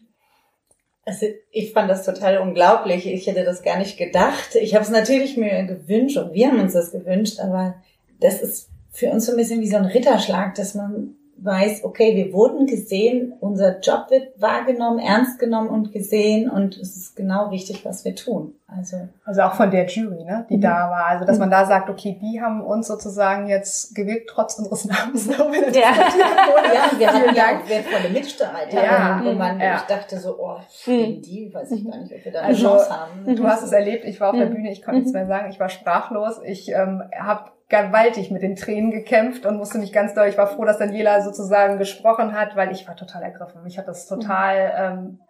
Also 1.05 1.27
ich 1.51 1.73
fand 1.75 1.91
das 1.91 2.07
total 2.07 2.39
unglaublich. 2.39 3.07
Ich 3.07 3.27
hätte 3.27 3.45
das 3.45 3.63
gar 3.63 3.79
nicht 3.79 3.99
gedacht. 3.99 4.55
Ich 4.55 4.75
habe 4.75 4.85
es 4.85 4.91
natürlich 4.91 5.37
mir 5.37 5.65
gewünscht 5.65 6.17
und 6.17 6.33
wir 6.33 6.49
haben 6.49 6.61
uns 6.61 6.73
das 6.73 6.93
gewünscht, 6.93 7.41
aber 7.41 7.75
das 8.21 8.41
ist 8.41 8.71
für 8.91 9.11
uns 9.11 9.27
so 9.27 9.33
ein 9.33 9.39
bisschen 9.39 9.61
wie 9.61 9.69
so 9.69 9.77
ein 9.77 9.85
Ritterschlag, 9.85 10.55
dass 10.55 10.75
man 10.75 11.17
weiß, 11.43 11.85
okay, 11.85 12.17
wir 12.17 12.33
wurden 12.33 12.67
gesehen, 12.67 13.33
unser 13.41 13.81
Job 13.81 14.11
wird 14.11 14.41
wahrgenommen, 14.41 14.99
ernst 14.99 15.39
genommen 15.39 15.69
und 15.69 15.93
gesehen 15.93 16.51
und 16.51 16.77
es 16.77 16.97
ist 16.97 17.17
genau 17.17 17.49
richtig, 17.49 17.85
was 17.85 18.05
wir 18.05 18.15
tun. 18.15 18.55
Also, 18.77 19.09
also 19.25 19.43
auch 19.43 19.55
von 19.55 19.71
der 19.71 19.87
Jury, 19.87 20.25
ne, 20.25 20.47
die 20.49 20.57
mhm. 20.57 20.61
da 20.61 20.91
war. 20.91 21.07
Also 21.07 21.25
dass 21.25 21.39
man 21.39 21.51
da 21.51 21.65
sagt, 21.65 21.91
okay, 21.91 22.19
die 22.21 22.41
haben 22.41 22.63
uns 22.63 22.87
sozusagen 22.87 23.49
jetzt 23.49 23.95
gewählt, 23.95 24.29
trotz 24.29 24.59
unseres 24.59 24.85
Namens. 24.87 25.27
ja. 25.27 25.83
ja, 25.83 26.99
wir 26.99 27.13
hatten 27.13 27.35
ja 27.35 27.45
auch 27.45 27.69
wertvolle 27.69 28.11
Mitstreiter. 28.13 28.85
Ja. 28.85 29.21
Und 29.21 29.39
man, 29.39 29.59
ja. 29.59 29.77
ich 29.77 29.83
dachte 29.83 30.19
so, 30.19 30.37
oh, 30.39 30.59
gegen 30.85 31.21
die 31.23 31.53
weiß 31.53 31.71
ich 31.73 31.85
gar 31.85 31.99
nicht, 31.99 32.13
ob 32.15 32.25
wir 32.25 32.33
da 32.33 32.41
eine 32.41 32.49
also, 32.49 32.69
Chance 32.69 32.91
haben. 32.91 33.37
Du 33.37 33.47
hast 33.47 33.63
es 33.63 33.73
erlebt, 33.73 34.05
ich 34.05 34.21
war 34.21 34.31
auf 34.31 34.37
der 34.37 34.47
mhm. 34.47 34.55
Bühne, 34.55 34.71
ich 34.71 34.83
konnte 34.83 35.01
nichts 35.01 35.13
mehr 35.13 35.27
sagen, 35.27 35.51
ich 35.51 35.59
war 35.59 35.69
sprachlos. 35.69 36.41
Ich 36.45 36.71
ähm, 36.71 37.03
habe 37.19 37.51
gewaltig 37.69 38.31
mit 38.31 38.43
den 38.43 38.57
Tränen 38.57 38.91
gekämpft 38.91 39.47
und 39.47 39.57
musste 39.57 39.79
mich 39.79 39.93
ganz 39.93 40.13
doll, 40.15 40.27
ich 40.27 40.37
war 40.37 40.49
froh, 40.49 40.65
dass 40.65 40.79
Daniela 40.79 41.23
sozusagen 41.23 41.79
gesprochen 41.79 42.35
hat, 42.35 42.57
weil 42.57 42.73
ich 42.73 42.87
war 42.87 42.97
total 42.97 43.23
ergriffen. 43.23 43.63
Mich 43.63 43.79
hat 43.79 43.89
das 43.89 44.07
total 44.07 44.73
ähm, 44.77 45.21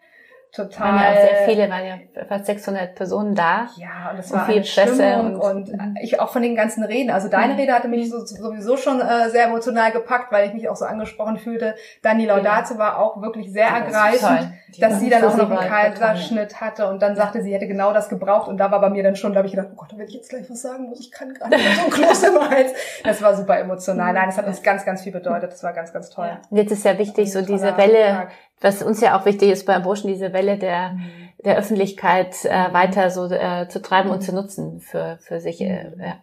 total. 0.52 0.94
Waren 0.94 1.02
ja 1.02 1.10
auch 1.10 1.14
sehr 1.14 1.48
viele, 1.48 1.70
waren 1.70 1.86
ja 1.86 2.24
fast 2.28 2.46
600 2.46 2.94
Personen 2.94 3.34
da. 3.34 3.68
Ja, 3.76 4.10
und 4.12 4.18
es 4.18 4.32
war 4.32 4.46
viel 4.46 4.62
Presse 4.62 5.16
und, 5.18 5.36
und, 5.36 5.78
ich 6.02 6.20
auch 6.20 6.30
von 6.30 6.42
den 6.42 6.56
ganzen 6.56 6.84
Reden. 6.84 7.10
Also 7.10 7.28
deine 7.28 7.54
mhm. 7.54 7.60
Rede 7.60 7.72
hatte 7.72 7.88
mich 7.88 8.10
so, 8.10 8.24
sowieso 8.24 8.76
schon 8.76 9.00
äh, 9.00 9.30
sehr 9.30 9.46
emotional 9.46 9.92
gepackt, 9.92 10.32
weil 10.32 10.48
ich 10.48 10.54
mich 10.54 10.68
auch 10.68 10.76
so 10.76 10.84
angesprochen 10.84 11.38
fühlte. 11.38 11.74
Dann 12.02 12.18
die 12.18 12.26
Laudate 12.26 12.78
war 12.78 12.98
auch 12.98 13.20
wirklich 13.22 13.52
sehr 13.52 13.68
ergreifend, 13.68 14.52
dass 14.78 15.00
sie 15.00 15.10
dann 15.10 15.24
auch 15.24 15.36
noch 15.36 15.50
einen 15.50 15.68
Kaiserschnitt 15.68 16.60
hatte 16.60 16.88
und 16.88 17.00
dann 17.02 17.16
sagte, 17.16 17.42
sie 17.42 17.52
hätte 17.52 17.66
genau 17.66 17.92
das 17.92 18.08
gebraucht 18.08 18.48
und 18.48 18.58
da 18.58 18.70
war 18.70 18.80
bei 18.80 18.90
mir 18.90 19.02
dann 19.02 19.16
schon, 19.16 19.32
da 19.32 19.38
habe 19.38 19.46
ich 19.46 19.54
gedacht, 19.54 19.70
oh 19.72 19.76
Gott, 19.76 19.92
wenn 19.96 20.06
ich 20.06 20.14
jetzt 20.14 20.30
gleich 20.30 20.48
was 20.50 20.62
sagen 20.62 20.88
muss, 20.88 21.00
ich 21.00 21.10
kann 21.10 21.32
gerade 21.34 21.56
so 21.56 21.62
ein 21.84 21.90
Kloß 21.90 22.22
im 22.24 22.50
Hals. 22.50 22.72
Das 23.04 23.22
war 23.22 23.34
super 23.34 23.58
emotional. 23.58 24.12
Nein, 24.12 24.26
das 24.26 24.38
hat 24.38 24.46
uns 24.46 24.62
ganz, 24.62 24.84
ganz 24.84 25.02
viel 25.02 25.12
bedeutet. 25.12 25.52
Das 25.52 25.62
war 25.62 25.72
ganz, 25.72 25.92
ganz 25.92 26.10
toll. 26.10 26.26
Ja. 26.26 26.40
Jetzt 26.50 26.72
ist 26.72 26.84
ja 26.84 26.98
wichtig, 26.98 27.32
so 27.32 27.42
diese 27.42 27.76
Welle, 27.76 28.28
was 28.60 28.82
uns 28.82 29.00
ja 29.00 29.18
auch 29.18 29.24
wichtig 29.24 29.50
ist 29.50 29.66
bei 29.66 29.78
Burschen, 29.78 30.08
diese 30.08 30.32
Welle 30.32 30.58
der, 30.58 30.90
mhm. 30.90 31.10
der 31.44 31.56
Öffentlichkeit 31.56 32.44
äh, 32.44 32.72
weiter 32.72 33.10
so 33.10 33.26
äh, 33.26 33.68
zu 33.68 33.80
treiben 33.80 34.10
und 34.10 34.22
zu 34.22 34.34
nutzen 34.34 34.80
für, 34.80 35.18
für 35.20 35.40
sich. 35.40 35.60
Äh, 35.60 35.90
mhm. 35.90 36.00
ja. 36.00 36.16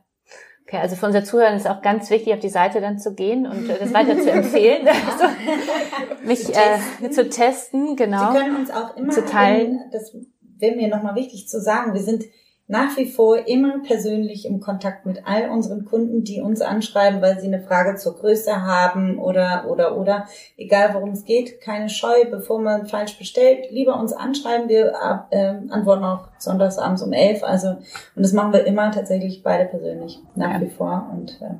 Okay, 0.68 0.78
also 0.78 0.98
für 0.98 1.06
unser 1.06 1.24
Zuhören 1.24 1.56
ist 1.56 1.66
auch 1.66 1.82
ganz 1.82 2.10
wichtig, 2.10 2.34
auf 2.34 2.42
die 2.42 2.50
Seite 2.50 2.82
dann 2.82 3.00
zu 3.00 3.14
gehen 3.14 3.48
und 3.48 3.70
äh, 3.70 3.80
das 3.80 3.94
weiter 3.94 4.20
zu 4.20 4.30
empfehlen, 4.32 4.86
also, 4.88 5.24
mich 6.26 6.46
zu 6.46 6.52
testen. 6.52 7.06
Äh, 7.06 7.10
zu 7.10 7.30
testen, 7.30 7.96
genau. 7.96 8.34
Sie 8.34 8.38
können 8.38 8.56
uns 8.58 8.72
auch 8.72 8.98
immer 8.98 9.14
zu 9.14 9.26
teilen. 9.26 9.80
das 9.94 10.14
wäre 10.60 10.76
mir 10.76 10.90
nochmal 10.90 11.16
wichtig 11.16 11.48
zu 11.48 11.62
sagen. 11.62 11.94
Wir 11.94 12.02
sind 12.02 12.26
nach 12.70 12.98
wie 12.98 13.06
vor 13.06 13.48
immer 13.48 13.82
persönlich 13.82 14.46
im 14.46 14.60
Kontakt 14.60 15.06
mit 15.06 15.22
all 15.26 15.50
unseren 15.50 15.86
Kunden, 15.86 16.26
die 16.26 16.42
uns 16.42 16.62
anschreiben, 16.62 17.22
weil 17.22 17.40
sie 17.40 17.48
eine 17.48 17.62
Frage 17.62 17.96
zur 17.96 18.16
Größe 18.16 18.64
haben 18.64 19.20
oder, 19.20 19.68
oder, 19.70 19.98
oder. 19.98 20.28
Egal 20.58 20.94
worum 20.94 21.12
es 21.12 21.24
geht, 21.24 21.62
keine 21.62 21.88
Scheu, 21.88 22.26
bevor 22.30 22.60
man 22.60 22.86
falsch 22.86 23.18
bestellt, 23.18 23.72
lieber 23.72 23.98
uns 23.98 24.12
anschreiben. 24.12 24.68
Wir 24.68 24.94
äh, 25.32 25.54
antworten 25.70 26.04
auch 26.04 26.28
sonntags 26.40 26.78
abends 26.78 27.02
um 27.02 27.14
elf. 27.14 27.42
Also, 27.42 27.70
und 27.70 28.24
das 28.24 28.34
machen 28.34 28.52
wir 28.52 28.66
immer 28.66 28.92
tatsächlich 28.92 29.44
beide 29.44 29.66
persönlich 29.66 30.20
nach 30.36 30.56
ja. 30.56 30.62
wie 30.62 30.70
vor 30.70 31.10
und, 31.14 31.42
äh, 31.42 31.56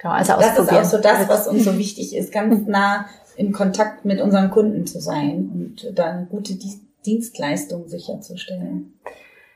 Genau, 0.00 0.14
also 0.14 0.34
das 0.38 0.58
ist 0.58 0.70
auch 0.70 0.84
so 0.84 0.98
das, 0.98 1.28
was 1.30 1.48
uns 1.48 1.64
so 1.64 1.78
wichtig 1.78 2.14
ist, 2.14 2.30
ganz 2.30 2.66
nah 2.66 3.06
in 3.36 3.52
Kontakt 3.52 4.04
mit 4.04 4.20
unseren 4.20 4.50
Kunden 4.50 4.86
zu 4.86 5.00
sein 5.00 5.50
und 5.54 5.98
da 5.98 6.10
eine 6.10 6.26
gute 6.26 6.58
Dienstleistung 7.06 7.88
sicherzustellen. 7.88 8.92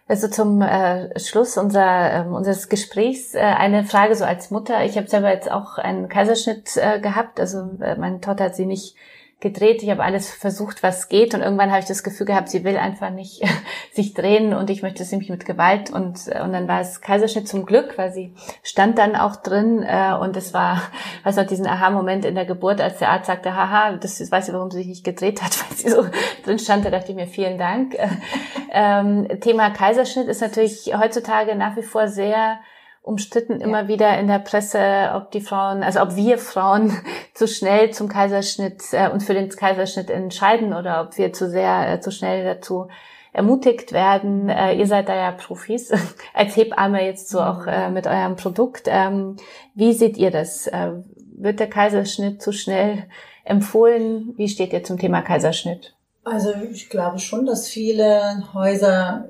Also 0.09 0.27
zum 0.29 0.63
äh, 0.63 1.19
Schluss 1.21 1.59
unser, 1.59 2.13
ähm, 2.13 2.33
unseres 2.33 2.71
Gesprächs 2.71 3.35
äh, 3.35 3.41
eine 3.41 3.85
Frage 3.85 4.17
so 4.17 4.25
als 4.25 4.51
Mutter. 4.51 4.83
Ich 4.87 4.97
habe 4.97 5.07
selber 5.07 5.31
jetzt 5.31 5.51
auch 5.51 5.77
einen 5.77 6.09
Kaiserschnitt 6.09 6.79
äh, 6.79 6.99
gehabt. 6.99 7.39
Also 7.39 7.71
äh, 7.81 7.95
meine 7.97 8.21
Tochter 8.23 8.45
hat 8.45 8.57
sie 8.57 8.65
nicht 8.65 8.97
gedreht, 9.41 9.85
ich 9.85 9.91
habe 9.91 10.03
alles 10.03 10.31
versucht, 10.31 10.83
was 10.83 11.09
geht 11.09 11.33
und 11.33 11.43
irgendwann 11.43 11.71
habe 11.71 11.79
ich 11.79 11.87
das 11.87 12.03
Gefühl 12.03 12.27
gehabt, 12.27 12.49
sie 12.49 12.65
will 12.65 12.77
einfach 12.77 13.11
nicht 13.11 13.43
sich 13.93 14.13
drehen 14.13 14.53
und 14.53 14.69
ich 14.69 14.83
möchte 14.83 15.05
es 15.05 15.13
nämlich 15.13 15.31
mit 15.31 15.45
Gewalt 15.45 15.91
und 15.91 16.27
und 16.29 16.53
dann 16.53 16.67
war 16.67 16.81
es 16.81 17.01
Kaiserschnitt 17.01 17.47
zum 17.47 17.65
Glück, 17.65 17.97
weil 17.97 18.13
sie 18.13 18.35
stand 18.65 18.99
dann 18.99 19.15
auch 19.15 19.37
drin 19.37 19.85
äh, 19.85 20.15
und 20.21 20.37
es 20.37 20.53
war, 20.55 20.83
weiß 21.23 21.37
noch, 21.37 21.47
diesen 21.47 21.67
Aha-Moment 21.67 22.25
in 22.25 22.35
der 22.35 22.47
Geburt, 22.47 22.81
als 22.81 22.99
der 22.99 23.11
Arzt 23.11 23.27
sagte, 23.27 23.55
haha, 23.55 23.93
das 23.93 24.19
weiß 24.19 24.49
ich, 24.49 24.55
warum 24.55 24.73
sie 24.73 24.79
sich 24.79 24.89
nicht 24.89 25.05
gedreht 25.05 25.41
hat, 25.43 25.53
weil 25.71 25.77
sie 25.77 25.91
so 25.91 26.05
drin 26.45 26.59
stand, 26.59 26.85
da 26.85 26.91
dachte 26.91 27.13
ich 27.13 27.17
mir, 27.17 27.29
vielen 27.29 27.59
Dank. 27.59 27.97
ähm, 28.73 29.29
Thema 29.41 29.71
Kaiserschnitt 29.71 30.27
ist 30.27 30.41
natürlich 30.41 30.93
heutzutage 30.99 31.55
nach 31.55 31.77
wie 31.77 31.83
vor 31.83 32.09
sehr 32.09 32.59
umstritten 33.09 33.61
immer 33.61 33.83
ja. 33.83 33.89
wieder 33.89 34.19
in 34.19 34.29
der 34.29 34.39
Presse, 34.39 35.13
ob 35.15 35.31
die 35.31 35.41
Frauen, 35.41 35.83
also 35.83 36.01
ob 36.01 36.15
wir 36.15 36.39
Frauen 36.39 36.93
zu 37.35 37.49
schnell 37.49 37.91
zum 37.91 38.09
Kaiserschnitt 38.09 38.83
äh, 38.93 39.09
und 39.09 39.23
für 39.23 39.35
den 39.35 39.49
Kaiserschnitt 39.49 40.11
entscheiden 40.11 40.75
oder 40.75 41.03
ob 41.03 41.19
wir 41.19 41.33
zu 41.33 41.49
sehr, 41.49 41.95
äh, 41.95 42.01
zu 42.01 42.11
schnell 42.11 42.45
dazu 42.45 42.89
ermutigt 43.33 43.93
werden. 43.93 44.49
Äh, 44.49 44.75
ihr 44.75 44.87
seid 44.87 45.09
da 45.09 45.17
ja 45.17 45.33
Profis, 45.33 45.91
als 46.35 46.57
Hebamme 46.57 47.05
jetzt 47.05 47.29
so 47.29 47.41
auch 47.41 47.67
äh, 47.67 47.91
mit 47.91 48.07
eurem 48.07 48.37
Produkt. 48.37 48.83
Ähm, 48.87 49.37
wie 49.75 49.93
seht 49.93 50.17
ihr 50.17 50.31
das? 50.31 50.67
Äh, 50.67 50.93
wird 51.37 51.61
der 51.61 51.71
Kaiserschnitt 51.71 52.43
zu 52.43 52.53
schnell 52.53 53.05
empfohlen? 53.45 54.35
Wie 54.37 54.49
steht 54.49 54.73
ihr 54.73 54.85
zum 54.85 54.99
Thema 54.99 55.23
Kaiserschnitt? 55.23 55.95
Also 56.25 56.53
ich 56.71 56.91
glaube 56.91 57.19
schon, 57.19 57.47
dass 57.47 57.69
viele 57.69 58.45
Häuser 58.53 59.29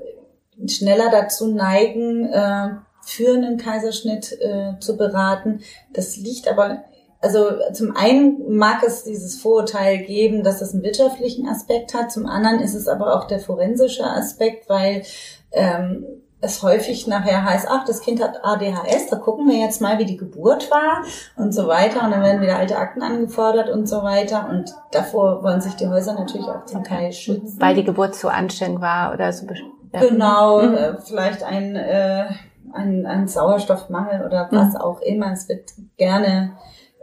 schneller 0.66 1.10
dazu 1.10 1.46
neigen, 1.46 2.26
äh, 2.26 2.70
für 3.08 3.34
einen 3.34 3.56
Kaiserschnitt 3.56 4.38
äh, 4.40 4.78
zu 4.80 4.96
beraten. 4.96 5.60
Das 5.94 6.16
liegt 6.16 6.46
aber, 6.46 6.84
also 7.20 7.48
zum 7.72 7.96
einen 7.96 8.54
mag 8.54 8.82
es 8.86 9.04
dieses 9.04 9.40
Vorurteil 9.40 9.98
geben, 9.98 10.44
dass 10.44 10.60
es 10.60 10.74
einen 10.74 10.82
wirtschaftlichen 10.82 11.48
Aspekt 11.48 11.94
hat, 11.94 12.12
zum 12.12 12.26
anderen 12.26 12.60
ist 12.60 12.74
es 12.74 12.86
aber 12.86 13.16
auch 13.16 13.26
der 13.26 13.40
forensische 13.40 14.04
Aspekt, 14.04 14.68
weil 14.68 15.04
ähm, 15.52 16.04
es 16.40 16.62
häufig 16.62 17.06
nachher 17.06 17.44
heißt, 17.44 17.66
ach, 17.68 17.84
das 17.84 18.00
Kind 18.02 18.22
hat 18.22 18.44
ADHS, 18.44 19.08
da 19.10 19.16
gucken 19.16 19.48
wir 19.48 19.56
jetzt 19.56 19.80
mal, 19.80 19.98
wie 19.98 20.04
die 20.04 20.18
Geburt 20.18 20.70
war 20.70 21.02
und 21.36 21.52
so 21.52 21.66
weiter. 21.66 22.04
Und 22.04 22.12
dann 22.12 22.22
werden 22.22 22.40
wieder 22.40 22.58
alte 22.58 22.76
Akten 22.76 23.02
angefordert 23.02 23.70
und 23.70 23.88
so 23.88 24.04
weiter. 24.04 24.48
Und 24.48 24.72
davor 24.92 25.42
wollen 25.42 25.60
sich 25.60 25.74
die 25.74 25.88
Häuser 25.88 26.14
natürlich 26.14 26.46
auch 26.46 26.64
zum 26.66 26.84
Teil 26.84 27.12
schützen. 27.12 27.60
Weil 27.60 27.74
die 27.74 27.82
Geburt 27.82 28.14
so 28.14 28.28
anstrengend 28.28 28.80
war 28.80 29.12
oder 29.14 29.32
so. 29.32 29.46
Ja. 29.92 30.00
Genau, 30.00 30.62
mhm. 30.62 30.74
äh, 30.74 31.00
vielleicht 31.00 31.42
ein 31.42 31.74
äh, 31.74 32.26
an, 32.72 33.06
an 33.06 33.28
Sauerstoffmangel 33.28 34.26
oder 34.26 34.48
was 34.50 34.74
mhm. 34.74 34.80
auch 34.80 35.00
immer. 35.00 35.32
Es 35.32 35.48
wird 35.48 35.70
gerne 35.96 36.52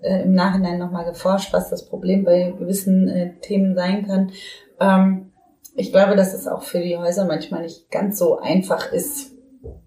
äh, 0.01 0.23
im 0.23 0.34
Nachhinein 0.34 0.78
nochmal 0.78 1.06
geforscht, 1.06 1.54
was 1.54 1.69
das 1.69 1.86
Problem 1.86 2.23
bei 2.23 2.54
gewissen 2.58 3.08
äh, 3.10 3.34
Themen 3.41 3.75
sein 3.75 4.06
kann. 4.06 4.32
Ähm, 4.80 5.32
ich 5.75 5.91
glaube, 5.91 6.15
dass 6.15 6.34
es 6.34 6.47
auch 6.47 6.63
für 6.63 6.80
die 6.80 6.97
Häuser 6.97 7.25
manchmal 7.25 7.63
nicht 7.63 7.91
ganz 7.91 8.17
so 8.17 8.39
einfach 8.39 8.91
ist, 8.91 9.34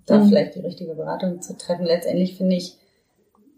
da 0.07 0.19
mhm. 0.19 0.29
vielleicht 0.29 0.55
die 0.55 0.61
richtige 0.61 0.95
Beratung 0.95 1.41
zu 1.41 1.57
treffen. 1.57 1.85
Letztendlich 1.85 2.37
finde 2.37 2.57
ich, 2.57 2.77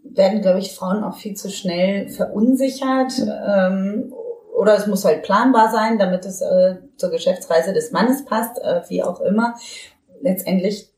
werden, 0.03 0.41
glaube 0.41 0.59
ich, 0.59 0.73
Frauen 0.73 1.03
auch 1.03 1.15
viel 1.15 1.35
zu 1.35 1.49
schnell 1.49 2.09
verunsichert. 2.09 3.13
Ähm, 3.19 4.13
oder 4.55 4.75
es 4.75 4.87
muss 4.87 5.05
halt 5.05 5.23
planbar 5.23 5.71
sein, 5.71 5.97
damit 5.97 6.25
es 6.25 6.41
äh, 6.41 6.75
zur 6.97 7.09
Geschäftsreise 7.09 7.73
des 7.73 7.91
Mannes 7.91 8.25
passt, 8.25 8.59
äh, 8.61 8.81
wie 8.89 9.03
auch 9.03 9.21
immer. 9.21 9.55
Letztendlich 10.21 10.90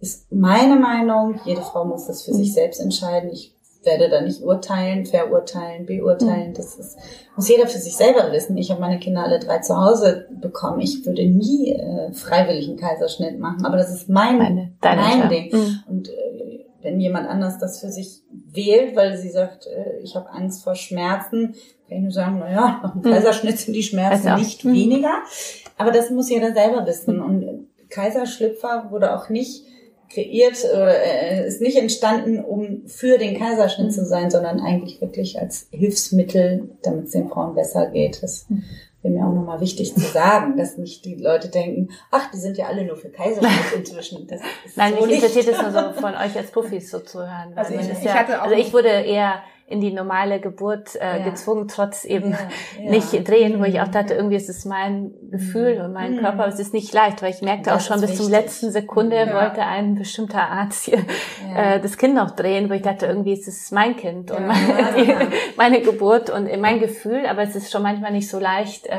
ist 0.00 0.32
meine 0.32 0.76
Meinung. 0.76 1.40
Jede 1.44 1.62
Frau 1.62 1.84
muss 1.84 2.06
das 2.06 2.22
für 2.22 2.32
mhm. 2.32 2.38
sich 2.38 2.54
selbst 2.54 2.80
entscheiden. 2.80 3.30
Ich 3.30 3.54
werde 3.82 4.10
da 4.10 4.20
nicht 4.20 4.42
urteilen, 4.42 5.06
verurteilen, 5.06 5.86
beurteilen. 5.86 6.50
Mhm. 6.50 6.54
Das 6.54 6.74
ist, 6.76 6.98
muss 7.36 7.48
jeder 7.48 7.66
für 7.66 7.78
sich 7.78 7.96
selber 7.96 8.32
wissen. 8.32 8.56
Ich 8.56 8.70
habe 8.70 8.80
meine 8.80 8.98
Kinder 8.98 9.24
alle 9.24 9.38
drei 9.38 9.58
zu 9.58 9.76
Hause 9.76 10.26
bekommen. 10.30 10.80
Ich 10.80 11.04
würde 11.06 11.26
nie 11.26 11.72
äh, 11.72 12.12
freiwillig 12.12 12.68
einen 12.68 12.78
Kaiserschnitt 12.78 13.38
machen, 13.38 13.64
aber 13.64 13.76
das 13.76 13.90
ist 13.90 14.08
mein, 14.08 14.38
meine, 14.38 14.72
mein 14.82 15.28
Ding. 15.28 15.50
Mhm. 15.52 15.78
Und 15.88 16.08
äh, 16.08 16.66
wenn 16.82 17.00
jemand 17.00 17.28
anders 17.28 17.58
das 17.58 17.80
für 17.80 17.90
sich 17.90 18.22
wählt, 18.30 18.96
weil 18.96 19.16
sie 19.16 19.30
sagt, 19.30 19.66
äh, 19.66 19.98
ich 20.02 20.16
habe 20.16 20.30
Angst 20.30 20.64
vor 20.64 20.74
Schmerzen, 20.74 21.54
kann 21.88 21.98
ich 21.98 22.02
nur 22.02 22.12
sagen, 22.12 22.38
naja, 22.38 22.80
nach 22.82 22.94
einem 22.94 23.02
mhm. 23.02 23.10
Kaiserschnitt 23.12 23.58
sind 23.58 23.74
die 23.74 23.82
Schmerzen 23.82 24.28
also, 24.28 24.42
nicht 24.42 24.64
mhm. 24.64 24.74
weniger. 24.74 25.22
Aber 25.76 25.90
das 25.90 26.10
muss 26.10 26.30
jeder 26.30 26.52
selber 26.52 26.86
wissen. 26.86 27.20
Und 27.20 27.66
Kaiserschlüpfer 27.88 28.88
wurde 28.90 29.14
auch 29.14 29.28
nicht 29.28 29.64
kreiert 30.10 30.64
oder 30.64 30.94
äh, 31.02 31.46
ist 31.46 31.60
nicht 31.60 31.76
entstanden, 31.76 32.44
um 32.44 32.86
für 32.86 33.16
den 33.16 33.38
Kaiserschnitt 33.38 33.88
mhm. 33.88 33.92
zu 33.92 34.04
sein, 34.04 34.30
sondern 34.30 34.60
eigentlich 34.60 35.00
wirklich 35.00 35.38
als 35.38 35.68
Hilfsmittel, 35.70 36.70
damit 36.82 37.06
es 37.06 37.12
den 37.12 37.28
Frauen 37.28 37.54
besser 37.54 37.86
geht. 37.86 38.22
Das 38.22 38.46
mhm. 38.48 38.64
wäre 39.02 39.14
mir 39.14 39.26
auch 39.26 39.32
nochmal 39.32 39.60
wichtig 39.60 39.94
zu 39.94 40.00
sagen, 40.00 40.56
dass 40.56 40.76
nicht 40.76 41.04
die 41.04 41.14
Leute 41.14 41.48
denken, 41.48 41.90
ach, 42.10 42.30
die 42.32 42.38
sind 42.38 42.58
ja 42.58 42.66
alle 42.66 42.84
nur 42.84 42.96
für 42.96 43.10
Kaiserschnitt 43.10 43.72
inzwischen. 43.76 44.26
Das 44.26 44.40
ist 44.66 44.76
Nein, 44.76 44.94
so 44.98 45.06
mich 45.06 45.16
interessiert 45.16 45.48
es 45.48 45.62
nur 45.62 45.70
so 45.70 45.92
von 46.00 46.14
euch 46.14 46.36
als 46.36 46.50
Profis 46.50 46.90
so 46.90 46.98
zu 46.98 47.20
hören. 47.20 47.52
Also 47.54 47.74
ich, 47.74 47.88
ich, 47.88 48.04
ja, 48.04 48.14
hatte 48.14 48.40
auch 48.40 48.46
also 48.46 48.56
ich 48.56 48.72
wurde 48.72 48.88
eher 48.88 49.42
in 49.70 49.80
die 49.80 49.92
normale 49.92 50.40
Geburt 50.40 50.96
äh, 50.96 51.18
ja. 51.18 51.24
gezwungen, 51.24 51.68
trotz 51.68 52.04
eben 52.04 52.32
ja, 52.32 52.38
nicht 52.90 53.26
drehen, 53.26 53.60
wo 53.60 53.64
ich 53.64 53.80
auch 53.80 53.88
dachte, 53.88 54.14
irgendwie 54.14 54.34
ist 54.34 54.48
es 54.48 54.64
mein 54.64 55.12
Gefühl 55.30 55.80
und 55.80 55.92
mein 55.92 56.16
mhm. 56.16 56.18
Körper, 56.18 56.48
es 56.48 56.58
ist 56.58 56.74
nicht 56.74 56.92
leicht, 56.92 57.22
weil 57.22 57.30
ich 57.30 57.40
merkte 57.40 57.70
das 57.70 57.74
auch 57.74 57.86
schon 57.86 58.00
bis 58.00 58.10
wichtig. 58.10 58.24
zum 58.26 58.32
letzten 58.32 58.70
Sekunde 58.72 59.16
wollte 59.32 59.62
ein 59.62 59.94
bestimmter 59.94 60.42
Arzt 60.42 60.86
hier 60.86 60.98
äh, 61.54 61.78
das 61.80 61.96
Kind 61.96 62.16
noch 62.16 62.32
drehen, 62.32 62.68
wo 62.68 62.74
ich 62.74 62.82
dachte, 62.82 63.06
irgendwie 63.06 63.32
ist 63.32 63.46
es 63.46 63.70
mein 63.70 63.96
Kind 63.96 64.32
und 64.32 64.46
meine, 64.46 64.88
die, 64.96 65.14
meine 65.56 65.80
Geburt 65.80 66.30
und 66.30 66.48
mein 66.60 66.80
Gefühl, 66.80 67.26
aber 67.26 67.42
es 67.42 67.54
ist 67.54 67.70
schon 67.70 67.82
manchmal 67.82 68.10
nicht 68.10 68.28
so 68.28 68.40
leicht, 68.40 68.88
äh, 68.88 68.96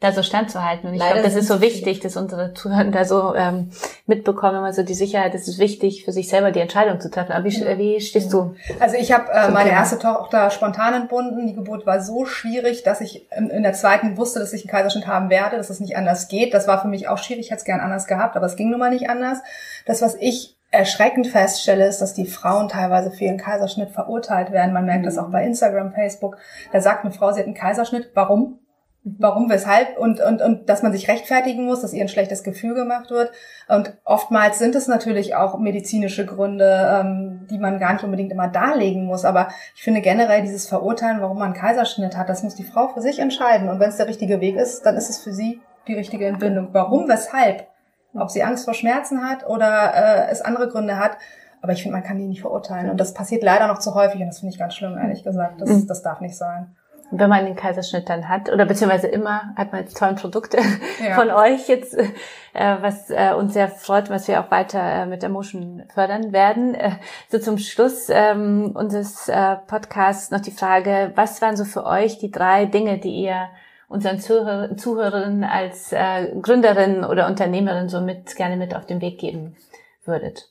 da 0.00 0.12
so 0.12 0.22
standzuhalten. 0.22 0.88
Und 0.88 0.94
ich 0.94 1.00
glaube, 1.00 1.22
das 1.22 1.34
ist 1.34 1.46
so 1.46 1.60
wichtig, 1.60 2.00
dass 2.00 2.16
unsere 2.16 2.54
Zuhörer 2.54 2.84
da 2.84 3.04
so 3.04 3.34
ähm, 3.34 3.70
mitbekommen, 4.06 4.56
immer 4.56 4.72
so 4.72 4.82
die 4.82 4.94
Sicherheit, 4.94 5.34
es 5.34 5.46
ist 5.46 5.58
wichtig, 5.58 6.06
für 6.06 6.12
sich 6.12 6.30
selber 6.30 6.52
die 6.52 6.60
Entscheidung 6.60 7.00
zu 7.00 7.10
treffen. 7.10 7.32
Aber 7.32 7.44
wie, 7.44 7.50
ja. 7.50 7.76
wie 7.76 8.00
stehst 8.00 8.32
du? 8.32 8.54
Also 8.80 8.96
ich 8.96 9.12
habe 9.12 9.30
äh, 9.30 9.50
meine 9.50 9.70
erste 9.70 9.98
Tochter 9.98 10.50
spontan 10.50 10.94
entbunden. 10.94 11.46
Die 11.46 11.54
Geburt 11.54 11.84
war 11.86 12.00
so 12.00 12.24
schwierig, 12.24 12.82
dass 12.82 13.02
ich 13.02 13.30
in, 13.36 13.50
in, 13.50 13.62
der 13.62 13.74
zweiten 13.74 14.16
wusste, 14.16 14.40
dass 14.40 14.54
ich 14.54 14.62
einen 14.62 14.70
Kaiserschnitt 14.70 15.06
haben 15.06 15.28
werde, 15.28 15.58
dass 15.58 15.68
es 15.68 15.80
nicht 15.80 15.98
anders 15.98 16.28
geht. 16.28 16.54
Das 16.54 16.66
war 16.66 16.80
für 16.80 16.88
mich 16.88 17.08
auch 17.08 17.18
schwierig, 17.18 17.46
ich 17.46 17.50
hätte 17.50 17.60
es 17.60 17.66
gern 17.66 17.80
anders 17.80 18.06
gehabt, 18.06 18.36
aber 18.36 18.46
es 18.46 18.56
ging 18.56 18.70
nun 18.70 18.80
mal 18.80 18.90
nicht 18.90 19.10
anders. 19.10 19.38
Das, 19.84 20.00
was 20.00 20.14
ich 20.14 20.56
erschreckend 20.70 21.26
feststelle, 21.26 21.86
ist, 21.86 22.00
dass 22.00 22.14
die 22.14 22.26
Frauen 22.26 22.68
teilweise 22.68 23.10
für 23.10 23.24
ihren 23.24 23.36
Kaiserschnitt 23.36 23.90
verurteilt 23.90 24.50
werden. 24.50 24.72
Man 24.72 24.86
merkt 24.86 25.02
mhm. 25.02 25.06
das 25.06 25.18
auch 25.18 25.30
bei 25.30 25.44
Instagram, 25.44 25.92
Facebook. 25.92 26.38
Da 26.72 26.80
sagt 26.80 27.04
eine 27.04 27.12
Frau, 27.12 27.32
sie 27.32 27.40
hat 27.40 27.46
einen 27.46 27.54
Kaiserschnitt. 27.54 28.12
Warum? 28.14 28.60
Warum, 29.02 29.48
weshalb 29.48 29.96
und, 29.98 30.20
und, 30.20 30.42
und 30.42 30.68
dass 30.68 30.82
man 30.82 30.92
sich 30.92 31.08
rechtfertigen 31.08 31.64
muss, 31.64 31.80
dass 31.80 31.94
ihr 31.94 32.02
ein 32.02 32.08
schlechtes 32.08 32.42
Gefühl 32.42 32.74
gemacht 32.74 33.10
wird. 33.10 33.32
Und 33.66 33.96
oftmals 34.04 34.58
sind 34.58 34.74
es 34.74 34.88
natürlich 34.88 35.34
auch 35.34 35.58
medizinische 35.58 36.26
Gründe, 36.26 37.00
ähm, 37.00 37.46
die 37.50 37.58
man 37.58 37.78
gar 37.78 37.94
nicht 37.94 38.04
unbedingt 38.04 38.30
immer 38.30 38.48
darlegen 38.48 39.06
muss. 39.06 39.24
Aber 39.24 39.48
ich 39.74 39.82
finde 39.82 40.02
generell 40.02 40.42
dieses 40.42 40.68
Verurteilen, 40.68 41.22
warum 41.22 41.38
man 41.38 41.52
einen 41.52 41.60
Kaiserschnitt 41.60 42.16
hat, 42.16 42.28
das 42.28 42.42
muss 42.42 42.54
die 42.54 42.64
Frau 42.64 42.88
für 42.88 43.00
sich 43.00 43.20
entscheiden. 43.20 43.70
Und 43.70 43.80
wenn 43.80 43.88
es 43.88 43.96
der 43.96 44.08
richtige 44.08 44.40
Weg 44.40 44.56
ist, 44.56 44.84
dann 44.84 44.96
ist 44.96 45.08
es 45.08 45.18
für 45.18 45.32
sie 45.32 45.60
die 45.88 45.94
richtige 45.94 46.26
Entbindung. 46.26 46.68
Warum, 46.72 47.08
weshalb? 47.08 47.66
Ob 48.12 48.30
sie 48.30 48.42
Angst 48.42 48.64
vor 48.64 48.74
Schmerzen 48.74 49.26
hat 49.26 49.46
oder 49.46 49.94
äh, 49.94 50.30
es 50.30 50.42
andere 50.42 50.68
Gründe 50.68 50.98
hat. 50.98 51.12
Aber 51.62 51.72
ich 51.72 51.82
finde, 51.82 51.96
man 51.96 52.04
kann 52.04 52.18
die 52.18 52.26
nicht 52.26 52.40
verurteilen. 52.40 52.90
Und 52.90 52.98
das 52.98 53.14
passiert 53.14 53.42
leider 53.42 53.66
noch 53.66 53.78
zu 53.78 53.94
häufig 53.94 54.20
und 54.20 54.28
das 54.28 54.40
finde 54.40 54.52
ich 54.52 54.58
ganz 54.58 54.74
schlimm, 54.74 54.98
ehrlich 54.98 55.22
gesagt. 55.22 55.60
Das, 55.60 55.70
mhm. 55.70 55.86
das 55.86 56.02
darf 56.02 56.20
nicht 56.20 56.36
sein 56.36 56.74
wenn 57.10 57.28
man 57.28 57.44
den 57.44 57.56
Kaiserschnitt 57.56 58.08
dann 58.08 58.28
hat, 58.28 58.50
oder 58.50 58.66
beziehungsweise 58.66 59.08
immer 59.08 59.52
hat 59.56 59.72
man 59.72 59.82
jetzt 59.82 59.96
tollen 59.96 60.16
Produkte 60.16 60.58
ja. 61.04 61.14
von 61.14 61.30
euch 61.30 61.68
jetzt, 61.68 61.96
äh, 61.96 62.76
was 62.80 63.10
äh, 63.10 63.32
uns 63.32 63.54
sehr 63.54 63.68
freut, 63.68 64.10
was 64.10 64.28
wir 64.28 64.40
auch 64.40 64.50
weiter 64.50 64.80
äh, 64.80 65.06
mit 65.06 65.24
Emotion 65.24 65.84
fördern 65.92 66.32
werden. 66.32 66.74
Äh, 66.74 66.92
so 67.28 67.38
zum 67.38 67.58
Schluss 67.58 68.08
ähm, 68.10 68.72
unseres 68.74 69.30
Podcasts 69.66 70.30
noch 70.30 70.40
die 70.40 70.50
Frage, 70.50 71.12
was 71.14 71.42
waren 71.42 71.56
so 71.56 71.64
für 71.64 71.84
euch 71.84 72.18
die 72.18 72.30
drei 72.30 72.66
Dinge, 72.66 72.98
die 72.98 73.22
ihr 73.22 73.48
unseren 73.88 74.20
Zuhör 74.20 74.76
Zuhörerinnen 74.76 75.44
als 75.44 75.90
Gründerin 76.42 77.04
oder 77.04 77.26
Unternehmerin 77.26 77.88
so 77.88 78.00
mit 78.00 78.36
gerne 78.36 78.56
mit 78.56 78.74
auf 78.74 78.86
den 78.86 79.00
Weg 79.00 79.18
geben 79.18 79.56
würdet? 80.04 80.50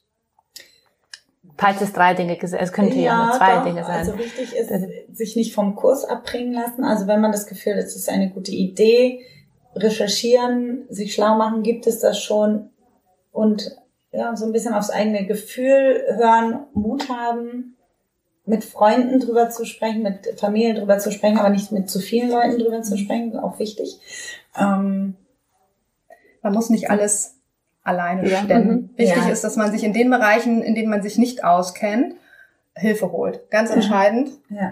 Falls 1.60 1.82
es 1.82 1.91
drei 1.91 2.14
Dinge 2.14 2.38
sind, 2.41 2.57
es 2.57 2.72
könnte 2.72 2.95
ja, 2.95 3.01
ja 3.01 3.26
nur 3.26 3.38
zwei 3.38 3.55
doch. 3.55 3.66
Dinge 3.66 3.84
sein. 3.84 3.97
Also 3.97 4.18
wichtig 4.18 4.55
ist, 4.55 4.72
sich 5.12 5.36
nicht 5.36 5.53
vom 5.53 5.76
Kurs 5.76 6.05
abbringen 6.05 6.53
lassen. 6.53 6.86
Also 6.86 7.05
wenn 7.05 7.20
man 7.20 7.34
das 7.34 7.47
Gefühl 7.47 7.74
hat, 7.74 7.84
es 7.84 7.97
ist 7.97 8.07
eine 8.07 8.30
gute 8.30 8.51
Idee, 8.51 9.26
recherchieren, 9.76 10.86
sich 10.88 11.14
schlau 11.14 11.36
machen, 11.36 11.62
gibt 11.62 11.86
es 11.86 11.99
das 11.99 12.18
schon 12.18 12.70
und 13.34 13.76
ja, 14.14 14.36
so 14.38 14.45
ein 14.45 14.53
bisschen 14.53 14.74
aufs 14.74 14.89
eigene 14.89 15.28
Gefühl 15.28 16.01
hören, 16.07 16.66
Mut 16.74 17.10
haben, 17.10 17.76
mit 18.45 18.64
Freunden 18.64 19.20
drüber 19.20 19.49
zu 19.49 19.66
sprechen, 19.66 20.01
mit 20.01 20.39
Familie 20.39 20.76
drüber 20.76 20.97
zu 20.97 21.12
sprechen, 21.12 21.39
aber 21.39 21.49
nicht 21.49 21.74
mit 21.74 21.89
zu 21.89 21.99
vielen 21.99 22.32
Leuten 22.32 22.57
drüber 22.57 22.82
zu 22.84 22.97
sprechen, 22.97 23.38
auch 23.38 23.60
wichtig. 23.60 23.99
Ähm, 24.57 25.18
man 26.41 26.53
muss 26.53 26.70
nicht 26.70 26.89
alles 26.89 27.38
alleine 27.84 28.27
ja. 28.27 28.39
stemmen. 28.39 28.67
Mhm. 28.67 28.89
Wichtig 28.97 29.23
ja. 29.25 29.32
ist, 29.32 29.43
dass 29.43 29.55
man 29.55 29.71
sich 29.71 29.84
in 29.84 29.93
den 29.93 30.09
Bereichen, 30.09 30.61
in 30.61 30.75
denen 30.75 30.89
man 30.89 31.01
sich 31.01 31.17
nicht 31.17 31.43
auskennt, 31.43 32.15
Hilfe 32.75 33.11
holt. 33.11 33.49
Ganz 33.49 33.71
entscheidend. 33.71 34.30
Ja. 34.49 34.71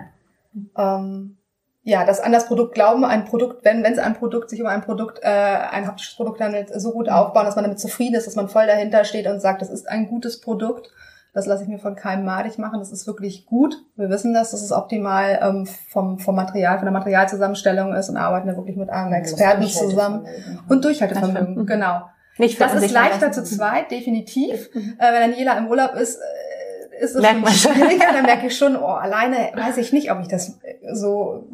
Ähm, 0.78 1.38
ja, 1.84 2.06
das 2.06 2.20
an 2.20 2.34
das 2.34 2.48
Produkt 2.48 2.74
glauben, 2.74 3.06
ein 3.06 3.26
Produkt, 3.26 3.64
wenn 3.64 3.84
wenn 3.84 3.94
es 3.94 4.00
ein 4.00 4.14
Produkt 4.14 4.50
sich 4.50 4.62
um 4.62 4.68
ein 4.68 4.82
Produkt, 4.82 5.20
äh, 5.24 5.28
ein 5.28 5.88
haptisches 5.88 6.16
Produkt 6.16 6.42
handelt, 6.42 6.70
so 6.80 6.92
gut 6.92 7.08
aufbauen, 7.08 7.46
dass 7.46 7.56
man 7.56 7.64
damit 7.64 7.80
zufrieden 7.80 8.16
ist, 8.16 8.28
dass 8.28 8.36
man 8.36 8.50
voll 8.50 8.68
dahinter 8.68 9.06
steht 9.06 9.26
und 9.26 9.40
sagt, 9.40 9.62
das 9.62 9.70
ist 9.70 9.90
ein 9.90 10.08
gutes 10.08 10.42
Produkt. 10.42 10.92
Das 11.34 11.46
lasse 11.46 11.64
ich 11.64 11.70
mir 11.70 11.78
von 11.78 11.96
keinem 11.96 12.26
madig 12.26 12.58
machen. 12.58 12.80
Das 12.80 12.92
ist 12.92 13.06
wirklich 13.06 13.46
gut. 13.46 13.76
Wir 13.96 14.10
wissen 14.10 14.34
das, 14.34 14.52
dass 14.52 14.62
es 14.62 14.72
optimal 14.72 15.40
ähm, 15.42 15.66
vom, 15.66 16.20
vom 16.20 16.36
Material, 16.36 16.78
von 16.78 16.86
der 16.86 16.92
Materialzusammenstellung 16.92 17.94
ist 17.94 18.10
und 18.10 18.18
arbeiten 18.18 18.48
da 18.48 18.58
wirklich 18.58 18.76
mit 18.76 18.90
einem 18.90 19.14
Experten 19.14 19.68
zusammen. 19.68 20.26
Und 20.68 20.84
Durchhaltevermögen, 20.84 21.66
genau. 21.68 22.02
Nicht 22.38 22.60
das 22.60 22.74
ist 22.74 22.92
leichter 22.92 23.32
zu 23.32 23.44
zweit, 23.44 23.92
definitiv. 23.92 24.70
Mhm. 24.74 24.98
Äh, 25.00 25.14
wenn 25.14 25.32
Daniela 25.32 25.58
im 25.58 25.68
Urlaub 25.68 25.96
ist, 25.96 26.18
äh, 26.18 27.04
ist 27.04 27.16
es 27.16 27.22
Merkt 27.22 27.50
schon 27.50 27.74
schwieriger. 27.74 28.14
Dann 28.14 28.26
merke 28.26 28.48
ich 28.48 28.58
schon, 28.58 28.76
oh, 28.76 28.86
alleine 28.86 29.52
weiß 29.56 29.78
ich 29.78 29.94
nicht, 29.94 30.12
ob 30.12 30.20
ich 30.22 30.28
das 30.28 30.60
so 30.92 31.48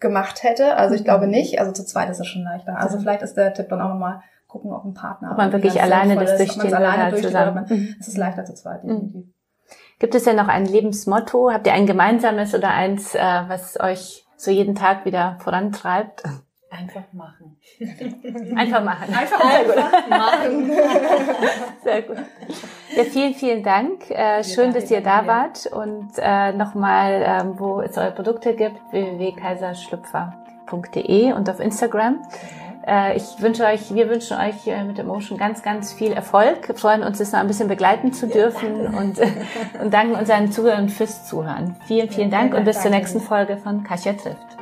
gemacht 0.00 0.42
hätte. 0.42 0.76
Also 0.76 0.94
ich 0.94 1.02
mhm. 1.02 1.04
glaube 1.04 1.26
nicht. 1.26 1.60
Also 1.60 1.72
zu 1.72 1.84
zweit 1.84 2.10
ist 2.10 2.20
es 2.20 2.26
schon 2.26 2.42
leichter. 2.42 2.76
Also 2.78 2.98
vielleicht 2.98 3.22
ist 3.22 3.34
der 3.34 3.54
Tipp 3.54 3.68
dann 3.68 3.80
auch 3.80 3.88
nochmal 3.88 4.22
gucken, 4.46 4.72
ob 4.72 4.84
ein 4.84 4.94
Partner. 4.94 5.32
Ob 5.32 5.38
man 5.38 5.52
wirklich 5.52 5.82
alleine 5.82 6.16
das 6.16 6.36
durchstehen 6.36 6.64
will, 6.64 6.74
alleine 6.74 7.04
halt 7.04 7.18
zusammen. 7.18 7.66
Mhm. 7.68 7.96
Es 8.00 8.08
ist 8.08 8.16
leichter 8.16 8.44
zu 8.44 8.54
zweit, 8.54 8.82
definitiv. 8.82 9.34
Gibt 9.98 10.14
es 10.14 10.24
denn 10.24 10.36
noch 10.36 10.48
ein 10.48 10.66
Lebensmotto? 10.66 11.50
Habt 11.52 11.66
ihr 11.66 11.72
ein 11.72 11.86
gemeinsames 11.86 12.54
oder 12.54 12.70
eins, 12.70 13.14
äh, 13.14 13.20
was 13.20 13.78
euch 13.80 14.26
so 14.36 14.50
jeden 14.50 14.74
Tag 14.74 15.04
wieder 15.04 15.38
vorantreibt? 15.40 16.22
Einfach 16.78 17.04
machen. 17.12 17.56
Einfach 18.56 18.84
machen. 18.84 19.14
Einfach, 19.14 19.40
einfach 19.40 20.08
machen. 20.08 20.70
Sehr 21.84 22.02
gut. 22.02 22.16
Ja, 22.96 23.04
vielen, 23.04 23.34
vielen 23.34 23.62
Dank. 23.62 24.10
Äh, 24.10 24.42
schön, 24.44 24.72
dass 24.72 24.90
ihr 24.90 25.00
da 25.00 25.26
wart. 25.26 25.66
Und 25.66 26.10
äh, 26.18 26.52
nochmal, 26.52 27.22
ähm, 27.24 27.58
wo 27.58 27.80
es 27.80 27.96
eure 27.96 28.10
Produkte 28.12 28.54
gibt, 28.54 28.76
www.kaiserschlüpfer.de 28.90 31.32
und 31.32 31.48
auf 31.48 31.60
Instagram. 31.60 32.20
Äh, 32.86 33.16
ich 33.16 33.40
wünsche 33.40 33.64
euch, 33.64 33.94
wir 33.94 34.10
wünschen 34.10 34.38
euch 34.38 34.66
äh, 34.66 34.84
mit 34.84 34.98
Emotion 34.98 35.38
ganz, 35.38 35.62
ganz 35.62 35.92
viel 35.92 36.12
Erfolg. 36.12 36.68
Wir 36.68 36.74
freuen 36.74 37.02
uns, 37.02 37.18
das 37.18 37.32
noch 37.32 37.40
ein 37.40 37.46
bisschen 37.46 37.68
begleiten 37.68 38.12
zu 38.12 38.26
dürfen 38.26 38.86
und, 38.86 39.18
und 39.82 39.94
danken 39.94 40.16
unseren 40.16 40.52
Zuhörern 40.52 40.88
fürs 40.88 41.26
Zuhören. 41.26 41.76
Vielen, 41.86 42.10
vielen 42.10 42.30
Dank 42.30 42.54
und 42.54 42.64
bis 42.64 42.80
zur 42.80 42.90
nächsten 42.90 43.20
Folge 43.20 43.56
von 43.56 43.84
Kasia 43.84 44.12
trifft. 44.12 44.53